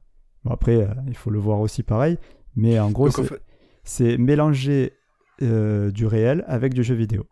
Bon, 0.44 0.51
après, 0.51 0.88
il 1.07 1.14
faut 1.16 1.31
le 1.31 1.38
voir 1.38 1.61
aussi 1.61 1.83
pareil. 1.83 2.18
Mais 2.57 2.79
en 2.81 2.90
gros, 2.90 3.11
c'est 3.11 3.22
fait- 3.85 4.18
mélanger 4.18 4.92
du 5.40 6.07
réel 6.07 6.42
avec 6.49 6.72
du 6.75 6.83
jeu 6.83 6.94
vidéo. 6.94 7.27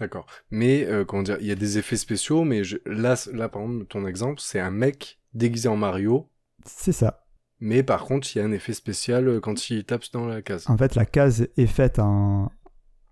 D'accord. 0.00 0.26
Mais, 0.50 0.84
euh, 0.86 1.04
comment 1.04 1.22
dire, 1.22 1.38
il 1.40 1.46
y 1.46 1.52
a 1.52 1.54
des 1.54 1.78
effets 1.78 1.96
spéciaux, 1.96 2.44
mais 2.44 2.64
je- 2.64 2.78
là, 2.86 3.14
là, 3.32 3.48
par 3.48 3.62
exemple, 3.62 3.86
ton 3.86 4.06
exemple, 4.06 4.40
c'est 4.40 4.60
un 4.60 4.70
mec 4.70 5.20
déguisé 5.34 5.68
en 5.68 5.76
Mario, 5.76 6.30
C'est 6.64 6.92
ça. 6.92 7.24
mais 7.60 7.82
par 7.82 8.04
contre, 8.04 8.28
il 8.34 8.38
y 8.38 8.42
a 8.42 8.44
un 8.44 8.52
effet 8.52 8.72
spécial 8.74 9.28
euh, 9.28 9.40
quand 9.40 9.70
il 9.70 9.84
tape 9.84 10.04
dans 10.12 10.26
la 10.26 10.42
case. 10.42 10.68
En 10.68 10.76
fait, 10.76 10.94
la 10.96 11.06
case 11.06 11.48
est 11.56 11.66
faite 11.66 11.98
en, 11.98 12.50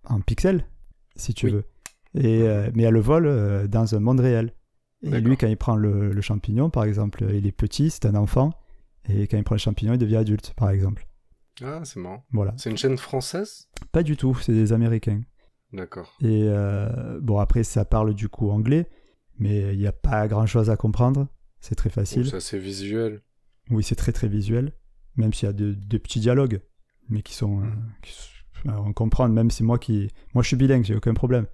en 0.04 0.20
pixels, 0.20 0.66
si 1.16 1.34
tu 1.34 1.46
Oui. 1.46 1.52
veux. 1.52 1.64
Et, 2.14 2.42
euh, 2.42 2.70
mais 2.74 2.82
elle 2.82 2.98
vole 2.98 3.26
euh, 3.26 3.66
dans 3.68 3.94
un 3.94 4.00
monde 4.00 4.20
réel. 4.20 4.52
Et 5.04 5.20
lui, 5.20 5.36
quand 5.36 5.48
il 5.48 5.56
prend 5.56 5.74
le, 5.74 6.12
le 6.12 6.20
champignon, 6.20 6.70
par 6.70 6.84
exemple, 6.84 7.24
il 7.32 7.46
est 7.46 7.52
petit, 7.52 7.90
c'est 7.90 8.06
un 8.06 8.14
enfant. 8.14 8.52
Et 9.08 9.26
quand 9.26 9.36
il 9.36 9.42
prend 9.42 9.56
le 9.56 9.60
champignon, 9.60 9.94
il 9.94 9.98
devient 9.98 10.16
adulte, 10.18 10.54
par 10.56 10.70
exemple. 10.70 11.08
Ah, 11.60 11.80
c'est 11.84 11.98
marrant. 11.98 12.24
Voilà. 12.32 12.54
C'est 12.56 12.70
une 12.70 12.76
chaîne 12.76 12.96
française? 12.96 13.68
Pas 13.90 14.04
du 14.04 14.16
tout, 14.16 14.34
c'est 14.40 14.52
des 14.52 14.72
Américains. 14.72 15.22
D'accord. 15.72 16.14
Et 16.20 16.42
euh, 16.44 17.18
bon, 17.20 17.38
après, 17.38 17.64
ça 17.64 17.84
parle 17.84 18.14
du 18.14 18.28
coup 18.28 18.50
anglais, 18.50 18.88
mais 19.38 19.72
il 19.74 19.78
n'y 19.78 19.86
a 19.86 19.92
pas 19.92 20.28
grand-chose 20.28 20.68
à 20.70 20.76
comprendre. 20.76 21.28
C'est 21.60 21.74
très 21.74 21.90
facile. 21.90 22.26
ça, 22.28 22.40
c'est 22.40 22.58
visuel. 22.58 23.22
Oui, 23.70 23.82
c'est 23.82 23.94
très 23.94 24.12
très 24.12 24.28
visuel, 24.28 24.72
même 25.16 25.32
s'il 25.32 25.46
y 25.46 25.50
a 25.50 25.52
de- 25.52 25.72
des 25.72 25.98
petits 25.98 26.20
dialogues, 26.20 26.60
mais 27.08 27.22
qui 27.22 27.34
sont, 27.34 27.60
euh, 27.62 27.66
qui 28.02 28.12
on 28.66 28.92
comprend. 28.92 29.28
Même 29.28 29.50
si 29.50 29.62
moi 29.62 29.78
qui, 29.78 30.08
moi 30.34 30.42
je 30.42 30.48
suis 30.48 30.56
bilingue, 30.56 30.84
j'ai 30.84 30.94
aucun 30.96 31.14
problème. 31.14 31.46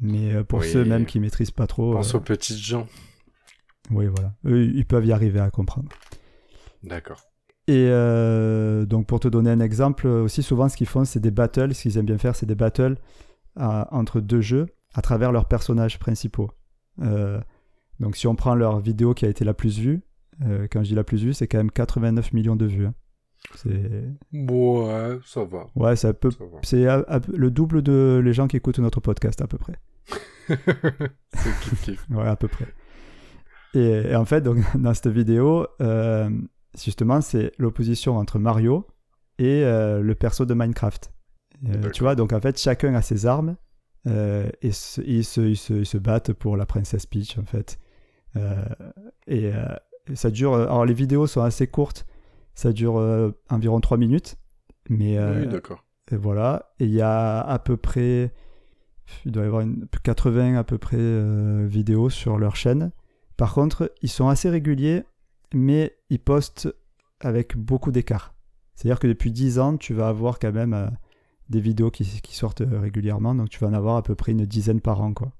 Mais 0.00 0.34
euh, 0.34 0.42
pour 0.44 0.60
Oui. 0.60 0.66
ceux 0.72 0.84
même 0.84 1.04
qui 1.06 1.20
maîtrisent 1.20 1.50
pas 1.50 1.66
trop, 1.66 1.92
Pense 1.92 2.14
euh, 2.14 2.18
aux 2.18 2.22
petites 2.22 2.56
gens. 2.58 2.86
oui 3.90 4.06
voilà, 4.06 4.34
eux 4.46 4.64
ils 4.64 4.86
peuvent 4.86 5.04
y 5.06 5.12
arriver 5.12 5.40
à 5.40 5.50
comprendre. 5.50 5.90
D'accord. 6.82 7.20
Et 7.68 7.86
euh, 7.90 8.86
donc 8.86 9.06
pour 9.06 9.20
te 9.20 9.28
donner 9.28 9.50
un 9.50 9.60
exemple, 9.60 10.06
aussi 10.06 10.42
souvent 10.42 10.68
ce 10.68 10.76
qu'ils 10.76 10.88
font, 10.88 11.04
c'est 11.04 11.20
des 11.20 11.30
battles. 11.30 11.74
Ce 11.74 11.82
qu'ils 11.82 11.98
aiment 11.98 12.06
bien 12.06 12.18
faire, 12.18 12.34
c'est 12.34 12.46
des 12.46 12.54
battles 12.54 12.96
à- 13.56 13.88
entre 13.94 14.20
deux 14.20 14.40
jeux 14.40 14.66
à 14.94 15.02
travers 15.02 15.32
leurs 15.32 15.46
personnages 15.46 15.98
principaux. 15.98 16.50
Euh, 17.00 17.40
donc 18.00 18.16
si 18.16 18.26
on 18.26 18.34
prend 18.34 18.54
leur 18.54 18.80
vidéo 18.80 19.14
qui 19.14 19.24
a 19.24 19.28
été 19.28 19.44
la 19.44 19.54
plus 19.54 19.78
vue, 19.78 20.02
euh, 20.44 20.66
quand 20.70 20.82
je 20.82 20.88
dis 20.88 20.94
la 20.94 21.04
plus 21.04 21.22
vue, 21.22 21.32
c'est 21.34 21.46
quand 21.48 21.58
même 21.58 21.70
89 21.70 22.32
millions 22.32 22.56
de 22.56 22.66
vues. 22.66 22.86
hein. 22.86 22.94
C'est 23.54 24.04
Ouais, 24.32 25.18
ça 25.24 25.44
va. 25.44 25.66
ouais, 25.74 25.96
c'est 25.96 26.12
peu. 26.18 26.28
C'est 26.62 26.86
à- 26.86 27.04
à- 27.08 27.20
le 27.34 27.50
double 27.50 27.82
de 27.82 28.20
les 28.22 28.32
gens 28.34 28.46
qui 28.48 28.56
écoutent 28.56 28.78
notre 28.80 29.00
podcast, 29.00 29.40
à 29.40 29.46
peu 29.46 29.56
près. 29.58 29.78
c'est. 31.32 31.96
Ouais, 32.10 32.26
à 32.26 32.36
peu 32.36 32.48
près. 32.48 32.66
Et, 33.74 34.10
et 34.10 34.16
en 34.16 34.24
fait, 34.24 34.40
donc, 34.42 34.58
dans 34.76 34.92
cette 34.94 35.08
vidéo, 35.08 35.66
euh, 35.80 36.28
justement, 36.78 37.20
c'est 37.20 37.52
l'opposition 37.58 38.16
entre 38.16 38.38
Mario 38.38 38.86
et 39.38 39.62
le 39.62 40.12
perso 40.14 40.44
de 40.44 40.52
Minecraft. 40.54 41.12
Euh, 41.68 41.90
tu 41.90 42.02
vois, 42.02 42.14
donc 42.14 42.32
en 42.32 42.40
fait, 42.40 42.58
chacun 42.58 42.94
a 42.94 43.02
ses 43.02 43.26
armes 43.26 43.56
euh, 44.06 44.48
et 44.62 44.72
se- 44.72 45.00
ils, 45.02 45.24
se, 45.24 45.40
ils, 45.40 45.56
se, 45.56 45.74
ils 45.74 45.86
se 45.86 45.98
battent 45.98 46.32
pour 46.32 46.56
la 46.56 46.66
princesse 46.66 47.06
Peach, 47.06 47.38
en 47.38 47.44
fait. 47.44 47.78
Euh, 48.36 48.64
et, 49.26 49.52
ça 50.14 50.30
dure. 50.30 50.54
Alors, 50.54 50.84
les 50.86 50.94
vidéos 50.94 51.26
sont 51.26 51.42
assez 51.42 51.66
courtes. 51.66 52.06
Ça 52.54 52.72
dure 52.72 52.94
environ 53.48 53.80
3 53.80 53.96
minutes. 53.96 54.36
Mais 54.88 55.18
Oui, 55.18 55.46
d'accord. 55.46 55.84
Et 56.10 56.16
voilà. 56.16 56.72
Et 56.80 56.84
il 56.86 56.90
y 56.92 57.02
a 57.02 57.40
à 57.40 57.58
peu 57.58 57.76
près. 57.76 58.32
Il 59.24 59.32
doit 59.32 59.44
y 59.44 59.46
avoir 59.46 59.62
une, 59.62 59.86
80 60.02 60.56
à 60.56 60.64
peu 60.64 60.78
près 60.78 60.98
vidéos 61.66 62.10
sur 62.10 62.38
leur 62.38 62.56
chaîne. 62.56 62.90
Par 63.36 63.54
contre, 63.54 63.92
ils 64.02 64.08
sont 64.08 64.28
assez 64.28 64.50
réguliers, 64.50 65.04
mais 65.54 65.96
ils 66.08 66.18
postent 66.20 66.74
avec 67.20 67.56
beaucoup 67.56 67.92
d'écart. 67.92 68.34
C'est-à-dire 68.74 68.98
que 68.98 69.06
depuis 69.06 69.30
10 69.30 69.58
ans, 69.58 69.76
tu 69.76 69.94
vas 69.94 70.08
avoir 70.08 70.38
quand 70.38 70.52
même 70.52 70.90
des 71.50 71.60
vidéos 71.60 71.90
qui, 71.90 72.04
qui 72.22 72.34
sortent 72.34 72.62
euh, 72.62 72.80
régulièrement. 72.80 73.34
Donc 73.34 73.48
tu 73.50 73.58
vas 73.58 73.66
en 73.68 73.72
avoir 73.74 73.96
à 73.96 74.02
peu 74.02 74.14
près 74.14 74.32
une 74.32 74.46
dizaine 74.46 74.80
par 74.80 75.00
an. 75.02 75.12
Quoi. 75.12 75.32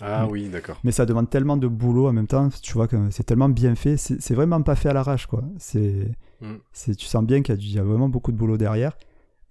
Ah 0.00 0.26
Mm. 0.26 0.30
oui, 0.30 0.48
d'accord. 0.50 0.78
Mais 0.84 0.92
ça 0.92 1.06
demande 1.06 1.30
tellement 1.30 1.56
de 1.56 1.66
boulot 1.66 2.06
en 2.08 2.12
même 2.12 2.26
temps. 2.26 2.48
Tu 2.62 2.72
vois 2.74 2.86
que 2.86 3.10
c'est 3.10 3.24
tellement 3.24 3.48
bien 3.48 3.74
fait. 3.74 3.96
C'est 3.96 4.34
vraiment 4.34 4.60
pas 4.62 4.76
fait 4.76 4.90
à 4.90 4.92
l'arrache. 4.92 5.26
quoi. 5.26 5.42
C'est 5.58 6.12
Mm. 6.42 6.56
tu 6.96 7.06
sens 7.06 7.24
bien 7.24 7.42
qu'il 7.42 7.54
y, 7.54 7.78
a 7.78 7.82
y 7.82 7.84
vraiment 7.86 8.08
beaucoup 8.10 8.30
de 8.30 8.36
boulot 8.36 8.58
derrière. 8.58 8.96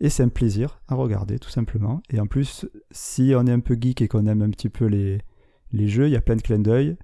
Et 0.01 0.09
c'est 0.09 0.23
un 0.23 0.27
plaisir 0.29 0.81
à 0.87 0.95
regarder, 0.95 1.39
tout 1.39 1.49
simplement. 1.49 2.01
Et 2.11 2.19
en 2.19 2.27
plus, 2.27 2.67
si 2.91 3.33
on 3.35 3.45
est 3.47 3.51
un 3.51 3.61
peu 3.61 3.75
geek 3.79 4.01
et 4.01 4.07
qu'on 4.09 4.25
aime 4.27 4.41
un 4.41 4.49
petit 4.51 4.69
peu 4.69 4.85
les, 4.85 5.19
les 5.71 5.87
jeux, 5.87 6.07
il 6.07 6.11
y 6.11 6.17
a 6.17 6.21
plein 6.21 6.35
de 6.35 6.41
clins 6.41 6.59
d'œil. 6.59 6.97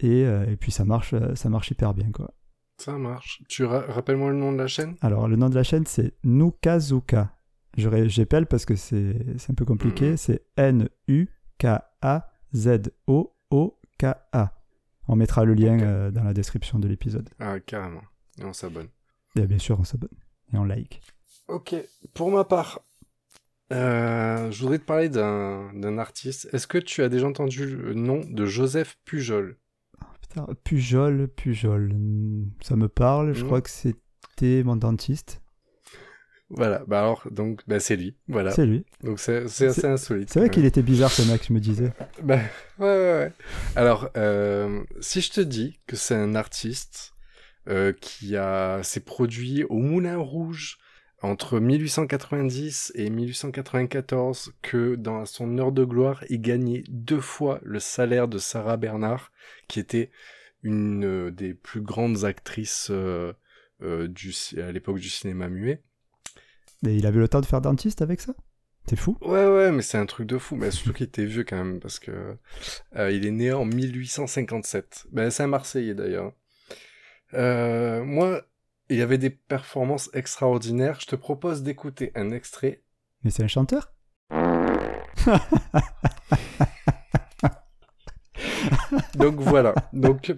Et, 0.00 0.24
euh, 0.26 0.44
et 0.46 0.56
puis 0.56 0.70
ça 0.70 0.84
marche, 0.84 1.14
euh, 1.14 1.34
ça 1.34 1.48
marche 1.48 1.70
hyper 1.70 1.94
bien. 1.94 2.10
Quoi. 2.12 2.30
Ça 2.78 2.92
marche. 2.98 3.42
Tu 3.48 3.64
ra- 3.64 3.86
rappelles-moi 3.88 4.30
le 4.30 4.36
nom 4.36 4.52
de 4.52 4.58
la 4.58 4.66
chaîne? 4.66 4.94
Alors, 5.00 5.26
le 5.26 5.36
nom 5.36 5.48
de 5.48 5.54
la 5.54 5.62
chaîne, 5.62 5.86
c'est 5.86 6.12
Nukazuka. 6.22 7.34
J'appelle 7.76 8.46
parce 8.46 8.64
que 8.64 8.76
c'est 8.76 9.16
un 9.50 9.54
peu 9.54 9.64
compliqué. 9.64 10.10
Mhm. 10.12 10.16
C'est 10.16 10.42
N-U-K-A-Z-O-O-K-A. 13.14 14.52
On 15.06 15.16
mettra 15.16 15.44
le 15.44 15.52
lien 15.54 15.78
euh, 15.80 16.10
dans 16.10 16.24
la 16.24 16.32
description 16.32 16.78
de 16.78 16.88
l'épisode. 16.88 17.28
Ah, 17.38 17.60
carrément. 17.60 18.00
Et 18.40 18.44
on 18.44 18.52
s'abonne. 18.52 18.88
Et 19.36 19.46
bien 19.46 19.58
sûr, 19.58 19.78
on 19.78 19.84
s'abonne. 19.84 20.08
Et 20.52 20.56
on 20.56 20.64
like. 20.64 21.00
Ok, 21.48 21.74
pour 22.14 22.30
ma 22.30 22.44
part, 22.44 22.80
euh, 23.72 24.50
je 24.50 24.60
voudrais 24.62 24.78
te 24.78 24.84
parler 24.84 25.08
d'un 25.10 25.98
artiste. 25.98 26.48
Est-ce 26.52 26.66
que 26.66 26.78
tu 26.78 27.02
as 27.02 27.08
déjà 27.10 27.26
entendu 27.26 27.66
le 27.66 27.92
nom 27.94 28.20
de 28.26 28.46
Joseph 28.46 28.96
Pujol? 29.04 29.58
Putain, 30.22 30.46
Pujol, 30.64 31.28
Pujol. 31.28 31.92
hmm, 31.92 32.50
Ça 32.62 32.76
me 32.76 32.88
parle. 32.88 33.34
Je 33.34 33.40
Mhm. 33.42 33.46
crois 33.46 33.60
que 33.60 33.70
c'était 33.70 34.62
mon 34.64 34.76
dentiste. 34.76 35.42
Voilà, 36.56 36.82
bah 36.86 37.00
alors, 37.00 37.26
donc, 37.30 37.62
bah 37.66 37.80
c'est 37.80 37.96
lui, 37.96 38.16
voilà. 38.28 38.52
C'est 38.52 38.66
lui. 38.66 38.84
Donc 39.02 39.18
c'est 39.18 39.44
assez 39.44 39.86
insolite. 39.86 40.30
C'est 40.30 40.38
vrai 40.38 40.50
qu'il 40.50 40.62
même. 40.62 40.68
était 40.68 40.82
bizarre 40.82 41.10
ce 41.10 41.22
mec, 41.30 41.44
je 41.48 41.52
me 41.52 41.60
disais. 41.60 41.92
Bah, 42.22 42.38
ouais, 42.78 42.86
ouais, 42.86 43.12
ouais. 43.18 43.32
Alors, 43.76 44.08
euh, 44.16 44.82
si 45.00 45.20
je 45.20 45.30
te 45.30 45.40
dis 45.40 45.80
que 45.86 45.96
c'est 45.96 46.14
un 46.14 46.34
artiste 46.34 47.12
euh, 47.68 47.92
qui 48.00 48.36
a 48.36 48.82
ses 48.82 49.00
produits 49.00 49.64
au 49.64 49.78
Moulin 49.78 50.16
Rouge 50.16 50.78
entre 51.24 51.58
1890 51.58 52.92
et 52.94 53.08
1894, 53.08 54.52
que 54.62 54.94
dans 54.94 55.24
son 55.24 55.58
heure 55.58 55.72
de 55.72 55.84
gloire, 55.84 56.22
il 56.28 56.40
gagnait 56.40 56.84
deux 56.88 57.20
fois 57.20 57.60
le 57.62 57.80
salaire 57.80 58.28
de 58.28 58.38
Sarah 58.38 58.76
Bernard, 58.76 59.32
qui 59.66 59.80
était 59.80 60.10
une 60.62 61.04
euh, 61.04 61.30
des 61.30 61.54
plus 61.54 61.80
grandes 61.80 62.24
actrices 62.24 62.88
euh, 62.90 63.32
euh, 63.82 64.08
du, 64.08 64.34
à 64.58 64.70
l'époque 64.72 64.98
du 64.98 65.08
cinéma 65.08 65.48
muet. 65.48 65.82
Mais 66.84 66.96
il 66.96 67.06
avait 67.06 67.18
le 67.18 67.28
temps 67.28 67.40
de 67.40 67.46
faire 67.46 67.62
dentiste 67.62 68.02
avec 68.02 68.20
ça? 68.20 68.34
C'est 68.86 68.96
fou? 68.96 69.16
Ouais, 69.22 69.46
ouais, 69.46 69.72
mais 69.72 69.80
c'est 69.80 69.96
un 69.96 70.04
truc 70.04 70.26
de 70.26 70.36
fou. 70.36 70.56
Mais 70.56 70.70
surtout 70.70 70.92
qu'il 70.92 71.06
était 71.06 71.24
vieux 71.24 71.44
quand 71.44 71.56
même, 71.56 71.80
parce 71.80 71.98
que 71.98 72.36
euh, 72.96 73.10
il 73.10 73.24
est 73.24 73.30
né 73.30 73.52
en 73.52 73.64
1857. 73.64 75.06
Ben, 75.10 75.30
c'est 75.30 75.44
un 75.44 75.46
Marseillais 75.46 75.94
d'ailleurs. 75.94 76.32
Euh, 77.32 78.04
moi, 78.04 78.42
il 78.90 78.98
y 78.98 79.02
avait 79.02 79.16
des 79.16 79.30
performances 79.30 80.10
extraordinaires. 80.12 81.00
Je 81.00 81.06
te 81.06 81.16
propose 81.16 81.62
d'écouter 81.62 82.12
un 82.14 82.30
extrait. 82.32 82.82
Mais 83.22 83.30
c'est 83.30 83.42
un 83.42 83.48
chanteur? 83.48 83.94
Donc 89.14 89.40
voilà. 89.40 89.74
Donc, 89.94 90.34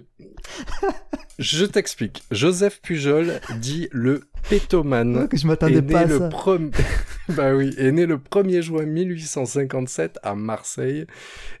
je 1.39 1.65
t'explique. 1.65 2.23
Joseph 2.31 2.81
Pujol 2.81 3.39
dit 3.59 3.87
le 3.91 4.23
pétomane. 4.49 5.27
Que 5.27 5.37
je 5.37 5.43
est 5.43 5.47
m'attendais 5.47 5.81
né 5.81 5.93
pas 5.93 6.01
à 6.01 6.05
le 6.05 6.17
ça. 6.19 6.29
prom- 6.29 6.71
bah 7.29 7.53
oui, 7.55 7.73
est 7.77 7.91
né 7.91 8.05
le 8.05 8.17
1er 8.17 8.61
juin 8.61 8.85
1857 8.85 10.19
à 10.23 10.35
Marseille 10.35 11.05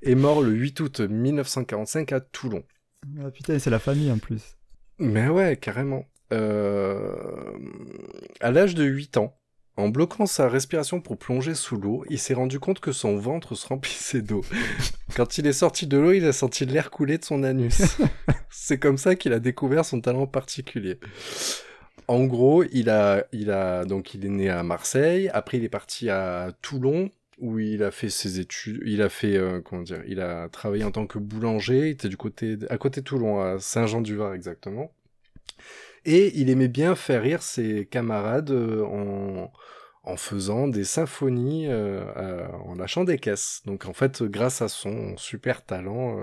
et 0.01 0.15
mort 0.15 0.41
le 0.41 0.51
8 0.51 0.79
août 0.79 0.99
1945 1.01 2.11
à 2.13 2.19
Toulon. 2.21 2.63
Ah, 3.23 3.29
putain, 3.31 3.59
c'est 3.59 3.69
la 3.69 3.79
famille 3.79 4.11
en 4.11 4.17
plus. 4.17 4.57
Mais 4.99 5.27
ouais, 5.27 5.57
carrément. 5.57 6.05
Euh, 6.33 7.13
À 8.41 8.51
l'âge 8.51 8.75
de 8.75 8.83
8 8.83 9.17
ans, 9.17 9.37
en 9.77 9.89
bloquant 9.89 10.25
sa 10.25 10.49
respiration 10.49 10.99
pour 10.99 11.17
plonger 11.17 11.53
sous 11.53 11.77
l'eau, 11.77 12.03
il 12.09 12.17
s'est 12.17 12.33
rendu 12.33 12.59
compte 12.59 12.79
que 12.79 12.91
son 12.91 13.17
ventre 13.17 13.55
se 13.55 13.67
remplissait 13.67 14.21
d'eau. 14.23 14.43
Quand 15.15 15.37
il 15.37 15.45
est 15.45 15.53
sorti 15.53 15.85
de 15.85 15.97
l'eau, 15.97 16.11
il 16.11 16.25
a 16.25 16.33
senti 16.33 16.65
l'air 16.65 16.89
couler 16.89 17.19
de 17.19 17.23
son 17.23 17.43
anus. 17.43 17.97
C'est 18.49 18.79
comme 18.79 18.97
ça 18.97 19.15
qu'il 19.15 19.33
a 19.33 19.39
découvert 19.39 19.85
son 19.85 20.01
talent 20.01 20.25
particulier. 20.25 20.99
en 22.07 22.25
gros, 22.25 22.63
il 22.71 22.89
a, 22.89 23.25
il 23.31 23.51
a, 23.51 23.85
donc 23.85 24.15
il 24.15 24.25
est 24.25 24.29
né 24.29 24.49
à 24.49 24.63
Marseille. 24.63 25.29
Après, 25.33 25.57
il 25.57 25.63
est 25.63 25.69
parti 25.69 26.09
à 26.09 26.51
Toulon 26.63 27.11
où 27.39 27.59
il 27.59 27.83
a 27.83 27.91
fait 27.91 28.09
ses 28.09 28.39
études. 28.39 28.81
Il 28.83 29.03
a 29.03 29.09
fait, 29.09 29.37
euh, 29.37 29.61
comment 29.61 29.83
dire, 29.83 30.01
il 30.07 30.21
a 30.21 30.49
travaillé 30.49 30.83
en 30.83 30.91
tant 30.91 31.05
que 31.05 31.19
boulanger. 31.19 31.79
Il 31.81 31.91
était 31.91 32.09
du 32.09 32.17
côté, 32.17 32.57
à 32.69 32.77
côté 32.79 33.01
de 33.01 33.05
Toulon, 33.05 33.41
à 33.41 33.59
Saint-Jean-du-Var 33.59 34.33
exactement. 34.33 34.91
Et 36.07 36.31
il 36.39 36.49
aimait 36.49 36.69
bien 36.69 36.95
faire 36.95 37.21
rire 37.21 37.43
ses 37.43 37.85
camarades 37.85 38.51
euh, 38.51 38.85
en, 38.85 39.51
en 40.03 40.15
faisant 40.15 40.69
des 40.69 40.85
symphonies, 40.85 41.67
euh, 41.67 42.01
euh, 42.15 42.47
en 42.63 42.75
lâchant 42.75 43.03
des 43.03 43.19
caisses. 43.19 43.61
Donc 43.65 43.85
en 43.85 43.91
fait, 43.91 44.23
grâce 44.23 44.61
à 44.61 44.69
son 44.69 45.17
super 45.17 45.65
talent, 45.65 46.17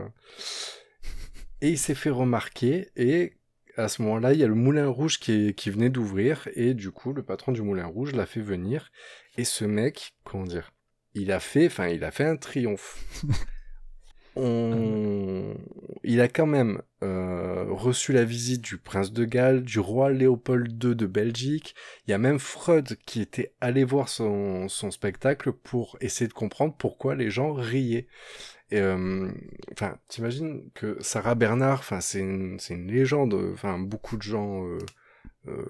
et 1.61 1.69
il 1.69 1.79
s'est 1.79 1.95
fait 1.95 2.09
remarquer. 2.09 2.89
Et 2.97 3.35
à 3.77 3.89
ce 3.89 4.01
moment-là, 4.01 4.33
il 4.33 4.41
y 4.41 4.45
a 4.45 4.49
le 4.49 4.55
Moulin 4.55 4.89
Rouge 4.89 5.19
qui 5.19 5.71
venait 5.71 5.91
d'ouvrir, 5.91 6.49
et 6.55 6.73
du 6.73 6.91
coup, 6.91 7.13
le 7.13 7.23
patron 7.23 7.53
du 7.53 7.61
Moulin 7.61 7.87
Rouge 7.87 8.15
l'a 8.15 8.25
fait 8.25 8.41
venir. 8.41 8.91
Et 9.37 9.45
ce 9.45 9.67
mec, 9.67 10.15
comment 10.25 10.45
dire, 10.45 10.73
il 11.13 11.31
a 11.31 11.41
fait, 11.41 11.67
enfin, 11.67 11.89
il 11.89 12.05
a 12.05 12.11
fait 12.11 12.25
un 12.25 12.37
triomphe. 12.37 13.05
On... 14.37 15.55
Il 16.03 16.21
a 16.21 16.29
quand 16.29 16.47
même 16.47 16.83
euh, 17.03 17.65
reçu 17.69 18.13
la 18.13 18.25
visite 18.25 18.61
du 18.63 18.79
prince 18.79 19.13
de 19.13 19.25
Galles, 19.25 19.63
du 19.63 19.79
roi 19.79 20.11
Léopold 20.11 20.83
II 20.83 20.95
de 20.95 21.07
Belgique. 21.07 21.75
Il 22.07 22.11
y 22.11 22.15
a 22.15 22.19
même 22.19 22.39
Freud 22.39 22.97
qui 23.07 23.21
était 23.21 23.55
allé 23.61 23.85
voir 23.85 24.09
son, 24.09 24.69
son 24.69 24.91
spectacle 24.91 25.53
pour 25.53 25.97
essayer 26.01 26.29
de 26.29 26.33
comprendre 26.33 26.75
pourquoi 26.77 27.15
les 27.15 27.31
gens 27.31 27.53
riaient. 27.53 28.09
Et, 28.71 28.81
euh, 28.81 29.31
enfin, 29.73 29.99
t'imagines 30.09 30.71
que 30.75 30.97
Sarah 31.01 31.35
Bernard, 31.35 31.79
enfin, 31.79 32.01
c'est 32.01 32.21
une, 32.21 32.59
c'est 32.59 32.75
une 32.75 32.91
légende. 32.91 33.35
Enfin, 33.53 33.79
beaucoup 33.79 34.17
de 34.17 34.23
gens 34.23 34.65
euh, 34.67 34.79
euh, 35.49 35.65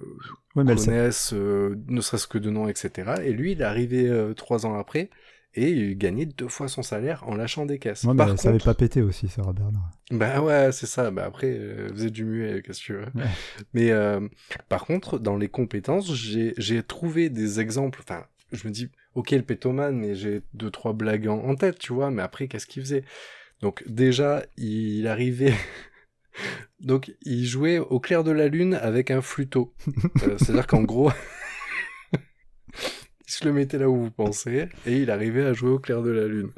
Ouais, 0.55 0.65
connaissent, 0.65 1.33
euh, 1.33 1.77
ne 1.89 2.01
serait-ce 2.01 2.29
que 2.29 2.39
de 2.39 2.49
nom, 2.49 2.69
etc. 2.69 3.15
Et 3.25 3.33
lui, 3.33 3.53
il 3.53 3.61
est 3.61 3.65
arrivé 3.65 4.09
euh, 4.09 4.33
trois 4.33 4.67
ans 4.67 4.79
après 4.79 5.11
et 5.55 5.71
il 5.71 5.97
gagnait 5.99 6.27
deux 6.27 6.49
fois 6.49 6.69
son 6.69 6.83
salaire 6.83 7.23
en 7.29 7.35
lâchant 7.35 7.67
des 7.67 7.79
caisses. 7.79 8.05
Ouais, 8.05 8.15
Par 8.17 8.29
elle 8.31 8.39
savait 8.39 8.55
contre- 8.55 8.65
pas 8.67 8.75
péter 8.75 9.03
aussi, 9.03 9.29
Sarah 9.29 9.53
Bernard. 9.53 9.91
bah 10.11 10.41
ouais, 10.43 10.73
c'est 10.73 10.87
ça. 10.87 11.11
Bah 11.11 11.25
après, 11.27 11.55
euh, 11.59 11.89
vous 11.93 12.05
êtes 12.07 12.13
du 12.13 12.25
muet, 12.25 12.63
qu'est-ce 12.63 12.81
que 12.81 12.85
tu 12.85 12.93
veux? 12.95 13.07
Ouais. 13.15 13.29
Mais 13.73 13.91
euh, 13.91 14.21
par 14.69 14.85
contre, 14.87 15.19
dans 15.19 15.37
les 15.37 15.49
compétences, 15.49 16.15
j'ai 16.15 16.55
j'ai 16.59 16.83
trouvé 16.83 17.29
des 17.31 17.61
exemples. 17.61 18.01
Enfin, 18.03 18.25
je 18.53 18.67
me 18.69 18.73
dis, 18.73 18.91
ok, 19.15 19.31
le 19.33 19.43
pétomane, 19.43 19.97
mais 19.97 20.15
j'ai 20.15 20.43
deux 20.55 20.71
trois 20.71 20.93
blagues 20.93 21.29
en, 21.29 21.39
en 21.39 21.55
tête, 21.55 21.79
tu 21.79 21.93
vois. 21.93 22.11
Mais 22.11 22.23
après, 22.23 22.49
qu'est-ce 22.49 22.67
qu'il 22.67 22.83
faisait? 22.83 23.05
Donc 23.61 23.83
déjà, 23.87 24.45
il 24.57 25.07
arrivait. 25.07 25.55
Donc, 26.81 27.15
il 27.23 27.45
jouait 27.47 27.79
au 27.79 28.01
clair 28.01 28.25
de 28.25 28.33
la 28.33 28.49
lune 28.49 28.75
avec 28.75 29.11
un 29.11 29.23
flûteau. 29.23 29.73
Euh, 30.25 30.37
C'est-à-dire 30.39 30.67
qu'en 30.67 30.83
gros, 30.83 31.11
se 33.35 33.45
le 33.45 33.53
mettait 33.53 33.79
là 33.79 33.89
où 33.89 33.97
vous 33.97 34.11
pensez, 34.11 34.69
et 34.87 34.99
il 34.99 35.11
arrivait 35.11 35.45
à 35.45 35.53
jouer 35.53 35.71
au 35.71 35.79
clair 35.79 36.03
de 36.03 36.11
la 36.11 36.27
lune. 36.27 36.51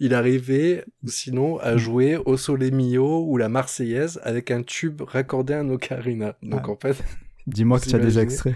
Il 0.00 0.14
arrivait, 0.14 0.84
sinon, 1.06 1.58
à 1.58 1.76
jouer 1.76 2.16
au 2.16 2.36
Sole 2.36 2.70
Mio 2.72 3.24
ou 3.26 3.36
la 3.36 3.48
Marseillaise 3.48 4.20
avec 4.24 4.50
un 4.50 4.62
tube 4.62 5.02
raccordé 5.02 5.54
à 5.54 5.60
un 5.60 5.68
ocarina. 5.68 6.36
Donc 6.42 6.62
Ah. 6.64 6.70
en 6.70 6.76
fait, 6.76 7.02
Dis-moi 7.46 7.78
que 7.80 7.84
tu 7.86 7.94
as 7.94 7.98
des 7.98 8.04
imaginez 8.04 8.22
extraits. 8.22 8.54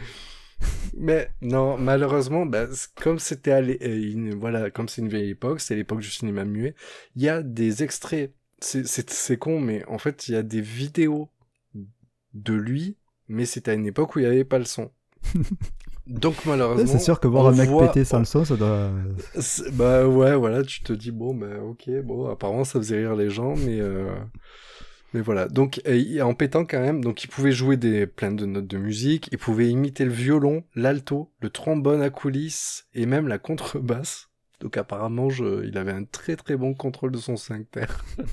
mais 0.97 1.29
non, 1.43 1.77
malheureusement, 1.77 2.47
bah, 2.47 2.67
comme 3.03 3.19
c'était 3.19 3.53
euh, 3.53 4.11
une- 4.13 4.35
voilà, 4.35 4.71
comme 4.71 4.89
c'est 4.89 5.03
une 5.03 5.09
vieille 5.09 5.31
époque, 5.31 5.61
c'est 5.61 5.77
l'époque 5.77 6.01
du 6.01 6.11
cinéma 6.11 6.45
muet, 6.45 6.75
il 7.15 7.23
y 7.23 7.29
a 7.29 7.43
des 7.43 7.83
extraits. 7.83 8.33
C'est- 8.61 9.37
con, 9.37 9.61
mais 9.61 9.85
en 9.87 9.99
fait, 9.99 10.29
il 10.29 10.33
y 10.33 10.37
a 10.37 10.43
des 10.43 10.63
vidéos 10.63 11.29
de 12.35 12.55
lui, 12.55 12.97
mais 13.29 13.45
c'est 13.45 13.69
à 13.69 13.75
une 13.75 13.87
époque 13.87 14.17
où 14.17 14.19
il 14.19 14.23
n'y 14.23 14.29
avait 14.31 14.45
pas 14.45 14.59
le 14.59 14.65
son. 14.65 14.91
Donc 16.07 16.37
malheureusement, 16.47 16.87
C'est 16.87 16.99
sûr 17.01 17.19
que 17.19 17.27
voir 17.27 17.49
un 17.49 17.53
mec 17.53 17.69
voit- 17.69 17.89
péter 17.89 18.05
sans 18.05 18.21
le 18.21 18.25
son, 18.25 18.45
ça 18.45 18.57
doit. 18.57 18.91
Bah 19.73 20.07
ouais, 20.07 20.37
voilà, 20.37 20.63
tu 20.63 20.83
te 20.83 20.93
dis 20.93 21.11
bon, 21.11 21.35
bah 21.35 21.59
ok, 21.65 21.91
bon, 22.05 22.29
apparemment 22.29 22.65
ça 22.65 22.79
faisait 22.79 22.99
rire 22.99 23.17
les 23.17 23.29
gens, 23.29 23.57
mais 23.57 23.81
euh, 23.81 24.09
mais 25.15 25.21
voilà. 25.21 25.49
Donc 25.49 25.81
en 26.23 26.35
pétant 26.35 26.65
quand 26.65 26.81
même, 26.81 27.03
donc 27.03 27.25
il 27.25 27.27
pouvait 27.29 27.53
jouer 27.53 27.77
des 27.77 28.07
plein 28.07 28.31
de 28.31 28.47
notes 28.47 28.69
de 28.69 28.79
musique, 28.79 29.29
il 29.33 29.39
pouvait 29.39 29.69
imiter 29.69 30.05
le 30.05 30.13
violon, 30.13 30.63
l'alto, 30.77 31.33
le 31.41 31.51
trombone 31.51 32.03
à 32.03 32.11
coulisses 32.11 32.87
et 32.95 33.05
même 33.07 33.27
la 33.27 33.39
contrebasse. 33.39 34.29
Donc 34.61 34.77
apparemment, 34.77 35.29
je, 35.29 35.65
il 35.67 35.77
avait 35.77 35.93
un 35.93 36.05
très 36.05 36.37
très 36.37 36.57
bon 36.57 36.73
contrôle 36.73 37.11
de 37.13 37.19
son 37.19 37.37
sphincter. 37.37 37.87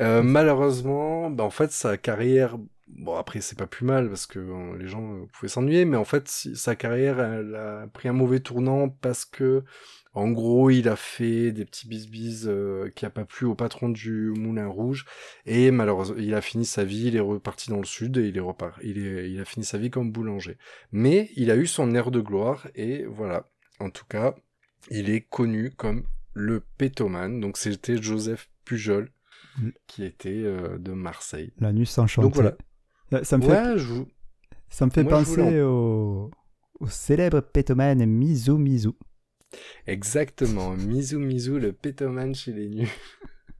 Euh, 0.00 0.22
malheureusement, 0.22 1.30
bah, 1.30 1.44
en 1.44 1.50
fait, 1.50 1.70
sa 1.70 1.96
carrière, 1.96 2.56
bon 2.88 3.16
après 3.16 3.40
c'est 3.40 3.58
pas 3.58 3.66
plus 3.66 3.86
mal 3.86 4.08
parce 4.08 4.26
que 4.26 4.76
les 4.78 4.86
gens 4.88 5.14
euh, 5.14 5.26
pouvaient 5.32 5.48
s'ennuyer, 5.48 5.84
mais 5.84 5.96
en 5.96 6.04
fait 6.04 6.28
si- 6.28 6.56
sa 6.56 6.76
carrière 6.76 7.20
elle 7.20 7.54
a 7.54 7.86
pris 7.88 8.08
un 8.08 8.12
mauvais 8.12 8.40
tournant 8.40 8.88
parce 8.88 9.24
que 9.24 9.64
en 10.12 10.30
gros 10.30 10.70
il 10.70 10.88
a 10.88 10.94
fait 10.96 11.50
des 11.50 11.64
petits 11.64 11.88
bisbis 11.88 12.42
euh, 12.46 12.88
qui 12.94 13.04
a 13.06 13.10
pas 13.10 13.24
plu 13.24 13.46
au 13.46 13.54
patron 13.54 13.88
du 13.88 14.32
Moulin 14.36 14.68
Rouge 14.68 15.06
et 15.46 15.70
malheureusement 15.70 16.16
il 16.18 16.34
a 16.34 16.40
fini 16.40 16.64
sa 16.66 16.84
vie, 16.84 17.06
il 17.08 17.16
est 17.16 17.20
reparti 17.20 17.70
dans 17.70 17.78
le 17.78 17.84
sud 17.84 18.16
et 18.18 18.28
il 18.28 18.36
est 18.36 18.40
repart, 18.40 18.78
il 18.84 18.98
est, 18.98 19.30
il 19.30 19.40
a 19.40 19.44
fini 19.44 19.64
sa 19.64 19.78
vie 19.78 19.90
comme 19.90 20.12
boulanger. 20.12 20.56
Mais 20.92 21.30
il 21.36 21.50
a 21.50 21.56
eu 21.56 21.66
son 21.66 21.94
air 21.94 22.10
de 22.10 22.20
gloire 22.20 22.68
et 22.76 23.04
voilà. 23.06 23.48
En 23.80 23.90
tout 23.90 24.04
cas, 24.08 24.36
il 24.90 25.10
est 25.10 25.22
connu 25.22 25.72
comme 25.72 26.04
le 26.32 26.60
pétomane. 26.78 27.40
Donc 27.40 27.56
c'était 27.56 28.00
Joseph 28.00 28.48
Pujol 28.64 29.10
Mm. 29.56 29.68
qui 29.86 30.02
était 30.04 30.30
euh, 30.30 30.78
de 30.78 30.90
Marseille. 30.90 31.52
La 31.60 31.72
nuit 31.72 31.86
s'enchante. 31.86 32.24
Donc 32.24 32.34
voilà. 32.34 32.56
Ça 33.22 33.38
me 33.38 33.42
fait, 33.42 33.48
Ouais, 33.50 33.78
je 33.78 33.86
vous... 33.86 34.08
ça 34.68 34.86
me 34.86 34.90
fait 34.90 35.02
moi, 35.02 35.12
penser 35.12 35.60
au... 35.60 36.30
au 36.80 36.86
célèbre 36.88 37.40
pétomane 37.40 38.04
Mizu 38.06 38.52
Mizu. 38.52 38.90
Exactement, 39.86 40.70
Mizu 40.76 41.18
Mizu, 41.18 41.58
le 41.58 41.72
pétomane 41.72 42.34
chez 42.34 42.52
les 42.52 42.68
nus. 42.68 42.90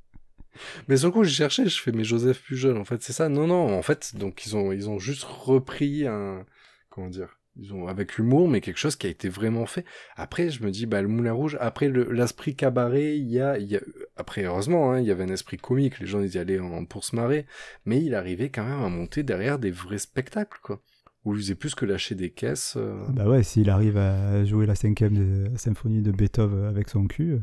mais 0.89 0.97
sur 0.97 1.09
le 1.09 1.13
coup, 1.13 1.25
j'ai 1.25 1.35
cherché, 1.35 1.69
je 1.69 1.81
fais, 1.81 1.93
mais 1.93 2.05
Joseph 2.05 2.43
Pujol, 2.43 2.77
en 2.77 2.85
fait, 2.85 3.03
c'est 3.03 3.13
ça? 3.13 3.29
Non, 3.29 3.47
non, 3.47 3.77
en 3.77 3.83
fait, 3.83 4.17
donc 4.17 4.45
ils 4.47 4.57
ont, 4.57 4.73
ils 4.73 4.89
ont 4.89 4.99
juste 4.99 5.25
repris 5.25 6.07
un, 6.07 6.45
comment 6.91 7.09
dire, 7.09 7.39
ils 7.57 7.73
ont, 7.73 7.87
avec 7.87 8.19
humour, 8.19 8.49
mais 8.49 8.61
quelque 8.61 8.79
chose 8.79 8.97
qui 8.97 9.07
a 9.07 9.11
été 9.11 9.29
vraiment 9.29 9.67
fait. 9.67 9.85
Après, 10.17 10.51
je 10.51 10.63
me 10.65 10.71
dis, 10.71 10.87
bah, 10.87 11.01
le 11.03 11.09
Moulin 11.09 11.33
Rouge, 11.33 11.57
après 11.61 11.89
le- 11.89 12.11
l'esprit 12.13 12.57
cabaret, 12.57 13.17
il 13.17 13.31
y 13.31 13.41
a, 13.41 13.59
il 13.59 13.67
y 13.71 13.77
a, 13.77 13.81
après, 14.17 14.43
heureusement, 14.45 14.93
hein, 14.93 15.01
il 15.01 15.07
y 15.07 15.11
avait 15.13 15.25
un 15.25 15.29
esprit 15.29 15.57
comique, 15.57 16.01
les 16.01 16.07
gens, 16.07 16.21
ils 16.21 16.35
y 16.35 16.39
allaient 16.39 16.59
en, 16.59 16.85
pour 16.85 17.05
se 17.05 17.15
marrer, 17.15 17.47
mais 17.87 18.03
il 18.03 18.15
arrivait 18.15 18.49
quand 18.51 18.65
même 18.65 18.83
à 18.83 18.89
monter 18.89 19.23
derrière 19.23 19.59
des 19.59 19.71
vrais 19.71 19.99
spectacles, 19.99 20.59
quoi. 20.63 20.81
Où 21.25 21.35
il 21.35 21.39
faisait 21.41 21.55
plus 21.55 21.75
que 21.75 21.87
lâcher 21.87 22.15
des 22.15 22.31
caisses. 22.31 22.75
euh. 22.77 23.03
Bah 23.09 23.27
ouais, 23.29 23.43
s'il 23.43 23.71
arrive 23.71 23.97
à 23.97 24.45
jouer 24.45 24.67
la 24.67 24.75
cinquième 24.75 25.15
de- 25.17 25.57
symphonie 25.57 26.03
de 26.03 26.11
Beethoven 26.13 26.65
avec 26.67 26.89
son 26.91 27.07
cul, 27.07 27.39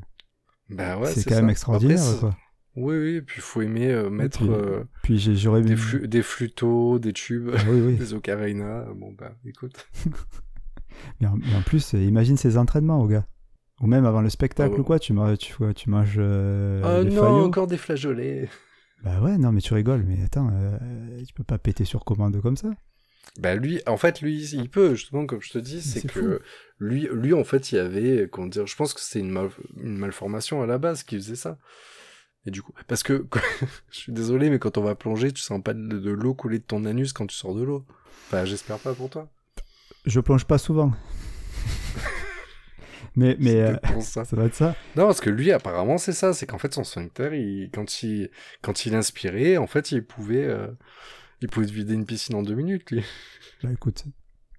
Bah 0.69 0.97
ouais, 0.99 1.07
c'est 1.07 1.23
quand 1.27 1.35
même 1.35 1.49
extraordinaire. 1.49 1.97
Après, 1.97 2.13
c'est- 2.13 2.19
quoi. 2.19 2.37
Oui, 2.75 2.95
oui, 2.97 3.21
puis 3.21 3.39
il 3.39 3.41
faut 3.41 3.61
aimer 3.61 3.91
euh, 3.91 4.09
mettre 4.09 4.39
puis- 4.39 4.49
euh, 4.49 4.83
Puis 5.03 5.17
j'ai- 5.19 5.35
j'aurais 5.35 5.61
des, 5.61 5.75
flu- 5.75 6.07
des 6.07 6.23
flûteaux, 6.23 6.99
des 6.99 7.11
tubes, 7.13 7.49
Ah 7.53 7.61
oui, 7.69 7.81
oui. 7.81 7.95
des 7.97 8.13
ocarinas. 8.13 8.85
Bon, 8.95 9.11
bah, 9.11 9.33
écoute. 9.45 9.87
Mais 11.19 11.27
en, 11.27 11.35
mais 11.37 11.55
en 11.55 11.61
plus, 11.61 11.95
euh, 11.95 11.99
imagine 12.03 12.37
ses 12.37 12.57
entraînements, 12.57 13.01
au 13.01 13.07
gars. 13.07 13.25
Ou 13.81 13.87
même 13.87 14.05
avant 14.05 14.21
le 14.21 14.29
spectacle 14.29 14.69
Ah 14.71 14.75
ouais. 14.75 14.81
ou 14.81 14.83
quoi, 14.83 14.99
tu, 14.99 15.13
manges- 15.13 15.37
tu, 15.39 15.53
tu 15.75 15.89
manges 15.89 16.17
oh 16.17 16.21
les 16.21 17.09
non, 17.09 17.21
faillots. 17.21 17.43
encore 17.45 17.65
des 17.67 17.77
flageolets. 17.77 18.47
Bah 19.03 19.19
ouais, 19.21 19.37
non, 19.39 19.51
mais 19.51 19.61
tu 19.61 19.73
rigoles, 19.73 20.03
mais 20.07 20.21
attends, 20.23 20.51
tu 21.25 21.33
peux 21.33 21.43
pas 21.43 21.57
péter 21.57 21.85
sur 21.85 22.05
commande 22.05 22.39
comme 22.41 22.57
ça. 22.57 22.69
Bah 23.39 23.55
lui, 23.55 23.81
en 23.87 23.97
fait, 23.97 24.21
lui, 24.21 24.43
il 24.53 24.69
peut, 24.69 24.93
justement, 24.93 25.25
comme 25.25 25.41
je 25.41 25.49
te 25.51 25.57
dis, 25.57 25.81
c'est 25.81 26.05
que 26.07 26.41
lui, 26.79 27.07
lui, 27.11 27.33
en 27.33 27.43
fait, 27.43 27.71
il 27.71 27.75
y 27.75 27.79
avait, 27.79 28.27
comment 28.31 28.47
dire, 28.47 28.67
je 28.67 28.75
pense 28.75 28.93
que 28.93 28.99
c'est 29.01 29.19
une, 29.19 29.31
mal- 29.31 29.49
une 29.77 29.97
malformation 29.97 30.61
à 30.61 30.67
la 30.67 30.77
base 30.77 31.01
qui 31.03 31.15
faisait 31.15 31.35
ça. 31.35 31.57
Et 32.45 32.51
du 32.51 32.61
coup, 32.61 32.73
parce 32.87 33.03
que, 33.03 33.27
je 33.91 33.97
suis 33.97 34.11
désolé, 34.11 34.49
mais 34.49 34.59
quand 34.59 34.77
on 34.77 34.81
va 34.83 34.95
plonger, 34.95 35.31
tu 35.31 35.41
sens 35.41 35.61
pas 35.61 35.73
de, 35.73 35.79
de 35.79 36.11
l'eau 36.11 36.33
couler 36.33 36.59
de 36.59 36.63
ton 36.63 36.85
anus 36.85 37.13
quand 37.13 37.27
tu 37.27 37.35
sors 37.35 37.53
de 37.55 37.63
l'eau. 37.63 37.85
Enfin, 38.27 38.45
j'espère 38.45 38.79
pas 38.79 38.93
pour 38.93 39.09
toi. 39.09 39.29
Je 40.05 40.19
plonge 40.19 40.45
pas 40.45 40.57
souvent. 40.57 40.91
mais 43.15 43.35
mais 43.39 43.61
euh, 43.61 43.75
ça. 43.99 44.25
ça 44.25 44.35
va 44.35 44.45
être 44.45 44.55
ça. 44.55 44.75
Non, 44.95 45.05
parce 45.05 45.21
que 45.21 45.29
lui, 45.29 45.51
apparemment, 45.51 45.97
c'est 45.99 46.13
ça. 46.13 46.33
C'est 46.33 46.47
qu'en 46.47 46.57
fait, 46.57 46.73
son 46.73 46.83
sphincter, 46.83 47.29
il, 47.33 47.69
quand, 47.71 48.01
il, 48.01 48.31
quand 48.61 48.85
il 48.85 48.95
inspirait, 48.95 49.57
en 49.57 49.67
fait, 49.67 49.91
il 49.91 50.03
pouvait, 50.03 50.45
euh, 50.45 50.67
il 51.41 51.49
pouvait 51.49 51.67
vider 51.67 51.93
une 51.93 52.05
piscine 52.05 52.35
en 52.35 52.41
deux 52.41 52.55
minutes, 52.55 52.89
lui. 52.89 53.03
Bah 53.63 53.69
écoute, 53.71 54.05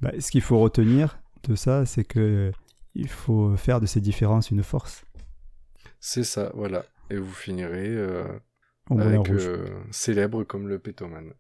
bah, 0.00 0.12
ce 0.20 0.30
qu'il 0.30 0.42
faut 0.42 0.60
retenir 0.60 1.18
de 1.48 1.56
ça, 1.56 1.84
c'est 1.86 2.04
que 2.04 2.52
il 2.94 3.08
faut 3.08 3.56
faire 3.56 3.80
de 3.80 3.86
ces 3.86 4.00
différences 4.00 4.50
une 4.50 4.62
force. 4.62 5.04
C'est 5.98 6.24
ça, 6.24 6.52
voilà. 6.54 6.84
Et 7.12 7.16
vous 7.18 7.32
finirez 7.32 7.88
euh, 7.88 8.24
avec 8.90 9.28
euh, 9.30 9.66
célèbre 9.90 10.44
comme 10.44 10.66
le 10.68 10.78
pétomane. 10.78 11.32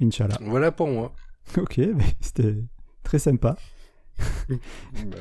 Inch'Allah. 0.00 0.38
Voilà 0.40 0.72
pour 0.72 0.88
moi. 0.88 1.12
Ok, 1.56 1.78
mais 1.78 2.04
c'était 2.20 2.54
très 3.02 3.18
sympa. 3.18 3.56
Bah, 4.18 4.56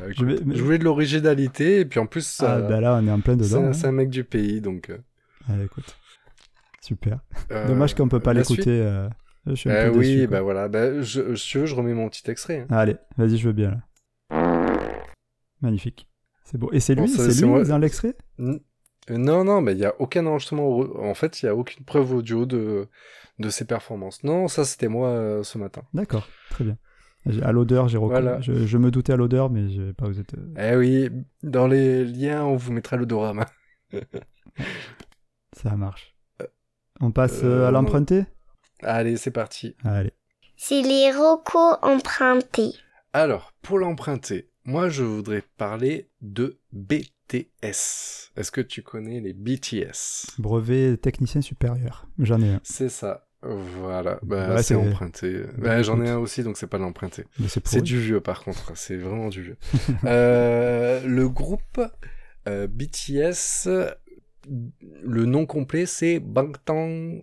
Je 0.10 0.24
écoute, 0.26 0.44
mais- 0.46 0.56
Je 0.56 0.64
voulais 0.64 0.78
de 0.78 0.84
l'originalité, 0.84 1.80
et 1.82 1.86
puis 1.86 2.00
en 2.00 2.06
plus, 2.06 2.26
ça, 2.28 2.56
ah 2.56 2.62
bah 2.62 2.80
là, 2.82 2.96
on 3.02 3.08
est 3.08 3.12
en 3.12 3.20
plein 3.22 3.36
dedans. 3.36 3.66
hein. 3.66 3.74
c'est 3.74 3.88
un 3.88 3.92
mec 3.92 4.10
du 4.10 4.24
pays, 4.24 4.62
donc. 4.62 4.90
euh, 4.90 4.98
Ah, 5.50 5.54
écoute. 5.64 5.98
Super. 6.82 7.20
euh, 7.52 7.68
Dommage 7.68 7.96
qu'on 7.96 8.08
peut 8.10 8.20
pas 8.20 8.34
l'écouter 8.34 8.82
euh, 8.82 9.10
Je 9.48 9.56
suis 9.56 9.70
un 9.72 9.90
peu 9.92 9.98
oui, 9.98 10.16
déçu, 10.16 10.28
quoi. 10.28 10.38
bah 10.38 10.42
voilà. 10.44 10.68
Bah, 10.70 11.02
je, 11.02 11.36
si 11.36 11.48
tu 11.50 11.60
veux, 11.60 11.66
je 11.66 11.76
remets 11.76 11.94
mon 11.94 12.08
petit 12.10 12.30
extrait. 12.32 12.60
hein. 12.62 12.68
Allez, 12.76 12.96
vas-y, 13.18 13.38
je 13.38 13.48
veux 13.48 13.54
bien 13.54 13.72
là. 13.72 13.82
Magnifique. 15.62 16.08
C'est 16.46 16.58
beau. 16.58 16.70
Et 16.72 16.80
c'est 16.80 16.96
lui, 16.96 17.08
c'est 17.10 17.42
lui 17.42 17.48
moi. 17.50 17.64
dans 17.64 17.78
l'extrait? 17.78 18.16
Euh, 18.40 18.60
Non, 19.10 19.44
non, 19.44 19.62
mais 19.62 19.74
il 19.74 19.78
n'y 19.78 19.86
a 19.86 19.94
aucun 20.00 20.26
enregistrement. 20.26 20.80
En 20.80 21.14
fait, 21.14 21.42
il 21.42 21.46
n'y 21.46 21.50
a 21.50 21.56
aucune 21.56 21.84
preuve 21.86 22.14
audio 22.14 22.46
de, 22.46 22.88
de 23.40 23.50
ses 23.50 23.66
performances. 23.66 24.24
Non, 24.24 24.48
ça, 24.48 24.66
c'était 24.66 24.88
moi 24.88 25.10
euh, 25.10 25.44
ce 25.44 25.58
matin. 25.58 25.82
D'accord, 25.94 26.28
très 26.50 26.64
bien. 26.64 26.78
À 27.42 27.52
l'odeur, 27.52 27.90
j'ai 27.90 27.98
reconnu. 27.98 28.22
Voilà. 28.22 28.42
Je, 28.42 28.66
je 28.66 28.78
me 28.78 28.92
doutais 28.92 29.14
à 29.14 29.18
l'odeur, 29.18 29.50
mais 29.50 29.70
j'ai 29.70 29.94
pas 29.94 30.08
osé 30.08 30.24
te... 30.24 30.36
Eh 30.58 30.76
oui, 30.76 31.10
dans 31.44 31.68
les 31.68 32.06
liens, 32.06 32.44
on 32.46 32.56
vous 32.56 32.72
mettra 32.72 32.96
l'odorama. 32.96 33.46
Ça 35.54 35.76
marche. 35.76 36.16
On 37.02 37.12
passe 37.12 37.44
euh, 37.44 37.64
euh, 37.64 37.68
à 37.68 37.72
l'emprunté? 37.72 38.26
Allez, 38.82 39.18
c'est 39.18 39.32
parti. 39.32 39.76
Allez. 39.84 40.14
C'est 40.56 40.82
les 40.82 41.12
rocos 41.12 41.76
empruntés. 41.82 42.74
Alors, 43.14 43.54
pour 43.62 43.80
l'emprunter, 43.80 44.49
moi, 44.66 44.90
je 44.90 45.04
voudrais 45.04 45.44
parler 45.58 46.10
de 46.22 46.60
BTS. 46.74 47.42
Est-ce 47.64 48.52
que 48.52 48.62
tu 48.62 48.82
connais 48.84 49.20
les 49.20 49.34
BTS 49.34 50.38
Brevet 50.40 50.98
technicien 50.98 51.42
supérieur. 51.42 52.08
J'en 52.20 52.42
ai 52.42 52.50
un. 52.50 52.60
C'est 52.64 52.90
ça. 52.90 53.26
Voilà, 53.42 54.20
bah, 54.22 54.54
Ouais, 54.56 54.64
c'est 54.64 54.76
emprunté. 54.76 55.44
Bah, 55.58 55.82
J'en 55.82 56.02
ai 56.02 56.10
un 56.10 56.18
aussi, 56.18 56.44
donc 56.44 56.58
c'est 56.58 56.68
pas 56.68 56.78
l'emprunté. 56.78 57.24
C'est 57.48 57.82
du 57.82 58.00
vieux 58.00 58.20
par 58.20 58.44
contre, 58.44 58.74
c'est 58.76 58.98
vraiment 58.98 59.30
du 59.30 59.42
vieux. 59.44 59.58
Euh, 60.04 61.02
le 61.06 61.30
groupe 61.30 61.80
euh, 62.48 62.68
BTS, 62.68 63.70
le 65.04 65.26
nom 65.26 65.46
complet 65.46 65.86
c'est 65.86 66.20
Bangtan. 66.20 67.20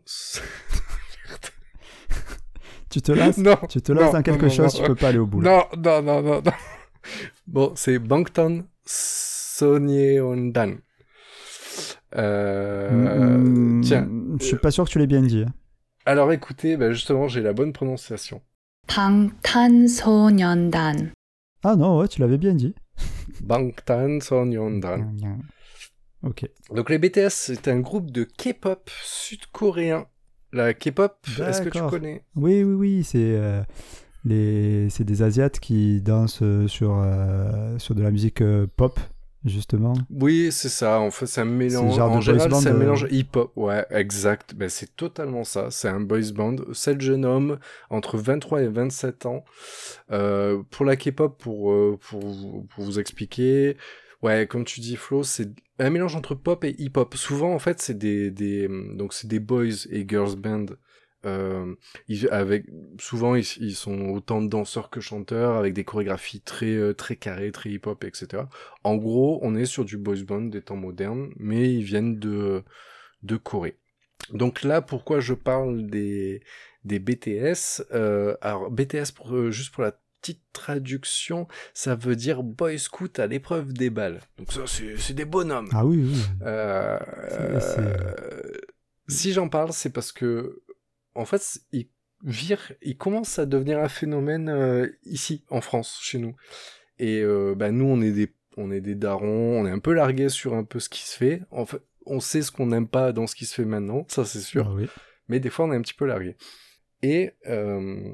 Tu 2.88 3.02
te 3.02 3.12
lances, 3.12 3.36
non, 3.38 3.56
tu 3.68 3.82
te 3.82 3.92
lances 3.92 4.04
non, 4.06 4.12
dans 4.12 4.22
quelque 4.22 4.46
non, 4.46 4.50
chose, 4.50 4.74
tu 4.74 4.82
peux 4.82 4.94
pas 4.94 5.08
aller 5.08 5.18
au 5.18 5.26
bout. 5.26 5.40
là. 5.42 5.68
non, 5.76 5.82
non, 5.82 6.02
non, 6.02 6.22
non, 6.22 6.42
non. 6.42 6.52
Bon, 7.46 7.72
c'est 7.74 7.98
Bangtan 7.98 8.62
Sonyeondan. 8.84 10.78
Euh, 12.16 12.90
mmh, 12.90 13.80
tiens. 13.82 14.08
Je 14.38 14.44
suis 14.44 14.56
pas 14.56 14.70
sûr 14.70 14.84
que 14.84 14.90
tu 14.90 14.98
l'aies 14.98 15.06
bien 15.06 15.22
dit. 15.22 15.44
Hein. 15.46 15.52
Alors 16.04 16.32
écoutez, 16.32 16.76
bah, 16.76 16.92
justement, 16.92 17.28
j'ai 17.28 17.42
la 17.42 17.52
bonne 17.52 17.72
prononciation. 17.72 18.40
Bangtan 18.88 19.88
Sonyeondan. 19.88 21.10
Ah 21.64 21.76
non, 21.76 21.98
ouais, 21.98 22.08
tu 22.08 22.20
l'avais 22.20 22.38
bien 22.38 22.54
dit. 22.54 22.74
Bangtan 23.40 24.20
Sonyeondan. 24.20 25.16
Ok. 26.22 26.48
Donc 26.72 26.90
les 26.90 26.98
BTS, 26.98 27.30
c'est 27.30 27.68
un 27.68 27.80
groupe 27.80 28.10
de 28.10 28.24
K-pop 28.24 28.90
sud-coréen. 29.02 30.06
La 30.52 30.74
K-pop, 30.74 31.16
est-ce 31.40 31.62
que 31.62 31.68
tu 31.68 31.82
connais? 31.90 32.24
Oui, 32.36 32.62
oui, 32.62 32.74
oui, 32.74 33.04
c'est. 33.04 33.36
Euh, 33.36 33.62
les, 34.26 34.90
c'est 34.90 35.04
des 35.04 35.22
Asiates 35.22 35.60
qui 35.60 36.00
dansent 36.02 36.40
euh, 36.42 36.66
sur 36.68 36.98
euh, 36.98 37.78
sur 37.78 37.94
de 37.94 38.02
la 38.02 38.10
musique 38.10 38.40
euh, 38.42 38.66
pop, 38.76 38.98
justement. 39.44 39.94
Oui, 40.10 40.48
c'est 40.50 40.68
ça. 40.68 40.98
En 41.00 41.10
fait, 41.12 41.26
c'est 41.26 41.40
un 41.40 41.44
mélange. 41.44 41.94
genre 41.96 42.10
en 42.10 42.20
général, 42.20 42.52
c'est 42.54 42.68
un 42.68 42.74
euh. 42.74 42.78
mélange 42.78 43.06
hip-hop. 43.10 43.52
Ouais, 43.56 43.86
exact. 43.90 44.54
Ben, 44.56 44.68
c'est 44.68 44.96
totalement 44.96 45.44
ça. 45.44 45.70
C'est 45.70 45.88
un 45.88 46.00
boys 46.00 46.32
band. 46.34 46.56
Sept 46.72 47.00
jeunes 47.00 47.24
hommes 47.24 47.58
entre 47.88 48.18
23 48.18 48.62
et 48.62 48.68
27 48.68 49.26
ans. 49.26 49.44
Euh, 50.10 50.62
pour 50.70 50.84
la 50.84 50.96
K-pop, 50.96 51.40
pour, 51.40 51.70
euh, 51.72 51.96
pour, 52.08 52.20
vous- 52.20 52.66
pour 52.74 52.84
vous 52.84 52.98
expliquer, 52.98 53.76
ouais, 54.22 54.46
comme 54.48 54.64
tu 54.64 54.80
dis, 54.80 54.96
Flo, 54.96 55.22
c'est 55.22 55.50
un 55.78 55.90
mélange 55.90 56.16
entre 56.16 56.34
pop 56.34 56.64
et 56.64 56.74
hip-hop. 56.78 57.14
Souvent, 57.14 57.52
en 57.54 57.58
fait, 57.60 57.80
c'est 57.80 57.96
des, 57.98 58.30
des, 58.32 58.68
donc 58.94 59.12
c'est 59.12 59.28
des 59.28 59.40
boys 59.40 59.86
et 59.90 60.04
girls 60.08 60.34
band. 60.36 60.66
Euh, 61.26 61.74
ils, 62.08 62.28
avec 62.28 62.66
souvent 62.98 63.34
ils, 63.34 63.46
ils 63.60 63.74
sont 63.74 64.10
autant 64.10 64.42
de 64.42 64.48
danseurs 64.48 64.90
que 64.90 65.00
chanteurs 65.00 65.56
avec 65.56 65.74
des 65.74 65.82
chorégraphies 65.82 66.40
très 66.40 66.74
euh, 66.74 66.92
très 66.94 67.16
carrées 67.16 67.50
très 67.50 67.70
hip 67.70 67.82
hop 67.86 68.04
etc 68.04 68.44
en 68.84 68.96
gros 68.96 69.40
on 69.42 69.56
est 69.56 69.64
sur 69.64 69.84
du 69.84 69.96
boys 69.96 70.22
band 70.26 70.42
des 70.42 70.62
temps 70.62 70.76
modernes 70.76 71.30
mais 71.36 71.72
ils 71.72 71.82
viennent 71.82 72.18
de 72.18 72.62
de 73.22 73.36
Corée. 73.36 73.76
Donc 74.32 74.62
là 74.62 74.82
pourquoi 74.82 75.20
je 75.20 75.34
parle 75.34 75.86
des 75.86 76.42
des 76.84 76.98
BTS 77.00 77.82
euh, 77.92 78.36
alors 78.40 78.70
BTS 78.70 79.12
pour 79.14 79.34
euh, 79.34 79.50
juste 79.50 79.74
pour 79.74 79.82
la 79.82 79.92
petite 80.20 80.42
traduction 80.52 81.48
ça 81.74 81.96
veut 81.96 82.14
dire 82.14 82.42
boy 82.44 82.78
scout 82.78 83.18
à 83.18 83.26
l'épreuve 83.26 83.72
des 83.72 83.90
balles. 83.90 84.20
Donc 84.38 84.52
ça 84.52 84.60
c'est 84.66 85.14
des 85.14 85.24
bonhommes. 85.24 85.68
Ah 85.72 85.84
oui, 85.84 86.04
oui. 86.04 86.22
euh, 86.42 86.98
si 89.08 89.32
j'en 89.32 89.48
parle, 89.48 89.72
c'est 89.72 89.90
parce 89.90 90.12
que, 90.12 90.62
en 91.16 91.24
fait, 91.24 91.60
il 91.72 91.88
vire, 92.22 92.72
il 92.82 92.96
commence 92.96 93.38
à 93.38 93.46
devenir 93.46 93.78
un 93.80 93.88
phénomène 93.88 94.48
euh, 94.48 94.88
ici, 95.04 95.44
en 95.50 95.60
France, 95.60 95.98
chez 96.02 96.18
nous. 96.18 96.34
Et 96.98 97.20
euh, 97.20 97.54
bah, 97.56 97.70
nous, 97.70 97.84
on 97.84 98.00
est 98.00 98.12
des, 98.12 98.32
on 98.56 98.70
est 98.70 98.80
des 98.80 98.94
darons, 98.94 99.60
on 99.60 99.66
est 99.66 99.70
un 99.70 99.78
peu 99.78 99.92
largués 99.92 100.28
sur 100.28 100.54
un 100.54 100.64
peu 100.64 100.80
ce 100.80 100.88
qui 100.88 101.02
se 101.02 101.16
fait. 101.16 101.42
En 101.50 101.66
fait, 101.66 101.82
on 102.06 102.20
sait 102.20 102.42
ce 102.42 102.52
qu'on 102.52 102.66
n'aime 102.66 102.88
pas 102.88 103.12
dans 103.12 103.26
ce 103.26 103.34
qui 103.34 103.46
se 103.46 103.54
fait 103.54 103.64
maintenant, 103.64 104.06
ça 104.08 104.24
c'est 104.24 104.40
sûr. 104.40 104.68
Ah 104.68 104.74
oui. 104.74 104.86
Mais 105.28 105.40
des 105.40 105.50
fois, 105.50 105.66
on 105.66 105.72
est 105.72 105.76
un 105.76 105.82
petit 105.82 105.94
peu 105.94 106.06
largués. 106.06 106.36
Et 107.02 107.32
euh, 107.46 108.10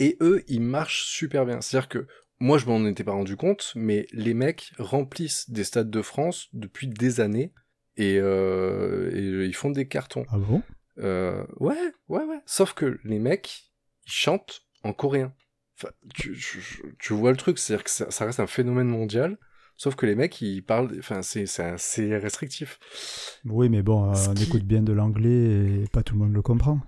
et 0.00 0.16
eux, 0.20 0.42
ils 0.48 0.60
marchent 0.60 1.04
super 1.04 1.46
bien. 1.46 1.60
C'est-à-dire 1.60 1.88
que 1.88 2.06
moi, 2.40 2.58
je 2.58 2.66
m'en 2.66 2.84
étais 2.84 3.04
pas 3.04 3.12
rendu 3.12 3.36
compte, 3.36 3.72
mais 3.76 4.06
les 4.12 4.34
mecs 4.34 4.72
remplissent 4.78 5.48
des 5.50 5.64
stades 5.64 5.90
de 5.90 6.02
France 6.02 6.48
depuis 6.52 6.88
des 6.88 7.20
années 7.20 7.52
et, 7.96 8.18
euh, 8.18 9.10
et 9.14 9.46
ils 9.46 9.54
font 9.54 9.70
des 9.70 9.86
cartons. 9.86 10.26
Ah 10.30 10.38
bon? 10.38 10.62
Euh, 10.98 11.44
ouais, 11.58 11.76
ouais, 12.08 12.24
ouais. 12.24 12.40
Sauf 12.46 12.74
que 12.74 12.98
les 13.04 13.18
mecs, 13.18 13.64
ils 14.06 14.12
chantent 14.12 14.62
en 14.82 14.92
coréen. 14.92 15.32
Enfin, 15.76 15.92
tu, 16.14 16.36
tu- 16.36 16.96
tu 16.98 17.12
vois 17.14 17.30
le 17.32 17.36
truc, 17.36 17.58
c'est-à-dire 17.58 17.84
que 17.84 17.90
ça, 17.90 18.10
ça 18.10 18.24
reste 18.24 18.40
un 18.40 18.46
phénomène 18.46 18.86
mondial. 18.88 19.38
Sauf 19.76 19.96
que 19.96 20.06
les 20.06 20.14
mecs, 20.14 20.40
ils 20.40 20.62
parlent, 20.62 20.94
enfin, 21.00 21.22
c'est, 21.22 21.46
assez 21.58 22.16
restrictif. 22.16 22.78
Oui, 23.44 23.68
mais 23.68 23.82
bon, 23.82 24.08
euh, 24.10 24.14
on 24.28 24.34
qui- 24.34 24.44
écoute 24.44 24.62
bien 24.62 24.82
de 24.82 24.92
l'anglais 24.92 25.30
et 25.82 25.84
pas 25.92 26.02
tout 26.04 26.14
le 26.14 26.20
monde 26.20 26.32
le 26.32 26.42
comprend. 26.42 26.80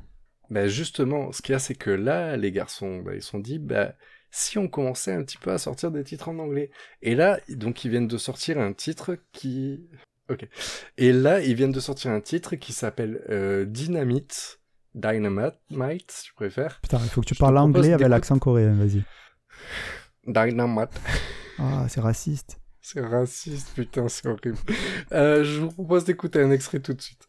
Ben 0.50 0.68
justement, 0.68 1.32
ce 1.32 1.42
qu'il 1.42 1.52
y 1.54 1.56
a, 1.56 1.58
c'est 1.58 1.74
que 1.74 1.90
là, 1.90 2.36
les 2.36 2.52
garçons, 2.52 3.00
ben, 3.00 3.14
ils 3.14 3.22
se 3.22 3.30
sont 3.30 3.40
dit, 3.40 3.58
bah, 3.58 3.94
si 4.30 4.58
on 4.58 4.68
commençait 4.68 5.12
un 5.12 5.24
petit 5.24 5.38
peu 5.38 5.50
à 5.50 5.58
sortir 5.58 5.90
des 5.90 6.04
titres 6.04 6.28
en 6.28 6.38
anglais. 6.38 6.70
Et 7.02 7.16
là, 7.16 7.40
donc, 7.48 7.84
ils 7.84 7.90
viennent 7.90 8.06
de 8.06 8.18
sortir 8.18 8.58
un 8.60 8.72
titre 8.72 9.18
qui... 9.32 9.88
Ok. 10.30 10.48
Et 10.96 11.12
là, 11.12 11.40
ils 11.40 11.54
viennent 11.54 11.72
de 11.72 11.80
sortir 11.80 12.10
un 12.10 12.20
titre 12.20 12.56
qui 12.56 12.72
s'appelle 12.72 13.22
euh, 13.28 13.64
Dynamite. 13.64 14.60
Dynamite, 14.94 16.10
si 16.10 16.24
tu 16.24 16.34
préfères. 16.34 16.80
Putain, 16.80 16.98
il 17.02 17.10
faut 17.10 17.20
que 17.20 17.26
tu 17.26 17.34
Je 17.34 17.38
parles 17.38 17.58
anglais 17.58 17.92
avec 17.92 18.08
l'accent 18.08 18.38
coréen, 18.38 18.74
vas-y. 18.74 19.04
Dynamite. 20.26 20.90
Ah, 21.58 21.86
c'est 21.88 22.00
raciste. 22.00 22.58
C'est 22.80 23.00
raciste, 23.00 23.72
putain, 23.74 24.08
c'est 24.08 24.26
horrible. 24.28 24.58
Euh, 25.12 25.44
je 25.44 25.60
vous 25.60 25.70
propose 25.70 26.04
d'écouter 26.04 26.40
un 26.40 26.50
extrait 26.50 26.80
tout 26.80 26.94
de 26.94 27.00
suite. 27.00 27.28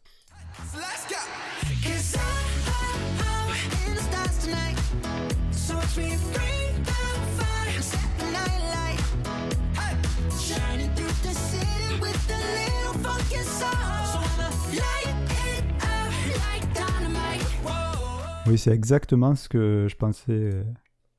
Oui, 18.48 18.56
c'est 18.56 18.72
exactement 18.72 19.34
ce 19.34 19.48
que 19.48 19.86
je 19.90 19.96
pensais 19.96 20.32
euh, 20.32 20.62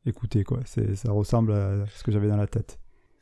écouter, 0.06 0.44
quoi. 0.44 0.60
Ça 0.66 1.12
ressemble 1.12 1.54
à 1.54 1.86
ce 1.94 2.04
que 2.04 2.12
j'avais 2.12 2.28
dans 2.28 2.38
la 2.38 2.48
tête. 2.48 2.80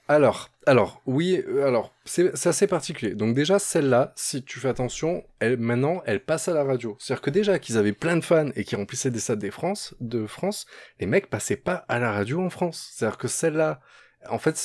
Alors, 0.07 0.49
alors, 0.65 1.01
oui, 1.05 1.43
euh, 1.49 1.67
alors, 1.67 1.93
c'est 2.05 2.47
assez 2.47 2.67
particulier. 2.67 3.13
Donc 3.13 3.35
déjà, 3.35 3.59
celle-là, 3.59 4.13
si 4.15 4.43
tu 4.43 4.59
fais 4.59 4.69
attention, 4.69 5.25
elle, 5.39 5.57
maintenant, 5.57 6.01
elle 6.05 6.23
passe 6.23 6.47
à 6.47 6.53
la 6.53 6.63
radio. 6.63 6.95
C'est-à-dire 6.99 7.21
que 7.21 7.29
déjà 7.29 7.59
qu'ils 7.59 7.77
avaient 7.77 7.91
plein 7.91 8.15
de 8.15 8.23
fans 8.23 8.49
et 8.55 8.63
qui 8.63 8.77
remplissaient 8.77 9.11
des 9.11 9.19
stades 9.19 9.39
des 9.39 9.51
France, 9.51 9.93
de 9.99 10.25
France, 10.25 10.65
les 11.01 11.07
mecs 11.07 11.29
passaient 11.29 11.57
pas 11.57 11.83
à 11.89 11.99
la 11.99 12.13
radio 12.13 12.41
en 12.41 12.49
France. 12.49 12.93
C'est-à-dire 12.93 13.17
que 13.17 13.27
celle-là, 13.27 13.81
en 14.29 14.39
fait, 14.39 14.55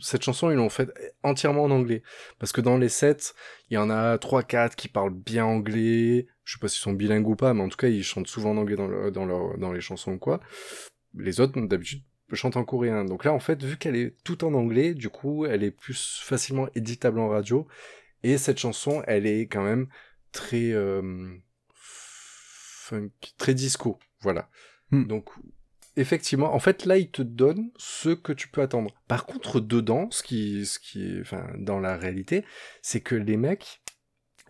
cette 0.00 0.22
chanson, 0.24 0.50
ils 0.50 0.56
l'ont 0.56 0.68
faite 0.68 0.90
entièrement 1.22 1.62
en 1.62 1.70
anglais. 1.70 2.02
Parce 2.40 2.50
que 2.50 2.60
dans 2.60 2.76
les 2.76 2.88
sets, 2.88 3.34
il 3.70 3.74
y 3.74 3.78
en 3.78 3.88
a 3.88 4.18
trois, 4.18 4.42
quatre 4.42 4.74
qui 4.74 4.88
parlent 4.88 5.14
bien 5.14 5.44
anglais. 5.44 6.26
Je 6.44 6.54
sais 6.54 6.58
pas 6.58 6.68
s'ils 6.68 6.80
sont 6.82 6.92
bilingues 6.92 7.28
ou 7.28 7.36
pas, 7.36 7.54
mais 7.54 7.62
en 7.62 7.68
tout 7.68 7.76
cas, 7.76 7.88
ils 7.88 8.02
chantent 8.02 8.26
souvent 8.26 8.50
en 8.50 8.56
anglais 8.56 8.76
dans, 8.76 8.88
le- 8.88 9.10
dans, 9.10 9.24
leur, 9.24 9.58
dans 9.58 9.72
les 9.72 9.80
chansons 9.80 10.12
ou 10.12 10.18
quoi. 10.18 10.40
Les 11.14 11.40
autres, 11.40 11.60
d'habitude, 11.60 12.02
chante 12.32 12.56
en 12.56 12.64
coréen. 12.64 13.04
Donc 13.04 13.24
là, 13.24 13.32
en 13.32 13.40
fait, 13.40 13.62
vu 13.62 13.76
qu'elle 13.76 13.96
est 13.96 14.16
tout 14.24 14.44
en 14.44 14.54
anglais, 14.54 14.94
du 14.94 15.08
coup, 15.08 15.46
elle 15.46 15.62
est 15.62 15.70
plus 15.70 16.20
facilement 16.22 16.68
éditable 16.74 17.20
en 17.20 17.28
radio. 17.28 17.66
Et 18.22 18.38
cette 18.38 18.58
chanson, 18.58 19.02
elle 19.06 19.26
est 19.26 19.42
quand 19.42 19.62
même 19.62 19.88
très 20.32 20.72
euh, 20.72 21.28
funk, 21.74 23.10
très 23.36 23.54
disco. 23.54 23.98
Voilà. 24.20 24.48
Hmm. 24.90 25.04
Donc, 25.04 25.30
effectivement, 25.96 26.54
en 26.54 26.58
fait, 26.58 26.86
là, 26.86 26.96
il 26.96 27.10
te 27.10 27.22
donne 27.22 27.70
ce 27.76 28.10
que 28.10 28.32
tu 28.32 28.48
peux 28.48 28.62
attendre. 28.62 28.94
Par 29.08 29.26
contre, 29.26 29.60
dedans, 29.60 30.08
ce 30.10 30.22
qui, 30.22 30.64
ce 30.64 30.78
qui 30.78 31.04
est, 31.04 31.20
enfin, 31.20 31.46
dans 31.58 31.80
la 31.80 31.96
réalité, 31.96 32.44
c'est 32.80 33.00
que 33.00 33.14
les 33.14 33.36
mecs, 33.36 33.81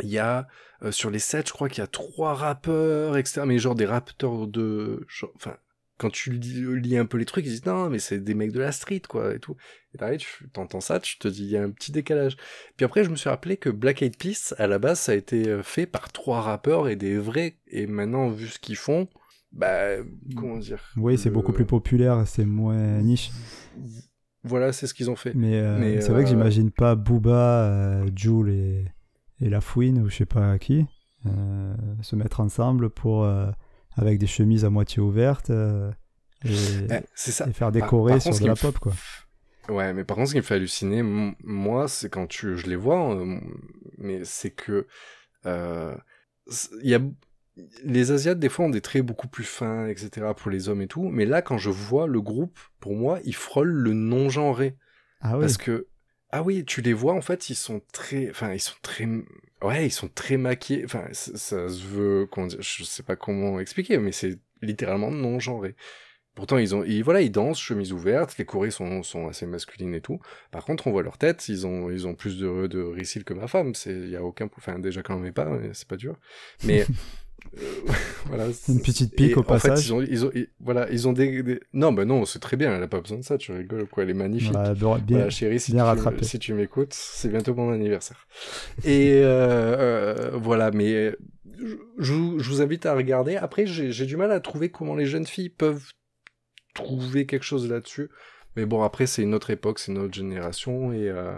il 0.00 0.08
y 0.08 0.18
a 0.18 0.48
euh, 0.82 0.90
sur 0.92 1.10
les 1.10 1.18
sets, 1.18 1.44
je 1.46 1.52
crois 1.52 1.68
qu'il 1.68 1.78
y 1.78 1.84
a 1.84 1.86
trois 1.86 2.34
rappeurs, 2.34 3.16
etc. 3.16 3.42
Mais 3.46 3.58
genre 3.58 3.74
des 3.74 3.86
rappeurs 3.86 4.46
de, 4.46 5.06
enfin, 5.36 5.56
quand 5.98 6.10
tu 6.10 6.32
lis, 6.32 6.64
lis 6.80 6.96
un 6.96 7.06
peu 7.06 7.18
les 7.18 7.24
trucs, 7.24 7.44
ils 7.46 7.50
disent 7.50 7.66
non, 7.66 7.88
mais 7.88 7.98
c'est 8.00 8.18
des 8.18 8.34
mecs 8.34 8.50
de 8.52 8.58
la 8.60 8.72
street, 8.72 9.02
quoi, 9.08 9.34
et 9.34 9.38
tout. 9.38 9.56
Et 9.94 9.98
t'arrives, 9.98 10.20
tu 10.20 10.60
entends 10.60 10.80
ça, 10.80 10.98
tu 10.98 11.18
te 11.18 11.28
dis, 11.28 11.44
il 11.44 11.50
y 11.50 11.56
a 11.56 11.62
un 11.62 11.70
petit 11.70 11.92
décalage. 11.92 12.36
Puis 12.76 12.84
après, 12.84 13.04
je 13.04 13.10
me 13.10 13.16
suis 13.16 13.28
rappelé 13.28 13.56
que 13.56 13.68
Black 13.70 14.02
Eyed 14.02 14.16
Peas, 14.16 14.54
à 14.58 14.66
la 14.66 14.78
base, 14.78 14.98
ça 14.98 15.12
a 15.12 15.14
été 15.14 15.48
euh, 15.48 15.62
fait 15.62 15.86
par 15.86 16.10
trois 16.10 16.40
rappeurs 16.40 16.88
et 16.88 16.96
des 16.96 17.18
vrais. 17.18 17.58
Et 17.68 17.86
maintenant, 17.86 18.30
vu 18.30 18.48
ce 18.48 18.58
qu'ils 18.58 18.76
font, 18.76 19.06
bah, 19.52 19.98
comment 20.34 20.56
dire 20.58 20.82
Oui, 20.96 21.16
c'est 21.18 21.28
le- 21.28 21.34
beaucoup 21.34 21.52
plus 21.52 21.66
populaire, 21.66 22.26
c'est 22.26 22.46
moins 22.46 23.00
niche. 23.02 23.30
Voilà, 24.44 24.72
c'est 24.72 24.86
ce 24.88 24.94
qu'ils 24.94 25.08
ont 25.10 25.16
fait. 25.16 25.34
Mais, 25.34 25.60
euh, 25.60 25.78
Mais, 25.78 26.00
c'est 26.00 26.10
vrai 26.10 26.22
que 26.22 26.26
euh, 26.26 26.30
j'imagine 26.30 26.70
pas 26.72 26.96
Booba, 26.96 27.64
euh, 27.66 28.06
Jules 28.16 28.48
et, 28.48 28.84
et 29.42 29.50
La 29.50 29.60
Fouine, 29.60 29.98
ou 29.98 30.08
je 30.08 30.16
sais 30.16 30.26
pas 30.26 30.58
qui, 30.58 30.86
euh, 31.26 31.74
se 32.00 32.16
mettre 32.16 32.40
ensemble 32.40 32.90
pour, 32.90 33.24
euh, 33.24 33.50
avec 33.96 34.18
des 34.18 34.26
chemises 34.26 34.64
à 34.64 34.70
moitié 34.70 35.02
ouvertes 35.02 35.50
euh, 35.50 35.90
et, 36.44 36.50
Eh, 36.90 37.00
ça. 37.14 37.46
et 37.48 37.52
faire 37.52 37.72
décorer 37.72 38.14
par 38.14 38.22
sur 38.22 38.30
contre, 38.30 38.42
de 38.42 38.48
la 38.48 38.56
pop, 38.56 38.78
quoi. 38.78 38.92
Ouais, 39.68 39.92
mais 39.92 40.04
par 40.04 40.16
contre, 40.16 40.28
ce 40.28 40.34
qui 40.34 40.38
me 40.38 40.42
fait 40.42 40.54
halluciner, 40.54 41.02
moi, 41.02 41.86
c'est 41.88 42.08
quand 42.08 42.26
tu, 42.26 42.56
je 42.56 42.66
les 42.66 42.76
vois, 42.76 43.14
euh, 43.16 43.38
mais 43.98 44.24
c'est 44.24 44.50
que 44.50 44.86
euh, 45.46 45.94
y 46.82 46.94
a 46.94 47.00
les 47.84 48.12
Asiates 48.12 48.38
des 48.38 48.48
fois 48.48 48.64
ont 48.64 48.70
des 48.70 48.80
traits 48.80 49.04
beaucoup 49.04 49.28
plus 49.28 49.44
fins, 49.44 49.86
etc. 49.86 50.28
pour 50.36 50.50
les 50.50 50.68
hommes 50.68 50.80
et 50.82 50.86
tout, 50.88 51.08
mais 51.08 51.26
là, 51.26 51.42
quand 51.42 51.58
je 51.58 51.68
vois 51.68 52.06
le 52.06 52.20
groupe, 52.20 52.58
pour 52.80 52.96
moi, 52.96 53.20
ils 53.24 53.34
frôlent 53.34 53.68
le 53.68 53.92
non 53.92 54.30
genré 54.30 54.76
Ah 55.20 55.34
oui, 55.34 55.40
parce 55.42 55.58
que 55.58 55.86
ah 56.32 56.42
oui, 56.42 56.64
tu 56.64 56.80
les 56.80 56.94
vois 56.94 57.14
en 57.14 57.20
fait, 57.20 57.50
ils 57.50 57.54
sont 57.54 57.82
très, 57.92 58.30
enfin, 58.30 58.54
ils 58.54 58.60
sont 58.60 58.76
très, 58.82 59.06
ouais, 59.62 59.86
ils 59.86 59.90
sont 59.90 60.08
très 60.08 60.38
maquillés. 60.38 60.84
Enfin, 60.84 61.06
ça, 61.12 61.68
se 61.68 61.86
veut, 61.86 62.28
je 62.58 62.84
sais 62.84 63.02
pas 63.02 63.16
comment 63.16 63.60
expliquer, 63.60 63.98
mais 63.98 64.12
c'est 64.12 64.38
littéralement 64.62 65.10
non 65.10 65.38
genré. 65.38 65.76
Pourtant, 66.34 66.56
ils 66.56 66.74
ont, 66.74 66.82
ils, 66.84 67.02
voilà, 67.02 67.20
ils 67.20 67.30
dansent, 67.30 67.60
chemise 67.60 67.92
ouverte, 67.92 68.38
les 68.38 68.46
chorés 68.46 68.70
sont, 68.70 69.02
sont 69.02 69.28
assez 69.28 69.44
masculines 69.44 69.94
et 69.94 70.00
tout. 70.00 70.18
Par 70.50 70.64
contre, 70.64 70.86
on 70.86 70.90
voit 70.90 71.02
leur 71.02 71.18
tête, 71.18 71.46
ils 71.50 71.66
ont, 71.66 71.90
ils 71.90 72.06
ont 72.06 72.14
plus 72.14 72.38
de, 72.38 72.66
de 72.66 73.22
que 73.24 73.34
ma 73.34 73.48
femme. 73.48 73.74
C'est, 73.74 73.92
il 73.92 74.08
y 74.08 74.16
a 74.16 74.22
aucun, 74.24 74.48
enfin, 74.56 74.78
déjà 74.78 75.02
quand 75.02 75.14
on 75.16 75.20
met 75.20 75.32
pas, 75.32 75.50
c'est 75.74 75.86
pas 75.86 75.96
dur. 75.96 76.16
Mais, 76.64 76.86
voilà. 78.26 78.46
Une 78.68 78.80
petite 78.80 79.14
pique 79.14 79.32
Et 79.32 79.34
au 79.36 79.40
en 79.40 79.58
fait, 79.58 79.68
passage. 79.68 79.86
ils 79.86 79.92
ont, 79.92 80.00
ils 80.02 80.24
ont, 80.24 80.30
ils- 80.34 80.48
voilà, 80.60 80.90
ils 80.90 81.08
ont 81.08 81.12
des, 81.12 81.42
des- 81.42 81.60
non, 81.72 81.92
bah 81.92 82.04
non, 82.04 82.24
c'est 82.24 82.38
très 82.38 82.56
bien, 82.56 82.74
elle 82.74 82.82
a 82.82 82.88
pas 82.88 83.00
besoin 83.00 83.18
de 83.18 83.22
ça, 83.24 83.36
tu 83.38 83.52
rigoles, 83.52 83.86
quoi, 83.88 84.02
elle 84.04 84.10
est 84.10 84.14
magnifique. 84.14 84.52
Bien, 84.52 84.74
Voilà, 84.74 85.30
chérie, 85.30 85.60
si 85.60 85.72
bien 85.72 85.82
tu, 85.82 85.86
rattrapé. 85.88 86.24
si 86.24 86.38
tu 86.38 86.54
m'écoutes, 86.54 86.94
c'est 86.94 87.28
bientôt 87.28 87.54
mon 87.54 87.72
anniversaire. 87.72 88.26
Et 88.84 89.20
euh, 89.22 89.76
euh, 89.78 90.30
voilà, 90.36 90.70
mais 90.70 90.92
euh, 90.94 91.16
je, 91.56 91.74
je 92.38 92.50
vous- 92.50 92.62
invite 92.62 92.86
à 92.86 92.94
regarder. 92.94 93.36
Après, 93.36 93.66
j'ai 93.66 93.92
j'ai 93.92 94.06
du 94.06 94.16
mal 94.16 94.32
à 94.32 94.40
trouver 94.40 94.70
comment 94.70 94.94
les 94.94 95.06
jeunes 95.06 95.26
filles 95.26 95.50
peuvent 95.50 95.84
trouver 96.74 97.26
quelque 97.26 97.44
chose 97.44 97.68
là-dessus. 97.68 98.10
Mais 98.56 98.66
bon, 98.66 98.82
après, 98.82 99.06
c'est 99.06 99.22
une 99.22 99.34
autre 99.34 99.50
époque, 99.50 99.78
c'est 99.78 99.92
une 99.92 99.98
autre 99.98 100.14
génération. 100.14 100.92
Et, 100.92 101.08
euh, 101.08 101.32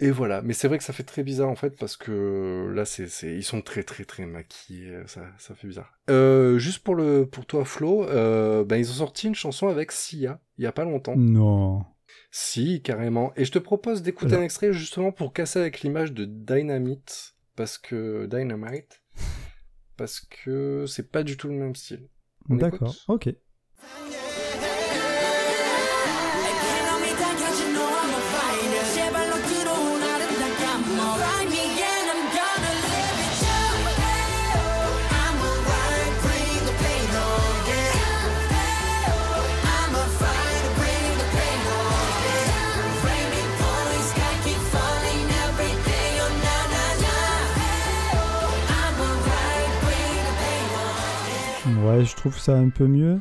et 0.00 0.10
voilà. 0.10 0.42
Mais 0.42 0.52
c'est 0.52 0.68
vrai 0.68 0.78
que 0.78 0.84
ça 0.84 0.92
fait 0.92 1.02
très 1.02 1.22
bizarre, 1.22 1.48
en 1.48 1.56
fait, 1.56 1.76
parce 1.78 1.96
que 1.96 2.70
là, 2.74 2.84
c'est 2.84 3.08
ils 3.22 3.44
sont 3.44 3.62
très, 3.62 3.82
très, 3.82 4.04
très 4.04 4.26
maquillés. 4.26 4.96
Ça, 5.06 5.22
ça 5.38 5.54
fait 5.54 5.66
bizarre. 5.66 5.92
Euh, 6.10 6.58
juste 6.58 6.82
pour, 6.84 6.94
le, 6.94 7.26
pour 7.26 7.46
toi, 7.46 7.64
Flo, 7.64 8.04
euh, 8.04 8.64
ben, 8.64 8.76
ils 8.76 8.90
ont 8.90 8.94
sorti 8.94 9.26
une 9.26 9.34
chanson 9.34 9.68
avec 9.68 9.92
Sia, 9.92 10.40
il 10.56 10.64
y 10.64 10.66
a 10.66 10.72
pas 10.72 10.84
longtemps. 10.84 11.16
Non. 11.16 11.84
Si, 12.30 12.82
carrément. 12.82 13.32
Et 13.36 13.44
je 13.44 13.52
te 13.52 13.58
propose 13.58 14.02
d'écouter 14.02 14.36
un 14.36 14.42
extrait 14.42 14.72
justement 14.72 15.12
pour 15.12 15.32
casser 15.32 15.58
avec 15.58 15.80
l'image 15.80 16.12
de 16.12 16.24
Dynamite, 16.24 17.34
parce 17.56 17.78
que 17.78 18.26
Dynamite, 18.26 19.02
parce 19.96 20.20
que 20.20 20.84
c'est 20.86 21.10
pas 21.10 21.22
du 21.22 21.36
tout 21.36 21.48
le 21.48 21.54
même 21.54 21.74
style. 21.74 22.08
D'accord, 22.48 22.94
ok. 23.08 23.30
Trouve 52.18 52.38
ça 52.38 52.56
un 52.56 52.68
peu 52.68 52.86
mieux. 52.86 53.20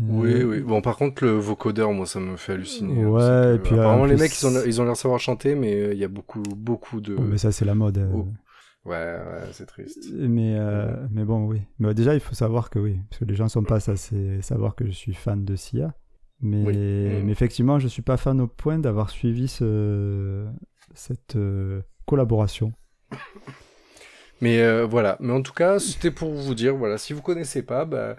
Oui, 0.00 0.32
Euh, 0.34 0.44
oui. 0.44 0.60
Bon, 0.60 0.80
par 0.80 0.96
contre, 0.96 1.24
le 1.24 1.32
vocodeur, 1.32 1.92
moi, 1.92 2.04
ça 2.06 2.18
me 2.20 2.36
fait 2.36 2.52
halluciner. 2.54 3.02
hein. 3.02 3.06
Ouais, 3.08 3.56
et 3.56 3.58
puis, 3.58 3.74
apparemment, 3.74 4.02
en 4.02 4.06
les 4.06 4.16
mecs, 4.16 4.32
ils 4.40 4.46
ont, 4.46 4.62
ils 4.66 4.80
ont 4.80 4.84
l'air 4.84 4.94
de 4.94 4.98
savoir 4.98 5.20
chanter, 5.20 5.54
mais 5.54 5.74
euh, 5.74 5.92
il 5.92 5.98
y 5.98 6.04
a 6.04 6.08
beaucoup, 6.08 6.42
beaucoup 6.42 7.00
de. 7.00 7.14
oh, 7.16 7.22
mais 7.22 7.38
ça, 7.38 7.52
c'est 7.52 7.64
la 7.64 7.74
mode. 7.74 7.98
euh. 7.98 8.10
Oh. 8.12 8.28
Ouais, 8.86 8.96
ouais, 8.96 9.48
c'est 9.52 9.66
triste. 9.66 10.08
Mais, 10.12 10.56
euh, 10.58 10.94
mais 11.10 11.24
bon, 11.24 11.46
oui. 11.46 11.62
Mais 11.78 11.94
déjà, 11.94 12.12
il 12.14 12.20
faut 12.20 12.34
savoir 12.34 12.70
que 12.70 12.78
oui, 12.78 12.98
parce 13.08 13.20
que 13.20 13.24
les 13.24 13.34
gens 13.34 13.48
sont 13.48 13.62
pas 13.62 13.80
censés 13.80 14.42
savoir 14.42 14.74
que 14.74 14.84
je 14.84 14.90
suis 14.90 15.14
fan 15.14 15.44
de 15.44 15.56
Sia. 15.56 15.94
Mais, 16.42 16.64
Oui. 16.64 16.76
Mm. 16.76 17.24
mais 17.24 17.32
effectivement, 17.32 17.78
je 17.78 17.88
suis 17.88 18.02
pas 18.02 18.16
fan 18.18 18.40
au 18.40 18.46
point 18.48 18.78
d'avoir 18.78 19.08
suivi 19.10 19.48
ce, 19.48 20.44
cette 20.92 21.36
euh, 21.36 21.80
collaboration. 22.04 22.72
Mais 24.44 24.60
euh, 24.60 24.84
voilà. 24.84 25.16
Mais 25.20 25.32
en 25.32 25.40
tout 25.40 25.54
cas, 25.54 25.78
c'était 25.78 26.10
pour 26.10 26.30
vous 26.30 26.54
dire, 26.54 26.76
voilà, 26.76 26.98
si 26.98 27.14
vous 27.14 27.22
connaissez 27.22 27.62
pas, 27.62 27.86
bah, 27.86 28.16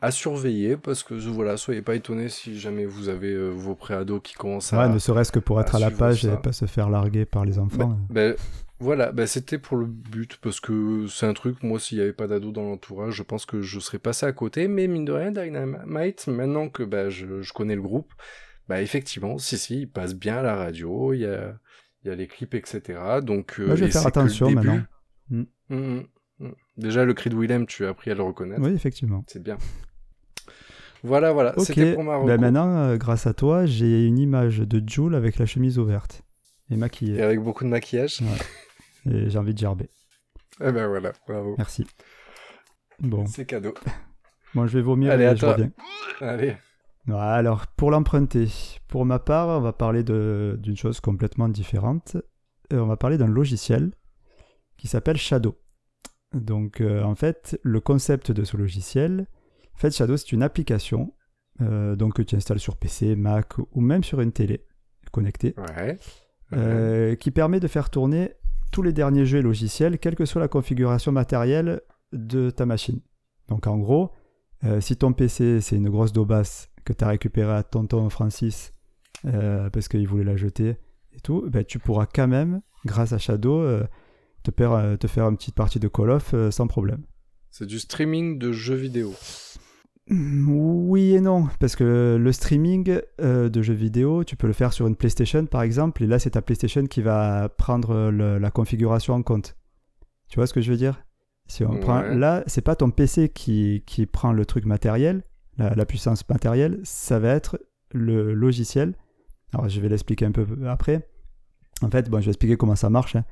à 0.00 0.10
surveiller, 0.10 0.78
parce 0.78 1.02
que 1.02 1.12
voilà, 1.12 1.58
soyez 1.58 1.82
pas 1.82 1.94
étonnés 1.94 2.30
si 2.30 2.58
jamais 2.58 2.86
vous 2.86 3.10
avez 3.10 3.32
euh, 3.32 3.50
vos 3.50 3.74
préados 3.74 4.20
qui 4.20 4.32
commencent 4.32 4.72
à. 4.72 4.78
Ouais, 4.78 4.88
ne 4.88 4.98
serait-ce 4.98 5.30
que 5.30 5.38
pour 5.38 5.58
à 5.58 5.62
être 5.62 5.74
à 5.74 5.78
la 5.78 5.90
page 5.90 6.22
ça. 6.22 6.32
et 6.32 6.36
pas 6.38 6.52
se 6.52 6.64
faire 6.64 6.88
larguer 6.88 7.26
par 7.26 7.44
les 7.44 7.58
enfants. 7.58 7.98
Ben, 8.08 8.34
voilà, 8.80 9.12
ben, 9.12 9.26
c'était 9.26 9.58
pour 9.58 9.76
le 9.76 9.84
but, 9.84 10.38
parce 10.40 10.58
que 10.58 11.06
c'est 11.06 11.26
un 11.26 11.34
truc, 11.34 11.62
moi, 11.62 11.78
s'il 11.78 11.98
n'y 11.98 12.02
avait 12.04 12.14
pas 12.14 12.28
d'ado 12.28 12.50
dans 12.50 12.62
l'entourage, 12.62 13.12
je 13.12 13.22
pense 13.22 13.44
que 13.44 13.60
je 13.60 13.78
serais 13.78 13.98
passé 13.98 14.24
à 14.24 14.32
côté, 14.32 14.68
mais 14.68 14.86
mine 14.86 15.04
de 15.04 15.12
rien, 15.12 15.32
Dynamite, 15.32 16.28
maintenant 16.28 16.70
que 16.70 16.82
ben, 16.82 17.10
je, 17.10 17.42
je 17.42 17.52
connais 17.52 17.74
le 17.74 17.82
groupe, 17.82 18.10
ben, 18.70 18.76
effectivement, 18.76 19.36
si, 19.36 19.58
si, 19.58 19.82
il 19.82 19.90
passe 19.90 20.14
bien 20.14 20.38
à 20.38 20.42
la 20.42 20.56
radio, 20.56 21.12
il 21.12 21.20
y 21.20 21.26
a, 21.26 21.58
y 22.06 22.08
a 22.08 22.14
les 22.14 22.26
clips, 22.26 22.54
etc. 22.54 23.20
Donc, 23.20 23.56
euh, 23.58 23.76
je 23.76 23.84
vais 23.84 23.90
faire 23.90 24.06
attention 24.06 24.50
maintenant. 24.50 24.80
Mm. 25.30 25.42
Mm, 25.70 25.76
mm, 25.76 26.02
mm. 26.40 26.52
Déjà, 26.76 27.04
le 27.04 27.14
cri 27.14 27.30
de 27.30 27.36
Willem, 27.36 27.66
tu 27.66 27.84
as 27.84 27.90
appris 27.90 28.10
à 28.10 28.14
le 28.14 28.22
reconnaître. 28.22 28.60
Oui, 28.62 28.72
effectivement. 28.72 29.24
C'est 29.26 29.42
bien. 29.42 29.58
Voilà, 31.04 31.32
voilà, 31.32 31.56
Ok, 31.56 31.66
c'était 31.66 31.94
pour 31.94 32.02
ma 32.02 32.18
ben 32.24 32.40
maintenant, 32.40 32.76
euh, 32.76 32.96
grâce 32.96 33.26
à 33.28 33.32
toi, 33.34 33.66
j'ai 33.66 34.04
une 34.04 34.18
image 34.18 34.58
de 34.58 34.82
Jules 34.88 35.14
avec 35.14 35.38
la 35.38 35.46
chemise 35.46 35.78
ouverte 35.78 36.22
et 36.70 36.74
Et 36.74 36.76
maquillée. 36.76 37.22
avec 37.22 37.40
beaucoup 37.40 37.62
de 37.64 37.68
maquillage. 37.68 38.20
Ouais. 38.20 38.26
Et 39.12 39.30
j'ai 39.30 39.38
envie 39.38 39.54
de 39.54 39.58
gerber. 39.58 39.88
Eh 40.60 40.72
ben 40.72 40.88
voilà, 40.88 41.12
bravo. 41.28 41.54
Merci. 41.56 41.86
Bon, 42.98 43.26
C'est 43.26 43.46
cadeau. 43.46 43.74
moi 44.54 44.66
je 44.66 44.76
vais 44.76 44.82
vomir 44.82 45.12
Allez, 45.12 45.22
et 45.22 45.26
à 45.28 45.34
je 45.36 45.40
toi. 45.40 45.52
reviens. 45.52 45.70
Allez. 46.20 46.56
Alors, 47.10 47.68
pour 47.68 47.90
l'emprunter, 47.92 48.48
pour 48.88 49.06
ma 49.06 49.18
part, 49.20 49.48
on 49.48 49.60
va 49.60 49.72
parler 49.72 50.02
de- 50.02 50.58
d'une 50.60 50.76
chose 50.76 51.00
complètement 51.00 51.48
différente. 51.48 52.16
Euh, 52.72 52.80
on 52.80 52.86
va 52.86 52.96
parler 52.96 53.16
d'un 53.18 53.28
logiciel 53.28 53.92
qui 54.78 54.88
s'appelle 54.88 55.16
Shadow. 55.18 55.58
Donc, 56.34 56.80
euh, 56.80 57.02
en 57.02 57.14
fait, 57.14 57.58
le 57.62 57.80
concept 57.80 58.32
de 58.32 58.44
ce 58.44 58.56
logiciel, 58.56 59.26
en 59.74 59.78
fait, 59.78 59.90
Shadow, 59.94 60.16
c'est 60.16 60.32
une 60.32 60.42
application 60.42 61.14
euh, 61.60 61.96
donc, 61.96 62.14
que 62.14 62.22
tu 62.22 62.36
installes 62.36 62.60
sur 62.60 62.76
PC, 62.76 63.16
Mac 63.16 63.58
ou 63.58 63.80
même 63.80 64.04
sur 64.04 64.20
une 64.20 64.32
télé 64.32 64.64
connectée, 65.10 65.54
Ouais. 65.76 65.98
euh, 66.52 67.14
qui 67.16 67.30
permet 67.30 67.60
de 67.60 67.66
faire 67.68 67.90
tourner 67.90 68.34
tous 68.70 68.82
les 68.82 68.92
derniers 68.92 69.26
jeux 69.26 69.38
et 69.38 69.42
logiciels, 69.42 69.98
quelle 69.98 70.14
que 70.14 70.24
soit 70.26 70.40
la 70.40 70.48
configuration 70.48 71.10
matérielle 71.12 71.80
de 72.12 72.50
ta 72.50 72.66
machine. 72.66 73.00
Donc 73.48 73.66
en 73.66 73.78
gros, 73.78 74.12
si 74.80 74.96
ton 74.96 75.12
PC 75.14 75.60
c'est 75.62 75.76
une 75.76 75.88
grosse 75.88 76.12
daubasse 76.12 76.68
que 76.84 76.92
tu 76.92 77.02
as 77.02 77.08
récupérée 77.08 77.54
à 77.54 77.62
tonton 77.62 78.10
Francis 78.10 78.74
parce 79.22 79.88
qu'il 79.88 80.06
voulait 80.06 80.24
la 80.24 80.36
jeter 80.36 80.76
et 81.12 81.20
tout, 81.20 81.48
ben, 81.48 81.64
tu 81.64 81.78
pourras 81.78 82.04
quand 82.06 82.28
même, 82.28 82.60
grâce 82.84 83.14
à 83.14 83.18
Shadow, 83.18 83.64
te, 84.50 84.56
faire, 84.56 84.72
euh, 84.72 84.96
te 84.96 85.06
faire 85.06 85.28
une 85.28 85.36
petite 85.36 85.54
partie 85.54 85.78
de 85.80 85.88
Call 85.88 86.10
of 86.10 86.34
euh, 86.34 86.50
sans 86.50 86.66
problème. 86.66 87.02
C'est 87.50 87.66
du 87.66 87.78
streaming 87.78 88.38
de 88.38 88.52
jeux 88.52 88.74
vidéo. 88.76 89.12
Oui 90.10 91.14
et 91.14 91.20
non, 91.20 91.48
parce 91.60 91.76
que 91.76 92.16
le 92.18 92.32
streaming 92.32 92.98
euh, 93.20 93.50
de 93.50 93.60
jeux 93.62 93.74
vidéo, 93.74 94.24
tu 94.24 94.36
peux 94.36 94.46
le 94.46 94.54
faire 94.54 94.72
sur 94.72 94.86
une 94.86 94.96
PlayStation 94.96 95.44
par 95.44 95.60
exemple, 95.62 96.02
et 96.02 96.06
là 96.06 96.18
c'est 96.18 96.30
ta 96.30 96.40
PlayStation 96.40 96.86
qui 96.86 97.02
va 97.02 97.50
prendre 97.50 98.10
le- 98.10 98.38
la 98.38 98.50
configuration 98.50 99.12
en 99.14 99.22
compte. 99.22 99.54
Tu 100.30 100.36
vois 100.36 100.46
ce 100.46 100.54
que 100.54 100.62
je 100.62 100.70
veux 100.70 100.78
dire? 100.78 101.04
Si 101.46 101.62
on 101.64 101.72
Ouais. 101.72 101.80
prend, 101.80 102.00
là, 102.02 102.42
c'est 102.46 102.60
pas 102.62 102.76
ton 102.76 102.90
PC 102.90 103.28
qui, 103.30 103.82
qui 103.86 104.04
prend 104.06 104.32
le 104.32 104.44
truc 104.46 104.64
matériel, 104.66 105.24
la, 105.58 105.74
la 105.74 105.86
puissance 105.86 106.26
matérielle, 106.28 106.80
ça 106.84 107.18
va 107.18 107.30
être 107.34 107.58
le 107.92 108.32
logiciel. 108.34 108.94
Alors 109.52 109.68
je 109.68 109.80
vais 109.80 109.88
l'expliquer 109.88 110.24
un 110.26 110.32
peu 110.32 110.46
après. 110.66 111.08
En 111.82 111.90
fait, 111.90 112.08
bon, 112.10 112.20
je 112.20 112.26
vais 112.26 112.30
expliquer 112.32 112.56
comment 112.56 112.76
ça 112.76 112.90
marche. 112.90 113.16
hein. 113.16 113.24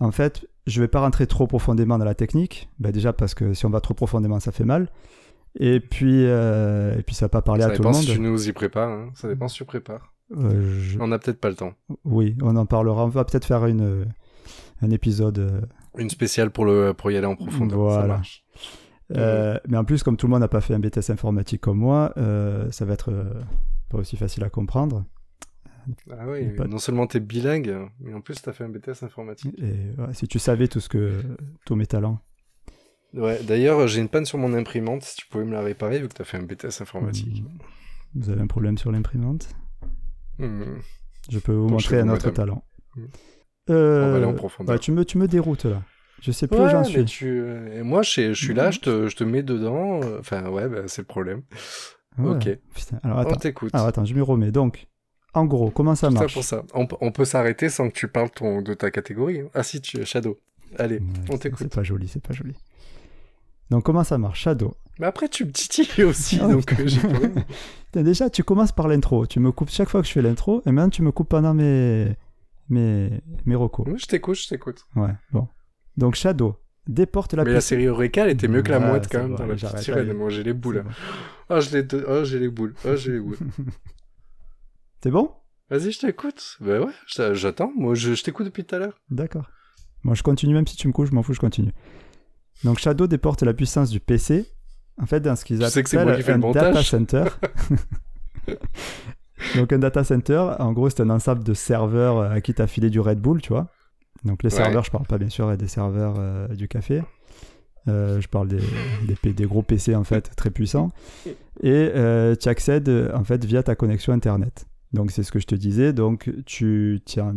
En 0.00 0.10
fait, 0.10 0.46
je 0.66 0.80
vais 0.80 0.88
pas 0.88 1.00
rentrer 1.00 1.26
trop 1.26 1.46
profondément 1.46 1.98
dans 1.98 2.04
la 2.04 2.14
technique. 2.14 2.68
Bah, 2.78 2.92
déjà 2.92 3.12
parce 3.12 3.34
que 3.34 3.54
si 3.54 3.64
on 3.66 3.70
va 3.70 3.80
trop 3.80 3.94
profondément, 3.94 4.40
ça 4.40 4.52
fait 4.52 4.64
mal. 4.64 4.90
Et 5.58 5.80
puis, 5.80 6.26
euh, 6.26 6.98
et 6.98 7.02
puis 7.02 7.14
ça 7.14 7.26
va 7.26 7.30
pas 7.30 7.42
parler 7.42 7.62
Ça 7.62 7.68
à 7.68 7.70
tout 7.70 7.82
le 7.82 7.88
dépend 7.88 7.92
monde. 7.96 8.02
si 8.06 8.12
tu 8.12 8.20
nous 8.20 8.48
y 8.48 8.52
prépares. 8.52 8.90
hein. 8.90 9.10
Ça 9.14 9.26
dépend 9.28 9.48
si 9.48 9.56
tu 9.56 9.64
prépares. 9.64 10.12
Euh, 10.36 10.80
je- 10.80 10.98
On 11.00 11.06
n'a 11.08 11.18
peut-être 11.18 11.40
pas 11.40 11.48
le 11.48 11.54
temps. 11.54 11.72
Oui, 12.04 12.36
on 12.42 12.56
en 12.56 12.66
parlera. 12.66 13.04
On 13.04 13.08
va 13.08 13.24
peut-être 13.24 13.44
faire 13.46 13.64
une, 13.66 14.06
un 14.82 14.90
épisode. 14.90 15.38
euh, 15.38 15.60
Une 15.96 16.10
spéciale 16.10 16.50
pour, 16.50 16.66
le, 16.66 16.92
pour 16.92 17.10
y 17.10 17.16
aller 17.16 17.26
en 17.26 17.36
profondeur. 17.36 17.78
Ça 17.90 17.98
Voilà. 17.98 18.06
marche. 18.08 18.44
euh, 19.16 19.56
mais 19.68 19.76
en 19.78 19.84
plus, 19.84 20.02
comme 20.02 20.16
tout 20.18 20.26
le 20.26 20.32
monde 20.32 20.40
n'a 20.40 20.48
pas 20.48 20.60
fait 20.60 20.74
un 20.74 20.78
BTS 20.80 21.10
informatique 21.10 21.60
comme 21.62 21.78
moi, 21.78 22.12
ça 22.70 22.84
va 22.84 22.92
être 22.92 23.12
pas 23.88 23.98
aussi 23.98 24.16
facile 24.16 24.44
à 24.44 24.50
comprendre. 24.50 25.04
Ah 26.10 26.26
oui, 26.28 26.48
non 26.68 26.78
seulement 26.78 27.06
t'es 27.06 27.20
bilingue, 27.20 27.76
mais 28.00 28.12
en 28.14 28.20
plus 28.20 28.40
t'as 28.42 28.52
fait 28.52 28.64
un 28.64 28.68
BTS 28.68 29.02
informatique. 29.02 29.54
Et 29.58 30.00
ouais, 30.00 30.12
si 30.14 30.26
tu 30.28 30.38
savais 30.38 30.68
tout 30.68 30.80
ce 30.80 30.88
que 30.88 31.22
tous 31.64 31.76
mes 31.76 31.86
talents. 31.86 32.20
Ouais, 33.14 33.40
d'ailleurs, 33.42 33.86
j'ai 33.88 34.00
une 34.00 34.08
panne 34.08 34.26
sur 34.26 34.36
mon 34.38 34.52
imprimante, 34.52 35.02
si 35.02 35.16
tu 35.16 35.26
pouvais 35.28 35.44
me 35.44 35.52
la 35.52 35.62
réparer, 35.62 36.00
vu 36.00 36.08
que 36.08 36.14
t'as 36.14 36.24
fait 36.24 36.36
un 36.38 36.42
BTS 36.42 36.80
informatique. 36.82 37.44
Vous 38.14 38.28
avez 38.30 38.40
un 38.42 38.46
problème 38.46 38.76
sur 38.78 38.90
l'imprimante? 38.92 39.48
Hmm. 40.38 40.62
Je 41.30 41.38
peux 41.38 41.52
vous 41.52 41.66
Bon, 41.66 41.72
montrer 41.74 42.00
un 42.00 42.08
autre 42.08 42.26
madame. 42.28 42.32
talent. 42.34 42.64
Mm. 42.96 43.04
Euh, 43.70 44.06
On 44.06 44.10
va 44.10 44.16
aller 44.16 44.24
en 44.26 44.34
profondeur. 44.34 44.74
ouais, 44.74 44.78
tu, 44.78 44.92
me, 44.92 45.04
tu 45.04 45.18
me 45.18 45.26
déroutes 45.28 45.64
là. 45.64 45.82
Je 46.20 46.30
sais 46.30 46.46
plus 46.46 46.58
où 46.60 46.68
j'en 46.68 46.84
suis. 46.84 47.04
tu... 47.04 47.26
euh, 47.26 47.78
et 47.80 47.82
moi, 47.82 48.02
je, 48.02 48.32
je 48.32 48.44
suis 48.44 48.54
là, 48.54 48.70
je 48.70 48.80
te, 48.80 49.08
je 49.08 49.16
te 49.16 49.24
mets 49.24 49.42
dedans. 49.42 50.00
euh, 50.02 50.18
Enfin, 50.20 50.48
ouais, 50.50 50.68
bah, 50.68 50.82
c'est 50.86 51.02
le 51.02 51.06
problème. 51.06 51.42
Ouais. 52.18 52.30
Ok. 52.36 52.58
Putain, 52.74 52.98
Alors 53.02 53.18
On 53.18 53.20
attends. 53.22 53.36
t'écoute. 53.36 53.70
Alors 53.74 53.86
attends, 53.86 54.04
je 54.04 54.14
m'y 54.14 54.20
remets. 54.20 54.50
Donc, 54.52 54.86
en 55.36 55.44
gros, 55.44 55.70
comment 55.70 55.94
ça 55.94 56.08
Tout 56.08 56.14
ça 56.14 56.20
marche 56.20 56.34
pour 56.34 56.44
ça. 56.44 56.64
On, 56.72 57.12
peut 57.12 57.26
s'arrêter 57.26 57.68
sans 57.68 57.88
que 57.90 57.94
tu 57.94 58.08
parles 58.08 58.30
ton, 58.30 58.62
de 58.62 58.72
ta 58.72 58.90
catégorie. 58.90 59.42
Ah 59.52 59.62
si, 59.62 59.82
tu 59.82 60.04
Shadow. 60.04 60.38
Allez, 60.78 60.98
Ouais, 60.98 61.04
on 61.30 61.36
t'écoute. 61.36 61.58
C'est 61.60 61.74
pas 61.74 61.82
joli, 61.82 62.08
c'est 62.08 62.22
pas 62.22 62.32
joli. 62.32 62.54
Donc 63.70 63.84
comment 63.84 64.02
ça 64.02 64.16
marche 64.16 64.40
Shadow? 64.40 64.74
Mais 64.98 65.06
après, 65.06 65.28
tu 65.28 65.44
me 65.44 65.50
titilles 65.52 66.04
aussi, 66.04 66.38
Ah, 66.42 66.48
donc 66.48 66.72
euh, 66.72 66.86
j'ai 66.86 68.02
Déjà, 68.02 68.30
tu 68.30 68.44
commences 68.44 68.72
par 68.72 68.88
l'intro. 68.88 69.26
Tu 69.26 69.38
me 69.38 69.52
coupes 69.52 69.68
chaque 69.68 69.90
fois 69.90 70.00
que 70.00 70.08
je 70.08 70.12
fais 70.12 70.22
l'intro, 70.22 70.62
et 70.64 70.72
maintenant 70.72 70.88
tu 70.88 71.02
me 71.02 71.12
coupes 71.12 71.28
pendant 71.28 71.52
mes 71.52 72.16
mes 72.70 73.10
mes 73.44 73.54
recos. 73.54 73.86
Je 73.94 74.06
t'écoute, 74.06 74.36
je 74.36 74.48
t'écoute. 74.48 74.86
Ouais, 74.96 75.12
bon. 75.32 75.48
Donc 75.98 76.14
Shadow 76.14 76.56
déporte 76.88 77.34
la 77.34 77.44
Mais 77.44 77.52
la 77.52 77.60
série 77.60 77.84
Eureka, 77.84 78.24
elle 78.24 78.30
était 78.30 78.48
mieux 78.48 78.62
que 78.62 78.70
la 78.70 78.78
Ouais, 78.78 78.88
mouette 78.88 79.08
quand 79.10 79.18
même 79.18 79.34
dans 79.34 79.46
la 79.46 79.54
petite 79.54 79.78
sirène. 79.78 80.08
allez. 80.08 80.14
Moi, 80.14 80.30
j'ai 80.30 80.42
les 80.42 80.54
boules. 80.54 80.76
C'est 80.76 80.82
là. 80.82 80.88
bon. 80.88 81.54
Ah, 81.54 81.60
je 81.60 81.76
l'ai 81.76 81.86
oh, 82.08 82.24
j'ai 82.24 82.38
les 82.38 82.48
boules. 82.48 82.74
Ah, 82.84 82.96
j'ai 82.96 83.12
les 83.12 83.20
boules. 83.20 83.38
C'est 85.02 85.10
bon? 85.10 85.30
Vas-y, 85.70 85.92
je 85.92 85.98
t'écoute. 86.00 86.56
Bah 86.60 86.80
ouais, 86.80 86.92
j'attends. 87.34 87.72
Moi, 87.76 87.94
je, 87.94 88.14
je 88.14 88.22
t'écoute 88.22 88.46
depuis 88.46 88.64
tout 88.64 88.74
à 88.74 88.78
l'heure. 88.78 89.00
D'accord. 89.10 89.46
Moi, 90.04 90.14
je 90.14 90.22
continue, 90.22 90.54
même 90.54 90.66
si 90.66 90.76
tu 90.76 90.86
me 90.88 90.92
couches, 90.92 91.10
je 91.10 91.14
m'en 91.14 91.22
fous, 91.22 91.34
je 91.34 91.40
continue. 91.40 91.72
Donc, 92.64 92.78
Shadow 92.78 93.06
déporte 93.06 93.42
la 93.42 93.52
puissance 93.54 93.90
du 93.90 93.98
PC, 94.00 94.46
en 95.00 95.06
fait, 95.06 95.20
dans 95.20 95.34
ce 95.36 95.44
qu'ils 95.44 95.58
que 95.58 95.62
moi 95.96 96.12
appellent 96.12 96.24
qui 96.24 96.30
un 96.30 96.38
data 96.52 96.82
center. 96.82 97.24
Donc, 99.54 99.72
un 99.72 99.78
data 99.78 100.02
center, 100.04 100.52
en 100.58 100.72
gros, 100.72 100.88
c'est 100.88 101.00
un 101.02 101.10
ensemble 101.10 101.44
de 101.44 101.52
serveurs 101.54 102.18
euh, 102.18 102.30
à 102.30 102.40
qui 102.40 102.54
t'as 102.54 102.66
filé 102.66 102.88
du 102.90 103.00
Red 103.00 103.20
Bull, 103.20 103.42
tu 103.42 103.50
vois. 103.50 103.68
Donc, 104.24 104.42
les 104.42 104.48
Ouais. 104.50 104.56
serveurs, 104.62 104.84
je 104.84 104.90
parle 104.90 105.06
pas 105.06 105.18
bien 105.18 105.28
sûr 105.28 105.54
des 105.56 105.68
serveurs 105.68 106.14
euh, 106.18 106.48
du 106.48 106.68
café. 106.68 107.02
Euh, 107.88 108.20
je 108.20 108.28
parle 108.28 108.48
des, 108.48 108.60
des, 109.06 109.14
P- 109.14 109.32
des 109.32 109.44
gros 109.44 109.62
PC, 109.62 109.94
en 109.94 110.04
fait, 110.04 110.30
très 110.36 110.50
puissants. 110.50 110.90
Et 111.62 111.90
euh, 111.94 112.34
tu 112.34 112.48
accèdes, 112.48 113.10
en 113.14 113.24
fait, 113.24 113.44
via 113.44 113.62
ta 113.62 113.74
connexion 113.76 114.12
Internet. 114.12 114.66
Donc, 114.96 115.10
c'est 115.12 115.22
ce 115.22 115.30
que 115.32 115.38
je 115.38 115.46
te 115.46 115.54
disais. 115.54 115.92
Donc, 115.92 116.30
tu 116.46 117.00
tiens 117.04 117.34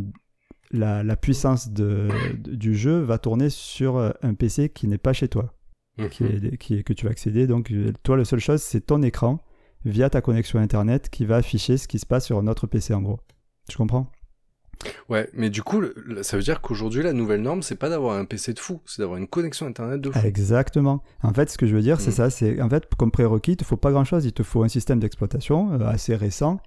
la, 0.71 1.03
la 1.03 1.15
puissance 1.15 1.69
de, 1.71 2.07
de- 2.43 2.55
du 2.55 2.75
jeu 2.75 2.99
va 2.99 3.17
tourner 3.17 3.49
sur 3.49 3.97
euh, 3.97 4.11
un 4.21 4.33
PC 4.33 4.69
qui 4.69 4.87
n'est 4.87 4.97
pas 4.97 5.13
chez 5.13 5.27
toi, 5.27 5.53
qui 6.11 6.23
Mhm. 6.23 6.29
est, 6.53 6.57
qui 6.57 6.75
est- 6.75 6.83
que 6.83 6.93
tu 6.93 7.05
vas 7.05 7.11
accéder. 7.11 7.47
Donc, 7.47 7.71
toi, 8.03 8.17
la 8.17 8.25
seule 8.25 8.39
chose, 8.39 8.61
c'est 8.61 8.81
ton 8.81 9.01
écran 9.01 9.39
via 9.85 10.09
ta 10.09 10.21
connexion 10.21 10.59
Internet 10.59 11.09
qui 11.09 11.25
va 11.25 11.37
afficher 11.37 11.77
ce 11.77 11.87
qui 11.87 11.99
se 11.99 12.05
passe 12.05 12.25
sur 12.25 12.41
notre 12.43 12.67
PC, 12.67 12.93
en 12.93 13.01
gros. 13.01 13.19
Tu 13.69 13.77
comprends? 13.77 14.11
Ouais, 15.09 15.29
mais 15.33 15.49
du 15.49 15.61
coup, 15.61 15.81
ça 16.21 16.37
veut 16.37 16.43
dire 16.43 16.61
qu'aujourd'hui, 16.61 17.03
la 17.03 17.11
nouvelle 17.11 17.41
norme, 17.41 17.61
c'est 17.63 17.75
pas 17.75 17.89
d'avoir 17.89 18.17
un 18.17 18.23
PC 18.23 18.53
de 18.53 18.59
fou, 18.59 18.79
c'est 18.85 19.01
d'avoir 19.01 19.17
une 19.17 19.27
connexion 19.27 19.65
internet 19.67 19.99
de 19.99 20.09
fou. 20.09 20.19
Exactement. 20.25 21.03
En 21.21 21.33
fait, 21.33 21.49
ce 21.49 21.57
que 21.57 21.67
je 21.67 21.75
veux 21.75 21.81
dire, 21.81 21.99
c'est 21.99 22.11
Mhm. 22.11 22.15
ça. 22.15 22.29
C'est 22.29 22.61
en 22.61 22.69
fait, 22.69 22.85
comme 22.97 23.11
prérequis, 23.11 23.51
il 23.53 23.57
te 23.57 23.65
faut 23.65 23.75
pas 23.75 23.91
grand-chose. 23.91 24.23
Il 24.25 24.31
te 24.31 24.43
faut 24.43 24.63
un 24.63 24.69
système 24.69 24.99
d'exploitation 25.01 25.73
euh, 25.73 25.85
assez 25.85 26.15
récent. 26.15 26.61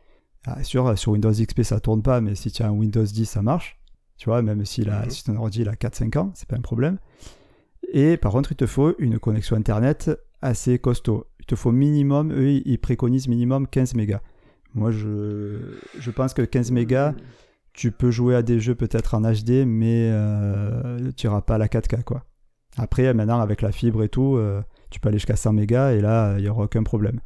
Ah, 0.46 0.62
sur, 0.64 0.98
sur 0.98 1.12
Windows 1.12 1.30
XP, 1.32 1.62
ça 1.62 1.78
tourne 1.80 2.02
pas, 2.02 2.20
mais 2.20 2.34
si 2.34 2.50
tu 2.50 2.62
as 2.62 2.66
un 2.68 2.72
Windows 2.72 3.04
10, 3.04 3.26
ça 3.26 3.42
marche. 3.42 3.78
Tu 4.16 4.28
vois, 4.28 4.42
même 4.42 4.64
si, 4.64 4.82
la, 4.84 5.02
Mhm. 5.04 5.10
si 5.10 5.24
ton 5.24 5.36
ordi 5.36 5.62
il 5.62 5.68
a 5.68 5.74
4-5 5.76 6.16
ans, 6.16 6.30
c'est 6.34 6.48
pas 6.48 6.56
un 6.56 6.60
problème. 6.60 6.98
Et 7.92 8.16
par 8.16 8.32
contre, 8.32 8.52
il 8.52 8.56
te 8.56 8.66
faut 8.66 8.94
une 8.98 9.18
connexion 9.18 9.56
Internet 9.56 10.10
assez 10.40 10.78
costaud. 10.78 11.26
Il 11.40 11.46
te 11.46 11.54
faut 11.56 11.72
minimum, 11.72 12.32
eux, 12.32 12.50
ils 12.64 12.78
préconisent 12.78 13.28
minimum 13.28 13.66
15 13.66 13.94
mégas. 13.94 14.20
Moi, 14.74 14.90
je, 14.90 15.58
je 15.98 16.10
pense 16.10 16.34
que 16.34 16.42
15 16.42 16.70
mégas, 16.70 17.14
tu 17.72 17.90
peux 17.90 18.10
jouer 18.10 18.34
à 18.36 18.42
des 18.42 18.58
jeux 18.60 18.74
peut-être 18.74 19.14
en 19.14 19.20
HD, 19.22 19.64
mais 19.66 20.08
euh, 20.12 21.10
tu 21.16 21.26
n'iras 21.26 21.40
pas 21.42 21.56
à 21.56 21.58
la 21.58 21.68
4K, 21.68 22.02
quoi. 22.04 22.24
Après, 22.78 23.12
maintenant, 23.12 23.40
avec 23.40 23.60
la 23.60 23.70
fibre 23.72 24.02
et 24.02 24.08
tout, 24.08 24.36
euh, 24.36 24.62
tu 24.90 24.98
peux 25.00 25.08
aller 25.08 25.18
jusqu'à 25.18 25.36
100 25.36 25.52
mégas 25.52 25.92
et 25.92 26.00
là, 26.00 26.36
il 26.38 26.42
n'y 26.44 26.48
aura 26.48 26.64
aucun 26.64 26.82
problème. 26.82 27.20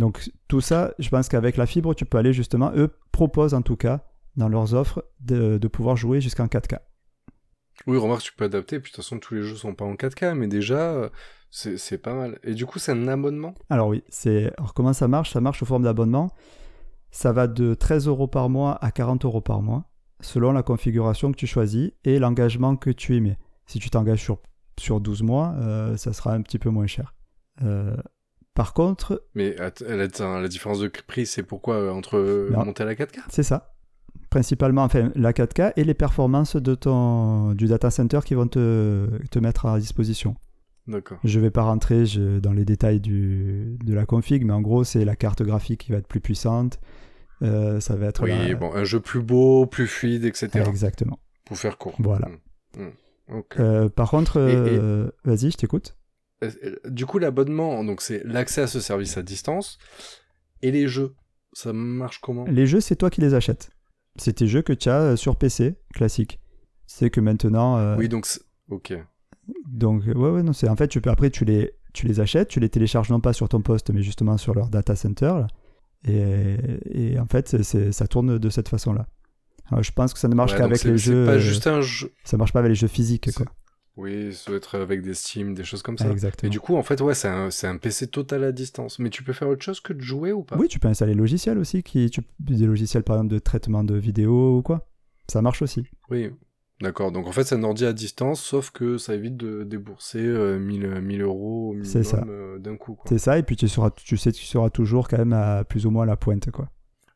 Donc, 0.00 0.30
tout 0.48 0.60
ça, 0.60 0.94
je 0.98 1.08
pense 1.10 1.28
qu'avec 1.28 1.56
la 1.56 1.66
fibre, 1.66 1.94
tu 1.94 2.06
peux 2.06 2.18
aller 2.18 2.32
justement, 2.32 2.72
eux 2.74 2.90
proposent 3.12 3.54
en 3.54 3.62
tout 3.62 3.76
cas, 3.76 4.04
dans 4.36 4.48
leurs 4.48 4.74
offres, 4.74 5.04
de, 5.20 5.58
de 5.58 5.68
pouvoir 5.68 5.96
jouer 5.96 6.20
jusqu'en 6.20 6.46
4K. 6.46 6.78
Oui, 7.86 7.98
remarque, 7.98 8.22
tu 8.22 8.32
peux 8.32 8.44
adapter, 8.46 8.80
puis 8.80 8.90
de 8.90 8.96
toute 8.96 9.04
façon, 9.04 9.18
tous 9.18 9.34
les 9.34 9.42
jeux 9.42 9.56
sont 9.56 9.74
pas 9.74 9.84
en 9.84 9.94
4K, 9.94 10.34
mais 10.34 10.48
déjà, 10.48 11.10
c'est 11.50 11.76
c'est 11.76 11.98
pas 11.98 12.14
mal. 12.14 12.38
Et 12.44 12.54
du 12.54 12.64
coup, 12.64 12.78
c'est 12.78 12.92
un 12.92 13.08
abonnement? 13.08 13.54
Alors 13.68 13.88
oui, 13.88 14.02
c'est 14.08 14.52
alors 14.56 14.72
comment 14.72 14.92
ça 14.92 15.06
marche? 15.06 15.32
Ça 15.32 15.40
marche 15.40 15.58
sous 15.58 15.66
forme 15.66 15.82
d'abonnement. 15.82 16.30
Ça 17.10 17.32
va 17.32 17.46
de 17.46 17.74
13 17.74 18.06
euros 18.06 18.28
par 18.28 18.48
mois 18.48 18.78
à 18.82 18.90
40 18.90 19.24
euros 19.24 19.40
par 19.40 19.60
mois, 19.60 19.84
selon 20.20 20.52
la 20.52 20.62
configuration 20.62 21.32
que 21.32 21.36
tu 21.36 21.46
choisis 21.46 21.90
et 22.04 22.18
l'engagement 22.18 22.76
que 22.76 22.90
tu 22.90 23.16
émets. 23.16 23.38
Si 23.66 23.78
tu 23.80 23.90
t'engages 23.90 24.22
sur, 24.22 24.38
sur 24.78 25.00
12 25.00 25.22
mois, 25.22 25.54
euh, 25.58 25.96
ça 25.96 26.12
sera 26.12 26.32
un 26.32 26.42
petit 26.42 26.58
peu 26.58 26.70
moins 26.70 26.86
cher. 26.86 27.14
Euh, 27.62 27.96
par 28.60 28.74
contre, 28.74 29.22
Mais 29.34 29.54
la, 29.56 29.70
attends, 30.04 30.38
la 30.38 30.48
différence 30.48 30.80
de 30.80 30.88
prix, 30.88 31.24
c'est 31.24 31.42
pourquoi 31.42 31.76
euh, 31.76 31.90
entre 31.92 32.16
euh, 32.18 32.50
Non. 32.52 32.64
monter 32.66 32.82
à 32.82 32.86
la 32.86 32.94
4K 32.94 33.20
c'est 33.30 33.42
ça. 33.42 33.72
Principalement, 34.28 34.82
enfin, 34.84 35.10
la 35.14 35.32
4K 35.32 35.72
et 35.76 35.84
les 35.84 35.94
performances 35.94 36.56
de 36.56 36.74
ton, 36.74 37.52
du 37.54 37.66
data 37.66 37.90
center 37.90 38.20
qui 38.24 38.34
vont 38.34 38.46
te, 38.46 39.08
te 39.30 39.38
mettre 39.38 39.64
à 39.66 39.78
disposition. 39.78 40.34
D'accord. 40.86 41.18
Je 41.24 41.40
vais 41.40 41.50
pas 41.50 41.62
rentrer 41.62 42.04
je- 42.04 42.38
dans 42.38 42.52
les 42.52 42.64
détails 42.64 43.00
du, 43.00 43.78
de 43.84 43.94
la 43.94 44.04
config, 44.04 44.44
mais 44.44 44.52
en 44.52 44.60
gros, 44.60 44.84
c'est 44.84 45.04
la 45.04 45.16
carte 45.16 45.42
graphique 45.42 45.80
qui 45.84 45.92
va 45.92 45.98
être 45.98 46.06
plus 46.08 46.20
puissante. 46.20 46.78
Euh, 47.42 47.80
ça 47.80 47.96
va 47.96 48.06
être 48.06 48.22
Oui, 48.24 48.30
la- 48.30 48.54
bon, 48.54 48.72
un 48.74 48.84
jeu 48.84 49.00
plus 49.00 49.22
beau, 49.22 49.64
plus 49.66 49.86
fluide, 49.86 50.24
etc. 50.26 50.48
Exactement. 50.68 51.18
Pour 51.46 51.56
faire 51.56 51.78
court. 51.78 51.94
Voilà. 51.98 52.28
Mm. 52.76 52.82
Mm. 52.82 53.38
Ok. 53.38 53.54
Euh, 53.58 53.88
par 53.88 54.10
contre, 54.10 54.36
et- 54.38 54.78
vas-y, 55.24 55.50
je 55.50 55.56
t'écoute. 55.56 55.96
Euh, 56.42 56.76
Du 56.88 57.06
coup, 57.06 57.18
l'abonnement, 57.18 57.84
donc 57.84 58.00
c'est 58.02 58.22
l'accès 58.24 58.62
à 58.62 58.66
ce 58.66 58.80
service 58.80 59.16
à 59.16 59.22
distance. 59.22 59.78
Et 60.62 60.70
les 60.70 60.88
jeux, 60.88 61.14
ça 61.52 61.72
marche 61.72 62.20
comment? 62.20 62.44
Les 62.46 62.66
jeux, 62.66 62.80
c'est 62.80 62.96
toi 62.96 63.10
qui 63.10 63.20
les 63.20 63.34
achètes. 63.34 63.70
C'est 64.16 64.34
tes 64.34 64.46
jeux 64.46 64.62
que 64.62 64.72
tu 64.72 64.88
as 64.88 65.00
euh, 65.00 65.16
sur 65.16 65.36
PC, 65.36 65.76
classique. 65.94 66.40
C'est 66.86 67.10
que 67.10 67.20
maintenant. 67.20 67.76
euh, 67.78 67.96
Oui, 67.96 68.08
donc... 68.08 68.26
Ok. 68.70 68.92
Donc, 69.68 70.04
ouais, 70.06 70.14
ouais, 70.14 70.42
non, 70.42 70.52
c'est 70.52 70.68
en 70.68 70.76
fait, 70.76 70.88
tu 70.88 71.00
peux, 71.00 71.10
après, 71.10 71.30
tu 71.30 71.44
les, 71.44 71.72
tu 71.92 72.06
les 72.06 72.20
achètes, 72.20 72.48
tu 72.48 72.60
les 72.60 72.68
télécharges 72.68 73.10
non 73.10 73.20
pas 73.20 73.32
sur 73.32 73.48
ton 73.48 73.62
poste, 73.62 73.90
mais 73.90 74.02
justement 74.02 74.36
sur 74.36 74.54
leur 74.54 74.68
data 74.68 74.94
center. 74.96 75.32
là. 75.40 75.46
Et, 76.06 76.56
et 76.90 77.18
en 77.18 77.26
fait, 77.26 77.62
ça 77.62 78.06
tourne 78.06 78.38
de 78.38 78.50
cette 78.50 78.68
façon-là. 78.68 79.06
Alors, 79.70 79.82
je 79.82 79.92
pense 79.92 80.12
que 80.12 80.18
ça 80.18 80.28
ne 80.28 80.34
marche 80.34 80.52
Ouais, 80.52 80.58
qu'avec 80.58 80.82
les 80.84 80.98
c'est 80.98 81.12
jeux. 81.12 81.24
pas 81.26 81.32
euh, 81.32 81.38
juste 81.38 81.66
un 81.66 81.80
jeu. 81.80 82.12
Ça 82.24 82.36
marche 82.36 82.52
pas 82.52 82.58
avec 82.60 82.70
les 82.70 82.74
jeux 82.74 82.88
physiques, 82.88 83.30
quoi. 83.32 83.46
Oui, 84.00 84.32
ça 84.32 84.50
doit 84.50 84.56
être 84.56 84.78
avec 84.78 85.02
des 85.02 85.14
Steam, 85.14 85.54
des 85.54 85.64
choses 85.64 85.82
comme 85.82 85.98
ça. 85.98 86.10
Exactement. 86.10 86.48
Et 86.48 86.50
du 86.50 86.58
coup, 86.58 86.76
en 86.76 86.82
fait, 86.82 87.00
ouais, 87.02 87.14
c'est 87.14 87.28
un, 87.28 87.50
c'est 87.50 87.66
un 87.66 87.76
PC 87.76 88.08
total 88.08 88.44
à 88.44 88.52
distance. 88.52 88.98
Mais 88.98 89.10
tu 89.10 89.22
peux 89.22 89.34
faire 89.34 89.48
autre 89.48 89.62
chose 89.62 89.80
que 89.80 89.92
de 89.92 90.00
jouer 90.00 90.32
ou 90.32 90.42
pas? 90.42 90.56
Oui, 90.56 90.68
tu 90.68 90.78
peux 90.78 90.88
installer 90.88 91.12
des 91.12 91.18
logiciels 91.18 91.58
aussi, 91.58 91.82
qui, 91.82 92.08
tu, 92.08 92.22
des 92.38 92.66
logiciels 92.66 93.02
par 93.02 93.16
exemple 93.16 93.34
de 93.34 93.38
traitement 93.38 93.84
de 93.84 93.96
vidéo 93.96 94.56
ou 94.56 94.62
quoi. 94.62 94.88
Ça 95.28 95.42
marche 95.42 95.60
aussi. 95.62 95.84
Oui. 96.10 96.30
D'accord. 96.80 97.12
Donc 97.12 97.26
en 97.26 97.32
fait, 97.32 97.44
c'est 97.44 97.56
un 97.56 97.62
ordi 97.62 97.84
à 97.84 97.92
distance, 97.92 98.40
sauf 98.40 98.70
que 98.70 98.96
ça 98.96 99.14
évite 99.14 99.36
de 99.36 99.64
débourser 99.64 100.24
euh, 100.24 100.58
1000, 100.58 101.02
1000 101.02 101.20
euros 101.20 101.70
au 101.70 101.74
minimum 101.74 102.24
euh, 102.28 102.58
d'un 102.58 102.76
coup. 102.76 102.94
Quoi. 102.94 103.04
C'est 103.06 103.18
ça, 103.18 103.38
et 103.38 103.42
puis 103.42 103.56
tu, 103.56 103.68
seras, 103.68 103.90
tu 103.90 104.16
sais 104.16 104.32
que 104.32 104.36
tu 104.36 104.46
seras 104.46 104.70
toujours 104.70 105.08
quand 105.08 105.18
même 105.18 105.34
à 105.34 105.64
plus 105.64 105.84
ou 105.84 105.90
moins 105.90 106.06
la 106.06 106.16
pointe, 106.16 106.50
quoi. 106.50 106.70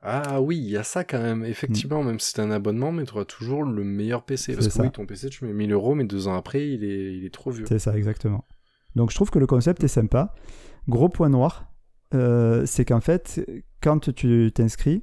Ah 0.06 0.40
oui, 0.42 0.58
il 0.58 0.68
y 0.68 0.76
a 0.76 0.82
ça 0.82 1.02
quand 1.02 1.20
même. 1.20 1.44
Effectivement, 1.44 2.02
même 2.02 2.18
si 2.20 2.32
c'est 2.32 2.42
un 2.42 2.50
abonnement, 2.50 2.92
mais 2.92 3.04
tu 3.04 3.12
auras 3.14 3.24
toujours 3.24 3.62
le 3.64 3.82
meilleur 3.84 4.22
PC. 4.24 4.52
Parce 4.52 4.64
C'est 4.66 4.70
que 4.70 4.76
ça. 4.76 4.82
oui, 4.82 4.90
ton 4.90 5.06
PC, 5.06 5.30
tu 5.30 5.44
mets 5.46 5.52
1000 5.54 5.72
euros, 5.72 5.94
mais 5.94 6.04
deux 6.04 6.28
ans 6.28 6.34
après, 6.34 6.68
il 6.68 6.84
est, 6.84 7.16
il 7.16 7.24
est 7.24 7.32
trop 7.32 7.50
vieux. 7.50 7.64
C'est 7.66 7.78
ça, 7.78 7.96
exactement. 7.96 8.44
Donc 8.94 9.10
je 9.10 9.14
trouve 9.16 9.30
que 9.30 9.38
le 9.38 9.46
concept 9.46 9.82
est 9.82 9.88
sympa. 9.88 10.34
Gros 10.88 11.08
point 11.08 11.30
noir, 11.30 11.72
euh, 12.12 12.66
c'est 12.66 12.84
qu'en 12.84 13.00
fait, 13.00 13.44
quand 13.82 14.12
tu 14.12 14.52
t'inscris, 14.54 15.02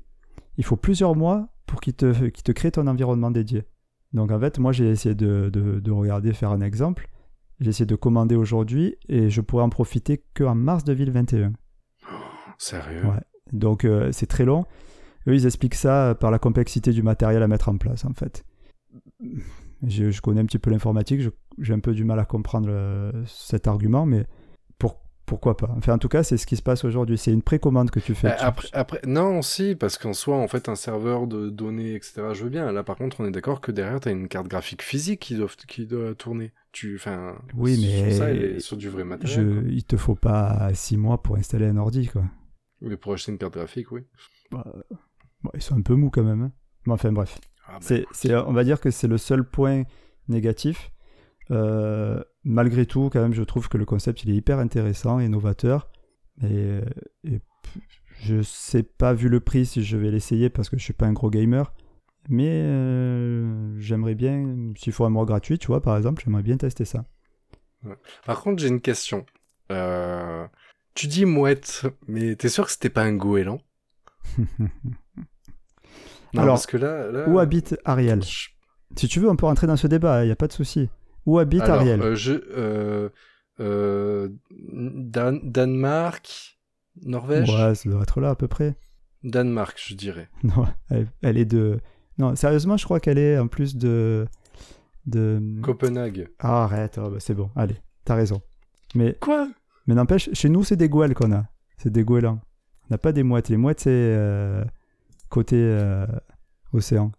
il 0.58 0.64
faut 0.64 0.76
plusieurs 0.78 1.16
mois 1.16 1.50
pour 1.66 1.82
qu'il 1.82 1.94
te, 1.94 2.30
te 2.30 2.52
crée 2.52 2.72
ton 2.72 2.86
environnement 2.88 3.32
dédié. 3.32 3.64
Donc 4.14 4.30
en 4.32 4.40
fait, 4.40 4.60
moi 4.60 4.72
j'ai 4.72 4.90
essayé 4.90 5.16
de, 5.16 5.50
de- 5.52 5.80
de 5.80 5.92
regarder, 5.92 6.32
faire 6.34 6.52
un 6.52 6.62
exemple. 6.62 7.08
J'ai 7.60 7.70
essayé 7.70 7.86
de 7.86 7.96
commander 7.96 8.36
aujourd'hui 8.36 8.96
et 9.10 9.30
je 9.30 9.42
pourrais 9.42 9.64
en 9.64 9.70
profiter 9.70 10.24
qu'en 10.36 10.54
mars 10.56 10.84
2021. 10.84 11.54
Sérieux? 12.58 13.06
Ouais. 13.06 13.22
Donc 13.52 13.86
euh, 13.86 14.12
c'est 14.12 14.26
très 14.28 14.46
long. 14.46 14.66
Eux, 15.28 15.36
ils 15.36 15.46
expliquent 15.46 15.76
ça 15.76 16.16
par 16.20 16.32
la 16.32 16.40
complexité 16.40 16.92
du 16.92 17.04
matériel 17.04 17.44
à 17.44 17.48
mettre 17.48 17.70
en 17.70 17.78
place, 17.78 18.06
en 18.06 18.14
fait. 18.14 18.44
Je, 19.88 20.12
je 20.12 20.22
connais 20.22 20.42
un 20.42 20.46
petit 20.46 20.60
peu 20.60 20.70
l'informatique, 20.70 21.22
j'ai 21.58 21.74
un 21.74 21.80
peu 21.80 21.94
du 21.94 22.04
mal 22.04 22.20
à 22.20 22.26
comprendre 22.26 22.68
euh, 22.70 23.12
cet 23.26 23.68
argument, 23.68 24.06
mais 24.06 24.26
pour, 24.78 25.00
pourquoi 25.26 25.58
pas? 25.58 25.74
Enfin, 25.78 25.94
en 25.94 25.98
tout 25.98 26.08
cas, 26.08 26.22
c'est 26.24 26.38
ce 26.38 26.46
qui 26.46 26.56
se 26.56 26.62
passe 26.62 26.84
aujourd'hui. 26.84 27.18
C'est 27.18 27.32
une 27.32 27.42
précommande 27.42 27.90
que 27.90 28.00
tu 28.00 28.14
fais. 28.14 28.28
Euh, 28.28 28.52
Tu- 28.60 28.68
après, 28.74 29.00
non, 29.08 29.42
si, 29.42 29.76
parce 29.76 29.98
qu'en 29.98 30.14
soi, 30.14 30.38
en 30.38 30.48
fait, 30.48 30.70
un 30.70 30.76
serveur 30.76 31.26
de 31.26 31.50
données, 31.50 31.96
etc., 31.96 32.34
je 32.34 32.44
veux 32.44 32.50
bien. 32.50 32.72
Là, 32.72 32.84
par 32.84 32.96
contre, 32.96 33.22
on 33.22 33.26
est 33.26 33.32
d'accord 33.32 33.60
que 33.62 33.72
derrière, 33.72 34.00
t'as 34.00 34.12
une 34.12 34.28
carte 34.28 34.48
graphique 34.48 34.84
physique 34.84 35.20
qui 35.20 35.36
doit, 35.36 35.50
qui 35.68 35.88
doit 35.88 36.14
tourner. 36.14 36.52
Tu, 36.72 36.96
enfin, 36.96 37.36
Oui, 37.56 37.78
mais 37.82 38.12
ça, 38.12 38.60
sur 38.60 38.78
du 38.78 38.88
vrai 38.90 39.04
matériel. 39.04 39.64
je, 39.66 39.70
il 39.70 39.84
te 39.84 39.98
faut 39.98 40.16
pas 40.16 40.70
six 40.74 40.96
mois 40.98 41.22
pour 41.24 41.38
installer 41.38 41.66
un 41.68 41.78
ordi, 41.78 42.08
quoi. 42.08 42.24
Mais 42.82 42.98
pour 42.98 43.14
acheter 43.14 43.32
une 43.32 43.38
carte 43.40 43.54
graphique, 43.56 43.92
oui. 43.92 44.02
Bah, 44.52 44.66
bon, 45.44 45.52
ils 45.54 45.62
sont 45.62 45.76
un 45.78 45.82
peu 45.82 45.96
mous 45.96 46.10
quand 46.10 46.24
même. 46.24 46.42
hein. 46.44 46.52
Mais 46.86 46.94
enfin, 46.94 47.12
bref. 47.12 47.40
Ah, 47.68 47.74
bah, 47.74 47.80
C'est, 48.12 48.36
on 48.36 48.54
va 48.54 48.64
dire 48.64 48.80
que 48.82 48.92
c'est 48.92 49.08
le 49.08 49.18
seul 49.18 49.44
point 49.48 49.84
négatif. 50.28 50.92
Euh, 51.52 52.24
malgré 52.44 52.86
tout, 52.86 53.10
quand 53.12 53.22
même, 53.22 53.34
je 53.34 53.44
trouve 53.44 53.70
que 53.70 53.78
le 53.78 53.86
concept 53.86 54.24
il 54.24 54.30
est 54.32 54.36
hyper 54.36 54.60
intéressant 54.60 55.20
et 55.20 55.28
novateur. 55.30 55.90
Et, 56.44 56.80
et 57.24 57.40
p- 57.40 57.80
je 58.24 58.42
sais 58.42 58.84
pas, 58.84 59.14
vu 59.14 59.30
le 59.30 59.40
prix, 59.40 59.66
si 59.66 59.84
je 59.84 59.98
vais 59.98 60.12
l'essayer 60.12 60.50
parce 60.50 60.70
que 60.70 60.78
je 60.78 60.84
suis 60.84 60.94
pas 60.94 61.06
un 61.08 61.14
gros 61.14 61.30
gamer. 61.30 61.74
Mais 62.30 62.50
euh, 62.50 63.78
j'aimerais 63.80 64.16
bien, 64.16 64.74
s'il 64.78 64.94
faut 64.94 65.06
un 65.06 65.10
mois 65.10 65.26
gratuit, 65.26 65.58
tu 65.60 65.68
vois, 65.68 65.82
par 65.82 65.98
exemple, 65.98 66.22
j'aimerais 66.24 66.44
bien 66.44 66.58
tester 66.58 66.86
ça. 66.86 67.06
Par 68.26 68.42
contre, 68.42 68.62
j'ai 68.62 68.68
une 68.70 68.82
question. 68.82 69.26
Euh, 69.72 70.48
Tu 70.94 71.08
dis 71.08 71.26
mouette, 71.26 71.84
mais 72.08 72.36
t'es 72.36 72.50
sûr 72.50 72.66
que 72.66 72.72
c'était 72.72 72.90
pas 72.90 73.04
un 73.04 73.14
goéland? 73.16 73.60
Non, 76.34 76.42
Alors, 76.44 76.56
parce 76.56 76.68
que 76.68 76.78
là, 76.78 77.12
là 77.12 77.28
Où 77.30 77.40
habite 77.40 77.78
Ariel 77.86 78.22
je- 78.24 78.50
Si 78.96 79.08
tu 79.08 79.20
veux, 79.20 79.30
on 79.30 79.36
peut 79.36 79.46
rentrer 79.46 79.68
dans 79.68 79.76
ce 79.78 79.88
débat, 79.88 80.24
il 80.24 80.28
n'y 80.28 80.32
a 80.32 80.36
pas 80.36 80.48
de 80.48 80.54
souci. 80.54 80.90
Où 81.26 81.40
habite 81.40 81.62
Alors, 81.62 81.78
Ariel 81.78 82.02
euh, 82.02 82.16
je, 82.16 82.34
euh, 82.56 83.10
euh, 83.60 84.30
Dan- 84.52 85.42
Danemark, 85.44 86.58
Norvège, 87.04 87.50
Ouais, 87.50 87.76
ça 87.76 87.90
doit 87.90 88.02
être 88.04 88.20
là 88.22 88.32
à 88.32 88.36
peu 88.36 88.48
près. 88.48 88.76
Danemark, 89.24 89.78
je 89.86 89.94
dirais. 89.96 90.30
Non, 90.44 90.66
elle, 90.90 91.08
elle 91.22 91.38
est 91.38 91.46
de. 91.46 91.80
Non, 92.18 92.36
sérieusement, 92.36 92.78
je 92.78 92.86
crois 92.86 93.00
qu'elle 93.00 93.18
est 93.18 93.38
en 93.38 93.48
plus 93.48 93.76
de. 93.76 94.26
de... 95.06 95.42
Copenhague. 95.62 96.30
Ah, 96.40 96.64
arrête, 96.64 97.00
oh, 97.02 97.10
bah, 97.10 97.18
c'est 97.20 97.34
bon, 97.36 97.50
allez, 97.56 97.78
t'as 98.06 98.16
raison. 98.16 98.42
Mais, 98.96 99.16
Quoi? 99.22 99.48
mais 99.88 99.96
n'empêche, 99.96 100.30
chez 100.34 100.50
nous, 100.50 100.64
c'est 100.64 100.76
des 100.76 100.90
goéles 100.90 101.14
qu'on 101.14 101.32
a. 101.32 101.46
C'est 101.78 101.92
des 101.92 102.04
goélands. 102.04 102.40
On 102.90 102.94
n'a 102.94 102.98
pas 102.98 103.12
des 103.14 103.24
mouettes. 103.24 103.50
Les 103.50 103.58
mouettes, 103.58 103.80
c'est 103.82 103.90
euh, 103.90 104.64
côté 105.32 105.56
euh, 105.58 106.06
océan. 106.74 107.12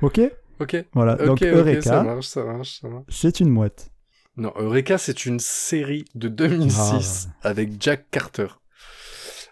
Ok? 0.00 0.20
Ok. 0.60 0.76
Voilà, 0.94 1.16
donc 1.16 1.42
Eureka, 1.42 1.82
ça 1.82 2.02
marche, 2.02 2.26
ça 2.28 2.44
marche, 2.44 2.80
ça 2.80 2.88
marche. 2.88 3.04
c'est 3.08 3.40
une 3.40 3.50
mouette. 3.50 3.90
Non, 4.36 4.52
Eureka, 4.56 4.98
c'est 4.98 5.26
une 5.26 5.38
série 5.40 6.04
de 6.14 6.28
2006 6.28 7.28
Ah. 7.42 7.48
avec 7.48 7.80
Jack 7.82 8.10
Carter. 8.10 8.46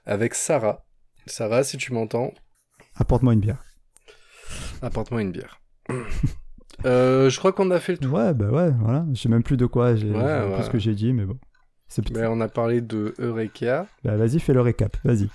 Avec 0.06 0.34
Sarah. 0.34 0.84
Sarah, 1.26 1.62
si 1.64 1.76
tu 1.76 1.92
m'entends, 1.92 2.32
Apporte-moi 2.96 3.32
une 3.34 3.40
bière. 3.40 3.62
apporte-moi 4.80 5.22
une 5.22 5.32
bière. 5.32 5.60
Euh, 6.86 7.30
je 7.30 7.38
crois 7.38 7.52
qu'on 7.52 7.70
a 7.70 7.78
fait 7.78 7.92
le 7.92 7.98
tour. 7.98 8.14
Ouais, 8.14 8.34
bah 8.34 8.48
ouais, 8.48 8.70
voilà. 8.80 9.04
Je 9.12 9.20
sais 9.20 9.28
même 9.28 9.44
plus 9.44 9.56
de 9.56 9.66
quoi, 9.66 9.94
j'ai 9.94 10.10
Ouais, 10.10 10.62
ce 10.64 10.70
que 10.70 10.78
j'ai 10.80 10.94
dit, 10.96 11.12
mais 11.12 11.24
bon. 11.24 11.38
Mais 12.12 12.26
on 12.26 12.40
a 12.40 12.48
parlé 12.48 12.80
de 12.80 13.14
Eureka. 13.20 13.86
Bah, 14.02 14.16
vas-y, 14.16 14.40
fais 14.40 14.52
le 14.54 14.62
récap, 14.62 14.96
vas-y. 15.04 15.28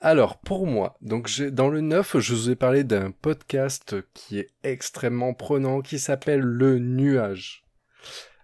Alors, 0.00 0.38
pour 0.38 0.66
moi, 0.66 0.96
donc 1.00 1.30
dans 1.40 1.68
le 1.68 1.80
9, 1.80 2.18
je 2.18 2.34
vous 2.34 2.50
ai 2.50 2.56
parlé 2.56 2.84
d'un 2.84 3.10
podcast 3.10 3.96
qui 4.14 4.38
est 4.38 4.50
extrêmement 4.62 5.34
prenant, 5.34 5.80
qui 5.80 5.98
s'appelle 5.98 6.40
Le 6.40 6.78
Nuage. 6.78 7.64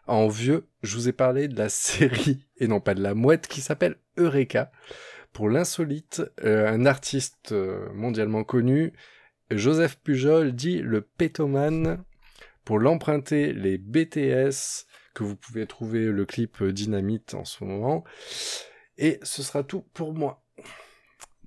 En 0.06 0.28
vieux, 0.28 0.66
je 0.82 0.96
vous 0.96 1.08
ai 1.08 1.12
parlé 1.12 1.48
de 1.48 1.56
la 1.56 1.68
série, 1.68 2.46
et 2.58 2.66
non 2.66 2.80
pas 2.80 2.94
de 2.94 3.02
la 3.02 3.14
mouette, 3.14 3.46
qui 3.46 3.60
s'appelle 3.60 3.96
Eureka. 4.16 4.72
Pour 5.32 5.48
l'insolite, 5.48 6.22
euh, 6.44 6.68
un 6.68 6.84
artiste 6.86 7.52
euh, 7.52 7.88
mondialement 7.94 8.44
connu, 8.44 8.92
Joseph 9.50 9.98
Pujol, 10.02 10.52
dit 10.52 10.78
le 10.78 11.00
pétoman. 11.00 12.04
Pour 12.64 12.78
l'emprunter, 12.78 13.52
les 13.52 13.76
BTS, 13.76 14.86
que 15.14 15.24
vous 15.24 15.36
pouvez 15.36 15.66
trouver 15.66 16.06
le 16.06 16.24
clip 16.24 16.62
euh, 16.62 16.72
Dynamite 16.72 17.34
en 17.34 17.44
ce 17.44 17.64
moment. 17.64 18.04
Et 18.98 19.18
ce 19.22 19.42
sera 19.42 19.62
tout 19.62 19.84
pour 19.94 20.14
moi. 20.14 20.44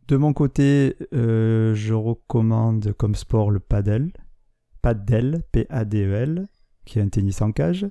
De 0.08 0.18
mon 0.18 0.34
côté, 0.34 0.96
euh, 1.14 1.74
je 1.74 1.94
recommande 1.94 2.94
comme 2.94 3.16
sport 3.16 3.50
le 3.50 3.60
padel. 3.60 4.12
Padel, 4.84 5.42
P-A-D-E-L, 5.52 6.48
qui 6.86 7.00
est 7.00 7.02
un 7.02 7.10
tennis 7.10 7.42
en 7.42 7.52
cage. 7.52 7.88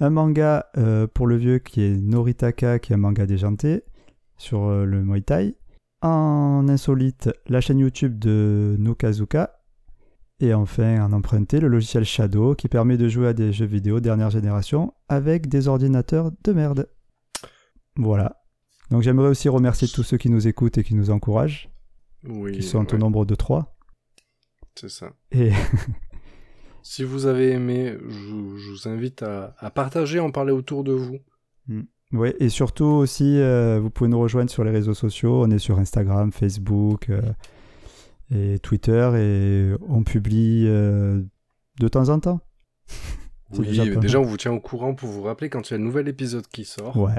Un 0.00 0.08
manga 0.08 0.66
euh, 0.78 1.06
pour 1.06 1.26
le 1.26 1.36
vieux 1.36 1.58
qui 1.58 1.82
est 1.82 1.94
Noritaka, 1.94 2.78
qui 2.78 2.92
est 2.92 2.94
un 2.94 2.98
manga 2.98 3.26
déjanté 3.26 3.84
sur 4.38 4.64
euh, 4.64 4.86
le 4.86 5.02
Muay 5.02 5.20
Thai. 5.20 5.54
En 6.00 6.66
insolite, 6.68 7.28
la 7.46 7.60
chaîne 7.60 7.78
YouTube 7.78 8.18
de 8.18 8.76
Nokazuka. 8.78 9.60
Et 10.40 10.54
enfin, 10.54 11.04
en 11.04 11.12
emprunté, 11.12 11.60
le 11.60 11.68
logiciel 11.68 12.04
Shadow 12.04 12.54
qui 12.54 12.68
permet 12.68 12.96
de 12.96 13.08
jouer 13.08 13.28
à 13.28 13.32
des 13.34 13.52
jeux 13.52 13.66
vidéo 13.66 14.00
dernière 14.00 14.30
génération 14.30 14.94
avec 15.08 15.48
des 15.48 15.68
ordinateurs 15.68 16.32
de 16.42 16.52
merde. 16.52 16.88
Voilà. 17.96 18.41
Donc 18.92 19.02
j'aimerais 19.02 19.28
aussi 19.28 19.48
remercier 19.48 19.88
tous 19.88 20.02
ceux 20.02 20.18
qui 20.18 20.28
nous 20.30 20.46
écoutent 20.46 20.76
et 20.78 20.84
qui 20.84 20.94
nous 20.94 21.10
encouragent, 21.10 21.70
Oui. 22.24 22.52
qui 22.52 22.62
sont 22.62 22.94
au 22.94 22.98
nombre 22.98 23.24
de 23.24 23.34
trois. 23.34 23.74
C'est 24.74 24.88
ça. 24.90 25.12
Et 25.32 25.50
Si 26.82 27.04
vous 27.04 27.26
avez 27.26 27.50
aimé, 27.52 27.96
je, 28.08 28.18
vous- 28.28 28.58
je 28.58 28.70
vous 28.70 28.88
invite 28.88 29.22
à, 29.22 29.54
à 29.58 29.70
partager, 29.70 30.18
en 30.20 30.30
parler 30.30 30.52
autour 30.52 30.82
de 30.84 30.92
vous. 30.92 31.18
Ouais, 32.12 32.34
et 32.40 32.48
surtout 32.48 32.84
aussi, 32.84 33.38
euh, 33.38 33.78
vous 33.80 33.88
pouvez 33.88 34.08
nous 34.10 34.20
rejoindre 34.20 34.50
sur 34.50 34.64
les 34.64 34.70
réseaux 34.72 34.92
sociaux. 34.94 35.42
On 35.44 35.50
est 35.50 35.58
sur 35.58 35.78
Instagram, 35.78 36.30
Facebook 36.32 37.08
euh, 37.08 37.22
et 38.30 38.58
Twitter 38.58 39.10
et 39.16 39.72
on 39.88 40.02
publie 40.02 40.66
euh, 40.66 41.22
de 41.80 41.88
temps 41.88 42.08
en 42.08 42.20
temps. 42.20 42.40
Oui, 43.58 43.66
déjà 43.66 43.84
déjà, 43.96 44.18
on 44.18 44.22
vous 44.22 44.38
tient 44.38 44.52
au 44.52 44.60
courant 44.60 44.94
pour 44.94 45.10
vous 45.10 45.20
rappeler 45.24 45.50
quand 45.50 45.68
il 45.68 45.72
y 45.72 45.74
a 45.74 45.78
le 45.78 45.84
nouvel 45.84 46.08
épisode 46.08 46.46
qui 46.46 46.64
sort. 46.64 46.96
Ouais, 46.96 47.12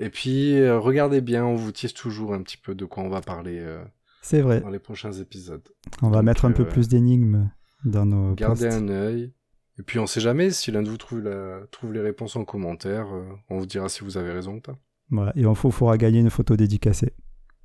Et 0.00 0.10
puis, 0.10 0.54
euh, 0.58 0.78
regardez 0.78 1.20
bien, 1.20 1.44
on 1.44 1.54
vous 1.56 1.70
tease 1.72 1.92
toujours 1.94 2.34
un 2.34 2.42
petit 2.42 2.56
peu 2.56 2.74
de 2.74 2.84
quoi 2.84 3.02
on 3.04 3.08
va 3.10 3.20
parler 3.20 3.58
euh, 3.60 3.84
c'est 4.22 4.40
vrai. 4.40 4.60
dans 4.60 4.70
les 4.70 4.78
prochains 4.78 5.12
épisodes. 5.12 5.62
On 6.02 6.08
va 6.08 6.16
Donc, 6.16 6.24
mettre 6.24 6.44
un 6.46 6.52
peu 6.52 6.62
euh, 6.62 6.66
plus 6.68 6.88
d'énigmes 6.88 7.50
dans 7.84 8.06
nos 8.06 8.34
Gardez 8.34 8.66
posts. 8.66 8.78
un 8.78 8.88
œil. 8.88 9.32
Et 9.78 9.82
puis, 9.82 9.98
on 9.98 10.06
sait 10.06 10.20
jamais, 10.20 10.50
si 10.50 10.70
l'un 10.72 10.82
de 10.82 10.88
vous 10.90 10.96
trouve, 10.96 11.20
la- 11.20 11.60
trouve 11.70 11.92
les 11.92 12.00
réponses 12.00 12.34
en 12.36 12.44
commentaire, 12.44 13.06
on 13.50 13.58
vous 13.58 13.66
dira 13.66 13.88
si 13.88 14.02
vous 14.02 14.16
avez 14.16 14.32
raison 14.32 14.56
ou 14.56 14.60
pas. 14.60 14.76
Voilà, 15.10 15.32
et 15.36 15.44
on 15.46 15.54
gagner 15.96 16.20
une 16.20 16.30
photo 16.30 16.56
dédicacée 16.56 17.14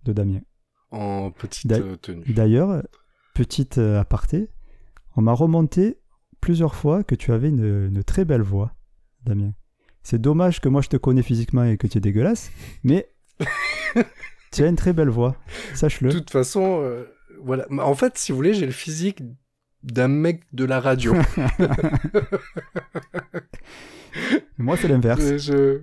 de 0.04 0.14
Damien. 0.14 0.42
En 0.92 1.32
petite 1.32 1.72
euh, 1.72 1.96
tenue. 1.96 2.24
D'ailleurs, 2.34 2.84
petite 3.34 3.78
euh, 3.78 4.00
aparté, 4.00 4.50
on 5.16 5.22
m'a 5.22 5.34
remonté 5.34 6.00
plusieurs 6.42 6.76
fois 6.76 7.04
que 7.04 7.16
tu 7.16 7.32
avais 7.32 7.50
une, 7.50 7.88
une 7.88 8.04
très 8.04 8.24
belle 8.26 8.42
voix, 8.42 8.74
Damien. 9.26 9.54
C'est 10.08 10.22
dommage 10.22 10.62
que 10.62 10.70
moi 10.70 10.82
je 10.82 10.88
te 10.90 10.98
connais 10.98 11.24
physiquement 11.24 11.64
et 11.64 11.78
que 11.78 11.88
tu 11.88 11.98
es 11.98 12.02
dégueulasse, 12.02 12.52
mais 12.84 13.10
tu 14.54 14.62
as 14.64 14.68
une 14.68 14.76
très 14.76 14.94
belle 14.94 15.10
voix, 15.10 15.36
De 15.72 15.78
sache-le. 15.78 16.12
toute 16.12 16.30
façon, 16.30 16.80
euh, 16.84 17.06
voilà. 17.42 17.66
En 17.72 17.96
fait, 17.96 18.16
si 18.16 18.32
vous 18.32 18.36
voulez, 18.36 18.54
j'ai 18.54 18.68
le 18.68 18.72
physique 18.72 19.24
d'un 19.82 20.08
mec 20.08 20.44
de 20.54 20.64
la 20.64 20.80
radio. 20.80 21.16
Moi 24.60 24.78
c'est 24.78 24.88
l'inverse. 24.88 25.38
Je... 25.38 25.82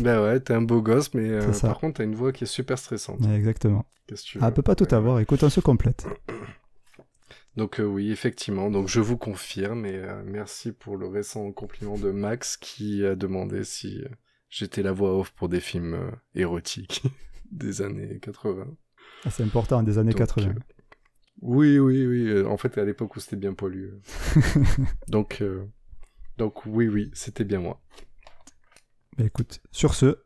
Bah 0.00 0.22
ouais, 0.22 0.38
t'es 0.40 0.52
un 0.52 0.60
beau 0.62 0.82
gosse, 0.82 1.14
mais 1.14 1.30
euh, 1.30 1.50
par 1.62 1.78
contre, 1.78 1.96
t'as 1.98 2.04
une 2.04 2.14
voix 2.14 2.32
qui 2.32 2.44
est 2.44 2.46
super 2.46 2.78
stressante. 2.78 3.20
Ouais, 3.20 3.34
exactement. 3.36 3.86
Que 4.06 4.14
tu 4.16 4.38
Ah, 4.42 4.48
elle 4.48 4.54
peut 4.54 4.60
pas 4.62 4.74
tout 4.74 4.88
avoir, 4.94 5.18
écoute, 5.20 5.42
on 5.42 5.50
se 5.50 5.60
complète. 5.60 6.06
Donc 7.56 7.80
euh, 7.80 7.84
oui, 7.84 8.10
effectivement, 8.12 8.70
donc 8.70 8.88
je 8.88 9.00
vous 9.00 9.16
confirme 9.18 9.84
et 9.84 9.96
euh, 9.96 10.22
merci 10.24 10.72
pour 10.72 10.96
le 10.96 11.06
récent 11.08 11.50
compliment 11.52 11.98
de 11.98 12.10
Max 12.10 12.56
qui 12.56 13.04
a 13.04 13.16
demandé 13.16 13.64
si 13.64 14.02
euh, 14.02 14.08
j'étais 14.48 14.82
la 14.82 14.92
voix 14.92 15.18
off 15.18 15.30
pour 15.32 15.48
des 15.48 15.60
films 15.60 16.12
érotiques 16.34 17.02
des 17.50 17.82
années 17.82 18.18
80. 18.20 18.66
Ah, 19.24 19.30
c'est 19.30 19.42
important, 19.42 19.82
des 19.82 19.98
années 19.98 20.12
Donc, 20.12 20.20
80. 20.20 20.48
euh, 20.48 20.54
oui, 21.42 21.78
oui, 21.78 22.06
oui. 22.06 22.42
en 22.44 22.56
fait, 22.56 22.78
à 22.78 22.84
l'époque 22.84 23.16
où 23.16 23.20
c'était 23.20 23.36
bien 23.36 23.54
pollu. 23.54 23.92
euh. 24.36 24.84
donc, 25.08 25.42
donc 26.38 26.64
oui, 26.66 26.86
oui, 26.88 27.10
c'était 27.14 27.44
bien 27.44 27.60
moi. 27.60 27.82
Bah, 29.18 29.24
écoute, 29.24 29.60
sur 29.72 29.94
ce, 29.94 30.18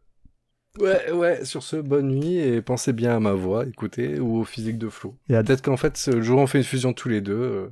Ouais, 0.81 1.12
ouais, 1.12 1.45
sur 1.45 1.62
ce, 1.62 1.77
bonne 1.77 2.09
nuit 2.09 2.37
et 2.37 2.61
pensez 2.61 2.93
bien 2.93 3.16
à 3.16 3.20
ma 3.20 3.33
voix, 3.33 3.64
écoutez, 3.64 4.18
ou 4.18 4.41
au 4.41 4.45
physique 4.45 4.77
de 4.77 4.89
Flo. 4.89 5.14
Et 5.29 5.37
à... 5.37 5.45
Peut-être 5.45 5.62
qu'en 5.62 5.77
fait, 5.77 6.09
le 6.09 6.20
jour 6.20 6.41
on 6.41 6.47
fait 6.47 6.59
une 6.59 6.64
fusion 6.64 6.93
tous 6.93 7.09
les 7.09 7.20
deux, 7.20 7.33
euh, 7.33 7.68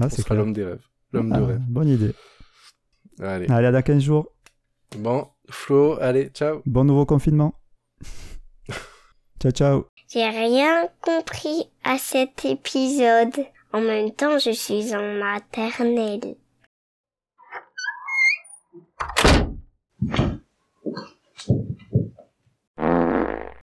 ah, 0.00 0.06
on 0.06 0.08
sera 0.10 0.34
l'homme 0.34 0.52
des 0.52 0.64
rêves. 0.64 0.82
L'homme 1.12 1.32
ah, 1.32 1.38
de 1.38 1.42
rêve. 1.44 1.60
Bonne 1.68 1.88
idée. 1.88 2.12
Allez. 3.20 3.46
Allez, 3.48 3.66
à 3.66 3.72
dans 3.72 3.82
15 3.82 4.02
jours. 4.02 4.32
Bon, 4.98 5.28
Flo, 5.48 5.96
allez, 6.00 6.30
ciao. 6.34 6.62
Bon 6.66 6.84
nouveau 6.84 7.06
confinement. 7.06 7.54
ciao, 9.40 9.52
ciao. 9.52 9.86
J'ai 10.08 10.28
rien 10.28 10.88
compris 11.02 11.70
à 11.84 11.98
cet 11.98 12.44
épisode. 12.44 13.46
En 13.72 13.80
même 13.80 14.10
temps, 14.10 14.38
je 14.38 14.50
suis 14.50 14.92
en 14.92 15.14
maternelle. 15.14 16.34